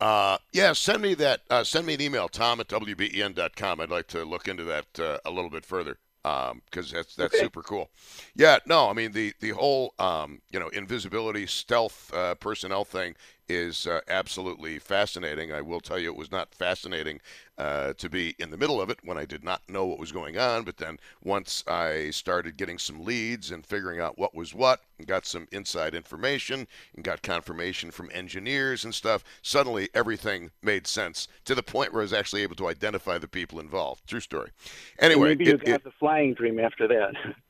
Uh, 0.00 0.36
yeah, 0.52 0.72
send 0.72 1.02
me 1.02 1.14
that. 1.14 1.40
Uh, 1.48 1.64
send 1.64 1.86
me 1.86 1.94
an 1.94 2.00
email, 2.00 2.28
tom 2.28 2.60
at 2.60 2.68
wben.com. 2.68 3.80
I'd 3.80 3.90
like 3.90 4.08
to 4.08 4.24
look 4.24 4.46
into 4.46 4.64
that 4.64 5.00
uh, 5.00 5.18
a 5.24 5.30
little 5.30 5.50
bit 5.50 5.64
further 5.64 5.98
because 6.22 6.92
um, 6.92 6.96
that's 6.96 7.14
that's 7.14 7.34
okay. 7.34 7.44
super 7.44 7.62
cool. 7.62 7.88
Yeah, 8.34 8.58
no, 8.66 8.90
I 8.90 8.92
mean 8.92 9.12
the 9.12 9.32
the 9.40 9.50
whole 9.50 9.94
um, 9.98 10.42
you 10.50 10.60
know 10.60 10.68
invisibility 10.68 11.46
stealth 11.46 12.12
uh, 12.12 12.34
personnel 12.34 12.84
thing 12.84 13.14
is 13.48 13.86
uh, 13.86 14.00
absolutely 14.08 14.78
fascinating. 14.78 15.52
I 15.52 15.60
will 15.60 15.80
tell 15.80 15.98
you, 15.98 16.10
it 16.10 16.16
was 16.16 16.32
not 16.32 16.54
fascinating 16.54 17.20
uh, 17.58 17.92
to 17.94 18.08
be 18.08 18.34
in 18.38 18.50
the 18.50 18.56
middle 18.56 18.80
of 18.80 18.90
it 18.90 18.98
when 19.02 19.16
I 19.16 19.24
did 19.24 19.42
not 19.42 19.62
know 19.68 19.86
what 19.86 19.98
was 19.98 20.12
going 20.12 20.38
on. 20.38 20.64
But 20.64 20.76
then 20.76 20.98
once 21.22 21.64
I 21.66 22.10
started 22.10 22.56
getting 22.56 22.78
some 22.78 23.04
leads 23.04 23.50
and 23.50 23.64
figuring 23.64 24.00
out 24.00 24.18
what 24.18 24.34
was 24.34 24.54
what, 24.54 24.80
and 24.98 25.06
got 25.06 25.26
some 25.26 25.46
inside 25.52 25.94
information 25.94 26.66
and 26.94 27.04
got 27.04 27.22
confirmation 27.22 27.90
from 27.90 28.10
engineers 28.12 28.84
and 28.84 28.94
stuff, 28.94 29.24
suddenly 29.42 29.88
everything 29.94 30.50
made 30.62 30.86
sense 30.86 31.28
to 31.44 31.54
the 31.54 31.62
point 31.62 31.92
where 31.92 32.02
I 32.02 32.04
was 32.04 32.12
actually 32.12 32.42
able 32.42 32.56
to 32.56 32.68
identify 32.68 33.18
the 33.18 33.28
people 33.28 33.60
involved. 33.60 34.06
True 34.06 34.20
story. 34.20 34.50
Anyway, 34.98 35.28
maybe 35.28 35.46
you 35.46 35.52
it, 35.52 35.64
got 35.64 35.74
it, 35.76 35.84
the 35.84 35.90
flying 35.92 36.34
dream 36.34 36.58
after 36.58 36.88
that. 36.88 37.14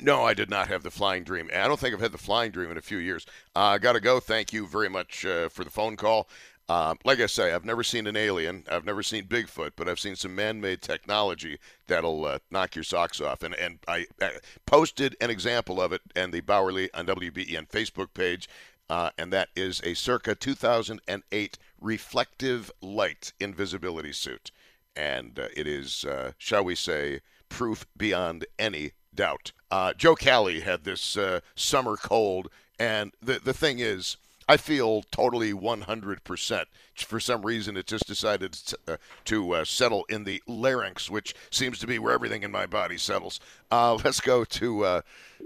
No, 0.00 0.24
I 0.24 0.34
did 0.34 0.50
not 0.50 0.68
have 0.68 0.82
the 0.82 0.90
flying 0.90 1.22
dream. 1.22 1.48
I 1.54 1.68
don't 1.68 1.78
think 1.78 1.94
I've 1.94 2.00
had 2.00 2.12
the 2.12 2.18
flying 2.18 2.50
dream 2.50 2.70
in 2.70 2.76
a 2.76 2.82
few 2.82 2.98
years. 2.98 3.26
Uh, 3.54 3.58
I 3.58 3.74
uh, 3.74 3.78
got 3.78 3.92
to 3.92 4.00
go. 4.00 4.18
Thank 4.18 4.52
you 4.52 4.66
very 4.66 4.88
much 4.88 5.24
uh, 5.24 5.48
for 5.48 5.64
the 5.64 5.70
phone 5.70 5.96
call. 5.96 6.28
Uh, 6.68 6.94
like 7.04 7.20
I 7.20 7.26
say, 7.26 7.52
I've 7.52 7.64
never 7.64 7.84
seen 7.84 8.06
an 8.06 8.16
alien. 8.16 8.64
I've 8.70 8.86
never 8.86 9.02
seen 9.02 9.24
Bigfoot, 9.24 9.72
but 9.76 9.88
I've 9.88 10.00
seen 10.00 10.16
some 10.16 10.34
man-made 10.34 10.80
technology 10.80 11.58
that'll 11.86 12.24
uh, 12.24 12.38
knock 12.50 12.74
your 12.74 12.84
socks 12.84 13.20
off. 13.20 13.42
And 13.42 13.54
and 13.54 13.78
I, 13.86 14.06
I, 14.20 14.32
posted 14.66 15.14
an 15.20 15.30
example 15.30 15.80
of 15.80 15.92
it 15.92 16.00
and 16.16 16.32
the 16.32 16.40
Bauerle 16.40 16.88
on 16.94 17.06
WBEN 17.06 17.68
Facebook 17.68 18.14
page, 18.14 18.48
uh, 18.88 19.10
and 19.18 19.30
that 19.32 19.50
is 19.54 19.82
a 19.84 19.94
circa 19.94 20.34
2008 20.34 21.58
reflective 21.80 22.72
light 22.80 23.34
invisibility 23.38 24.12
suit, 24.12 24.50
and 24.96 25.38
it 25.54 25.66
is, 25.66 26.06
shall 26.38 26.64
we 26.64 26.74
say, 26.74 27.20
proof 27.50 27.86
beyond 27.96 28.46
any 28.58 28.92
doubt. 29.14 29.52
Uh, 29.70 29.92
Joe 29.94 30.14
Cali 30.14 30.60
had 30.60 30.84
this 30.84 31.16
uh, 31.16 31.40
summer 31.54 31.96
cold, 31.96 32.48
and 32.78 33.12
the 33.22 33.38
the 33.38 33.54
thing 33.54 33.78
is, 33.78 34.16
I 34.48 34.56
feel 34.56 35.02
totally 35.10 35.52
100%. 35.52 36.64
For 36.96 37.18
some 37.18 37.42
reason, 37.44 37.76
it 37.76 37.86
just 37.86 38.06
decided 38.06 38.52
to, 38.52 38.78
uh, 38.86 38.96
to 39.26 39.54
uh, 39.54 39.64
settle 39.64 40.04
in 40.08 40.24
the 40.24 40.42
larynx, 40.46 41.10
which 41.10 41.34
seems 41.50 41.78
to 41.78 41.86
be 41.86 41.98
where 41.98 42.12
everything 42.12 42.42
in 42.42 42.50
my 42.50 42.66
body 42.66 42.98
settles. 42.98 43.40
Uh, 43.70 43.94
let's 44.04 44.20
go 44.20 44.44
to, 44.44 44.84
uh, 44.84 45.00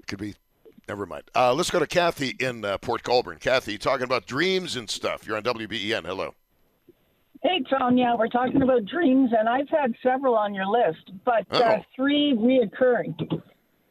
could 0.07 0.19
be, 0.19 0.35
never 0.89 1.07
mind. 1.07 1.25
Uh, 1.35 1.55
let's 1.55 1.71
go 1.71 1.79
to 1.79 1.87
Kathy 1.87 2.35
in 2.41 2.65
uh, 2.65 2.79
Port 2.79 3.03
Colborne. 3.03 3.39
Kathy, 3.39 3.79
talking 3.79 4.05
about 4.05 4.27
dreams 4.27 4.77
and 4.77 4.91
stuff. 4.91 5.27
You're 5.27 5.37
on 5.37 5.45
WBEN. 5.45 6.05
Hello. 6.05 6.35
Hey, 7.43 7.63
Tom. 7.71 7.97
Yeah, 7.97 8.17
we're 8.17 8.27
talking 8.27 8.63
about 8.63 8.85
dreams, 8.85 9.31
and 9.39 9.49
I've 9.49 9.69
had 9.69 9.95
several 10.03 10.35
on 10.35 10.55
your 10.55 10.67
list, 10.67 11.13
but 11.25 11.47
three 11.95 12.35
reoccurring. 12.37 13.41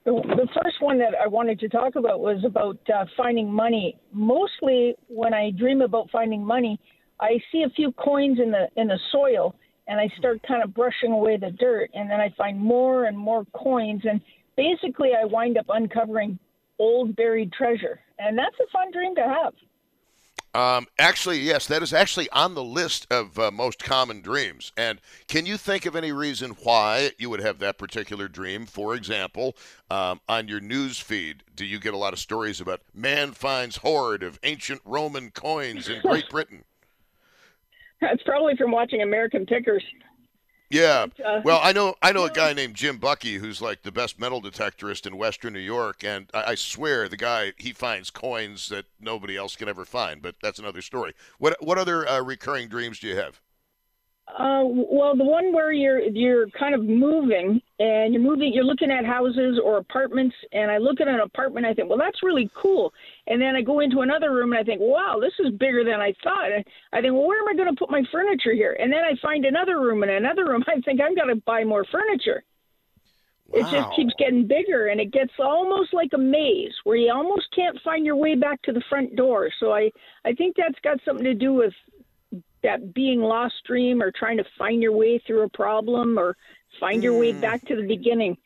The, 0.08 0.48
first 0.64 0.82
one 0.82 0.98
that 1.00 1.12
I 1.22 1.28
wanted 1.28 1.60
to 1.60 1.68
talk 1.68 1.98
about 1.98 2.22
was 2.22 2.42
about 2.46 2.78
uh, 2.88 3.04
finding 3.18 3.52
money. 3.52 4.00
Mostly, 4.14 4.96
when 5.10 5.34
I 5.34 5.52
dream 5.52 5.82
about 5.82 6.10
finding 6.12 6.46
money, 6.46 6.80
I 7.20 7.38
see 7.52 7.64
a 7.64 7.70
few 7.72 7.92
coins 7.92 8.40
in 8.42 8.50
the 8.50 8.70
in 8.78 8.88
the 8.88 8.98
soil, 9.12 9.54
and 9.90 10.00
I 10.00 10.08
start 10.18 10.40
kind 10.48 10.64
of 10.64 10.74
brushing 10.74 11.12
away 11.12 11.36
the 11.36 11.52
dirt, 11.52 11.90
and 11.94 12.10
then 12.10 12.22
I 12.22 12.34
find 12.38 12.58
more 12.58 13.04
and 13.04 13.18
more 13.18 13.44
coins, 13.54 14.04
and 14.10 14.22
basically, 14.56 15.10
I 15.14 15.26
wind 15.26 15.58
up 15.58 15.66
uncovering 15.68 16.40
old 16.80 17.14
buried 17.18 17.52
treasure, 17.52 18.00
and 18.18 18.38
that's 18.38 18.56
a 18.62 18.72
fun 18.72 18.94
dream 18.94 19.14
to 19.16 19.24
have. 19.24 19.54
Um, 20.58 20.88
actually, 20.98 21.38
yes, 21.38 21.68
that 21.68 21.84
is 21.84 21.94
actually 21.94 22.28
on 22.32 22.56
the 22.56 22.64
list 22.64 23.06
of 23.12 23.38
uh, 23.38 23.52
most 23.52 23.84
common 23.84 24.22
dreams. 24.22 24.72
And 24.76 25.00
can 25.28 25.46
you 25.46 25.56
think 25.56 25.86
of 25.86 25.96
any 25.96 26.12
reason 26.12 26.58
why 26.64 27.12
you 27.20 27.30
would 27.30 27.42
have 27.42 27.60
that 27.60 27.78
particular 27.78 28.28
dream? 28.28 28.66
For 28.66 28.96
example, 28.96 29.56
um, 29.92 30.20
on 30.28 30.48
your 30.48 30.60
news 30.60 30.98
feed, 30.98 31.44
do 31.56 31.64
you 31.64 31.80
get 31.80 31.94
a 31.94 31.98
lot 31.98 32.12
of 32.12 32.18
stories 32.18 32.60
about 32.60 32.82
man 32.92 33.34
finds 33.34 33.78
hoard 33.78 34.24
of 34.24 34.40
ancient 34.42 34.82
Roman 34.84 35.30
coins 35.30 35.88
in 35.88 36.02
Great 36.02 36.28
Britain? 36.28 36.64
That's 38.02 38.24
probably 38.24 38.56
from 38.56 38.72
watching 38.72 39.04
American 39.04 39.46
Pickers. 39.46 39.84
Yeah. 40.70 41.08
Uh, 41.24 41.42
well, 41.44 41.60
I 41.64 41.72
know 41.72 41.96
I 42.02 42.12
know 42.12 42.26
a 42.26 42.30
guy 42.30 42.54
named 42.54 42.76
Jim 42.76 42.98
Bucky 42.98 43.36
who's 43.36 43.62
like 43.62 43.84
the 43.84 43.92
best 43.92 44.20
metal 44.20 44.42
detectorist 44.42 45.06
in 45.06 45.18
Western 45.18 45.54
New 45.54 45.60
York, 45.60 46.04
and 46.04 46.30
I, 46.34 46.52
I, 46.52 46.56
swear 46.56 47.08
the 47.08 47.16
guy 47.16 47.54
he 47.58 47.72
finds 47.72 48.10
coins 48.10 48.68
that 48.70 48.86
nobody 49.00 49.38
else 49.38 49.56
can 49.56 49.70
ever 49.70 49.86
find. 49.86 50.22
But 50.22 50.36
that's 50.42 50.60
another 50.60 50.82
story. 50.82 51.14
What 51.38 51.56
what 51.62 51.78
other 51.78 52.08
uh, 52.08 52.22
recurring 52.22 52.68
dreams 52.68 53.00
do 53.00 53.08
you 53.08 53.16
have? 53.16 53.40
Uh, 54.28 54.62
well, 54.66 55.16
the 55.16 55.24
one 55.24 55.54
where 55.54 55.72
you're 55.72 56.02
you're 56.02 56.50
kind 56.50 56.76
of 56.76 56.84
moving 56.84 57.62
and 57.80 58.14
you're 58.14 58.22
moving, 58.22 58.52
you're 58.54 58.66
looking 58.66 58.92
at 58.92 59.06
houses 59.06 59.58
or 59.64 59.78
apartments, 59.78 60.36
and 60.52 60.70
I 60.70 60.80
look 60.80 61.00
at 61.00 61.08
an 61.08 61.22
apartment, 61.22 61.66
I 61.66 61.74
think, 61.74 61.90
well, 61.90 61.98
that's 61.98 62.22
really 62.22 62.52
cool, 62.54 62.94
and 63.28 63.42
then 63.42 63.56
I 63.56 63.62
go 63.62 63.80
into 63.80 64.02
another 64.02 64.34
room 64.34 64.52
and 64.52 64.60
I 64.60 64.64
think, 64.64 64.82
wow, 64.82 65.18
this 65.22 65.34
is 65.40 65.54
bigger 65.58 65.86
than 65.86 66.02
I 66.02 66.14
thought. 66.24 66.52
I 66.92 67.02
think, 67.02 67.14
well, 67.14 67.26
where 67.26 67.40
am 67.40 67.48
I 67.48 67.56
going 67.56 67.74
to 67.74 67.80
put 67.80 67.90
my 67.90 68.04
furniture 68.12 68.54
here? 68.54 68.76
And 68.78 68.92
then 68.92 69.00
I 69.00 69.14
find 69.22 69.46
another 69.46 69.80
room 69.80 70.04
and 70.04 70.12
another 70.12 70.46
room. 70.46 70.64
I 70.68 70.82
think 70.82 71.00
I'm 71.00 71.16
going 71.16 71.30
to 71.30 71.42
buy 71.46 71.64
more 71.64 71.86
furniture. 71.86 72.44
Wow. 73.48 73.60
It 73.60 73.72
just 73.72 73.96
keeps 73.96 74.14
getting 74.20 74.46
bigger, 74.46 74.88
and 74.88 75.00
it 75.00 75.14
gets 75.14 75.32
almost 75.40 75.94
like 75.94 76.10
a 76.14 76.18
maze 76.18 76.74
where 76.84 76.98
you 76.98 77.14
almost 77.14 77.48
can't 77.56 77.80
find 77.82 78.06
your 78.06 78.18
way 78.18 78.36
back 78.36 78.62
to 78.64 78.74
the 78.74 78.84
front 78.90 79.16
door. 79.16 79.50
So 79.62 79.72
I 79.72 79.90
I 80.26 80.34
think 80.34 80.58
that's 80.58 80.78
got 80.84 81.00
something 81.06 81.24
to 81.24 81.34
do 81.34 81.54
with 81.54 81.74
that 82.64 82.94
being 82.94 83.22
lost 83.22 83.56
dream 83.66 84.02
or 84.02 84.12
trying 84.12 84.38
to 84.38 84.46
find 84.58 84.82
your 84.82 84.92
way 84.92 85.20
through 85.26 85.44
a 85.44 85.50
problem 85.50 86.18
or 86.18 86.36
find 86.80 87.04
your 87.04 87.18
way 87.18 87.32
hmm. 87.32 87.42
back 87.42 87.66
to 87.68 87.76
the 87.76 87.88
beginning. 87.88 88.38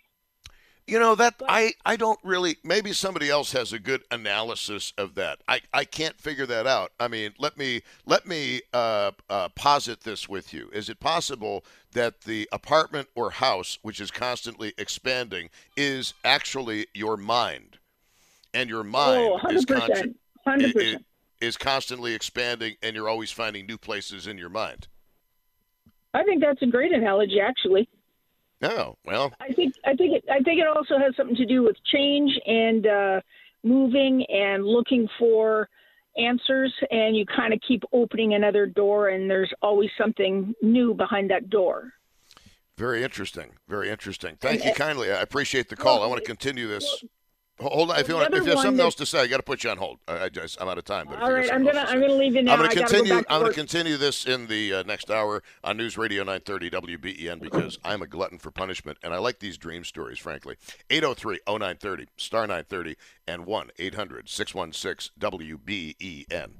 You 0.88 1.00
know 1.00 1.16
that 1.16 1.36
but, 1.38 1.48
I 1.50 1.74
I 1.86 1.96
don't 1.96 2.20
really 2.24 2.58
maybe 2.64 2.92
somebody 2.92 3.30
else 3.30 3.52
has 3.54 3.72
a 3.72 3.80
good 3.80 4.04
analysis 4.12 4.92
of 4.98 5.16
that. 5.16 5.40
I, 5.48 5.62
I 5.74 5.86
can't 5.86 6.20
figure 6.20 6.46
that 6.48 6.68
out. 6.68 6.92
I 7.00 7.08
mean, 7.08 7.34
let 7.38 7.58
me 7.58 7.82
let 8.06 8.26
me 8.28 8.62
uh, 8.74 9.12
uh, 9.30 9.50
posit 9.50 10.02
this 10.02 10.28
with 10.28 10.54
you. 10.54 10.70
Is 10.74 10.90
it 10.90 11.00
possible 11.00 11.64
that 11.94 12.22
the 12.22 12.50
apartment 12.52 13.08
or 13.16 13.32
house 13.32 13.78
which 13.84 14.02
is 14.02 14.12
constantly 14.12 14.74
expanding 14.78 15.50
is 15.78 16.14
actually 16.26 16.88
your 16.94 17.16
mind, 17.16 17.78
and 18.54 18.70
your 18.70 18.84
mind 18.84 19.22
oh, 19.22 19.40
100%, 19.44 19.56
is 19.56 19.66
con- 19.66 20.16
100% 20.48 20.76
is 20.76 20.96
constantly 21.58 22.14
expanding 22.14 22.76
and 22.82 22.96
you're 22.96 23.10
always 23.10 23.32
finding 23.32 23.66
new 23.66 23.78
places 23.78 24.28
in 24.28 24.38
your 24.38 24.50
mind. 24.50 24.88
I 26.14 26.24
think 26.24 26.42
that's 26.42 26.62
a 26.62 26.68
great 26.68 26.94
analogy, 26.94 27.40
actually. 27.40 27.90
Oh 28.62 28.96
well. 29.06 29.34
I 29.40 29.54
think 29.54 29.74
I 29.86 29.96
think 29.96 30.14
it 30.14 30.24
I 30.30 30.40
think 30.40 30.60
it 30.60 30.68
also 30.68 31.00
has 31.00 31.16
something 31.16 31.36
to 31.36 31.46
do 31.46 31.64
with 31.64 31.76
change 31.92 32.32
and 32.46 32.86
uh, 32.86 33.22
moving 33.64 34.26
and 34.30 34.66
looking 34.66 35.08
for 35.18 35.68
answers, 36.18 36.74
and 36.92 37.16
you 37.16 37.26
kind 37.26 37.54
of 37.54 37.60
keep 37.68 37.84
opening 37.94 38.34
another 38.34 38.66
door, 38.66 39.10
and 39.10 39.30
there's 39.30 39.52
always 39.62 39.90
something 39.98 40.54
new 40.62 40.94
behind 40.94 41.30
that 41.32 41.50
door. 41.50 41.94
Very 42.78 43.04
interesting. 43.04 43.52
Very 43.68 43.90
interesting. 43.90 44.38
Thank 44.40 44.62
and, 44.62 44.70
you 44.70 44.76
kindly. 44.76 45.12
I 45.12 45.22
appreciate 45.22 45.70
the 45.70 45.76
call. 45.76 45.98
Well, 45.98 46.06
I 46.06 46.08
want 46.08 46.22
to 46.22 46.28
continue 46.28 46.68
this. 46.68 46.84
Well, 46.84 47.10
Hold 47.62 47.92
on. 47.92 48.00
If 48.00 48.08
you 48.08 48.16
want, 48.16 48.34
if 48.34 48.44
you 48.44 48.50
have 48.50 48.60
something 48.60 48.78
that, 48.78 48.84
else 48.84 48.96
to 48.96 49.06
say, 49.06 49.22
I 49.22 49.28
got 49.28 49.38
to 49.38 49.44
put 49.44 49.64
you 49.64 49.70
on 49.70 49.78
hold. 49.78 50.00
I, 50.08 50.26
I 50.26 50.30
just, 50.30 50.60
I'm 50.62 50.68
out 50.68 50.78
of 50.78 50.86
time. 50.86 51.08
But 51.08 51.22
all 51.22 51.32
right, 51.32 51.52
I'm 51.52 51.64
gonna 51.64 51.86
I'm 51.88 52.02
gonna 52.02 52.14
leave 52.14 52.36
you 52.36 52.42
now. 52.42 52.54
I'm 52.54 52.60
gonna 52.60 52.74
continue. 52.74 53.14
Go 53.14 53.24
I'm 53.30 53.42
gonna 53.42 53.54
continue 53.54 53.98
this 53.98 54.26
in 54.26 54.48
the 54.48 54.74
uh, 54.74 54.84
next 54.84 55.12
hour 55.12 55.44
on 55.64 55.78
News 55.78 55.98
Radio 55.98 56.24
930 56.24 56.98
WBEN 56.98 57.42
because 57.42 57.78
I'm 57.86 58.02
a 58.02 58.08
glutton 58.08 58.40
for 58.40 58.52
punishment 58.52 58.98
and 59.04 59.14
I 59.14 59.20
like 59.20 59.40
these 59.40 59.58
dream 59.58 59.84
stories. 59.84 60.18
Frankly, 60.20 60.56
803-0930 60.90 62.08
star 62.18 62.42
930 62.42 62.96
and 63.28 63.46
one 63.46 63.70
800 63.78 64.28
616 64.28 65.12
WBEN. 65.20 66.52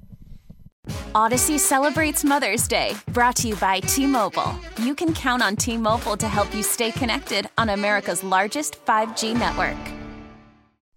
Audacy 1.14 1.58
celebrates 1.58 2.24
Mother's 2.24 2.66
Day, 2.66 2.94
brought 3.08 3.36
to 3.36 3.48
you 3.48 3.56
by 3.56 3.80
T 3.80 4.06
Mobile. 4.06 4.58
You 4.78 4.94
can 4.94 5.14
count 5.14 5.42
on 5.42 5.56
T 5.56 5.76
Mobile 5.76 6.16
to 6.16 6.28
help 6.28 6.52
you 6.54 6.62
stay 6.62 6.90
connected 6.90 7.48
on 7.56 7.68
America's 7.68 8.24
largest 8.24 8.84
5G 8.84 9.34
network. 9.38 10.01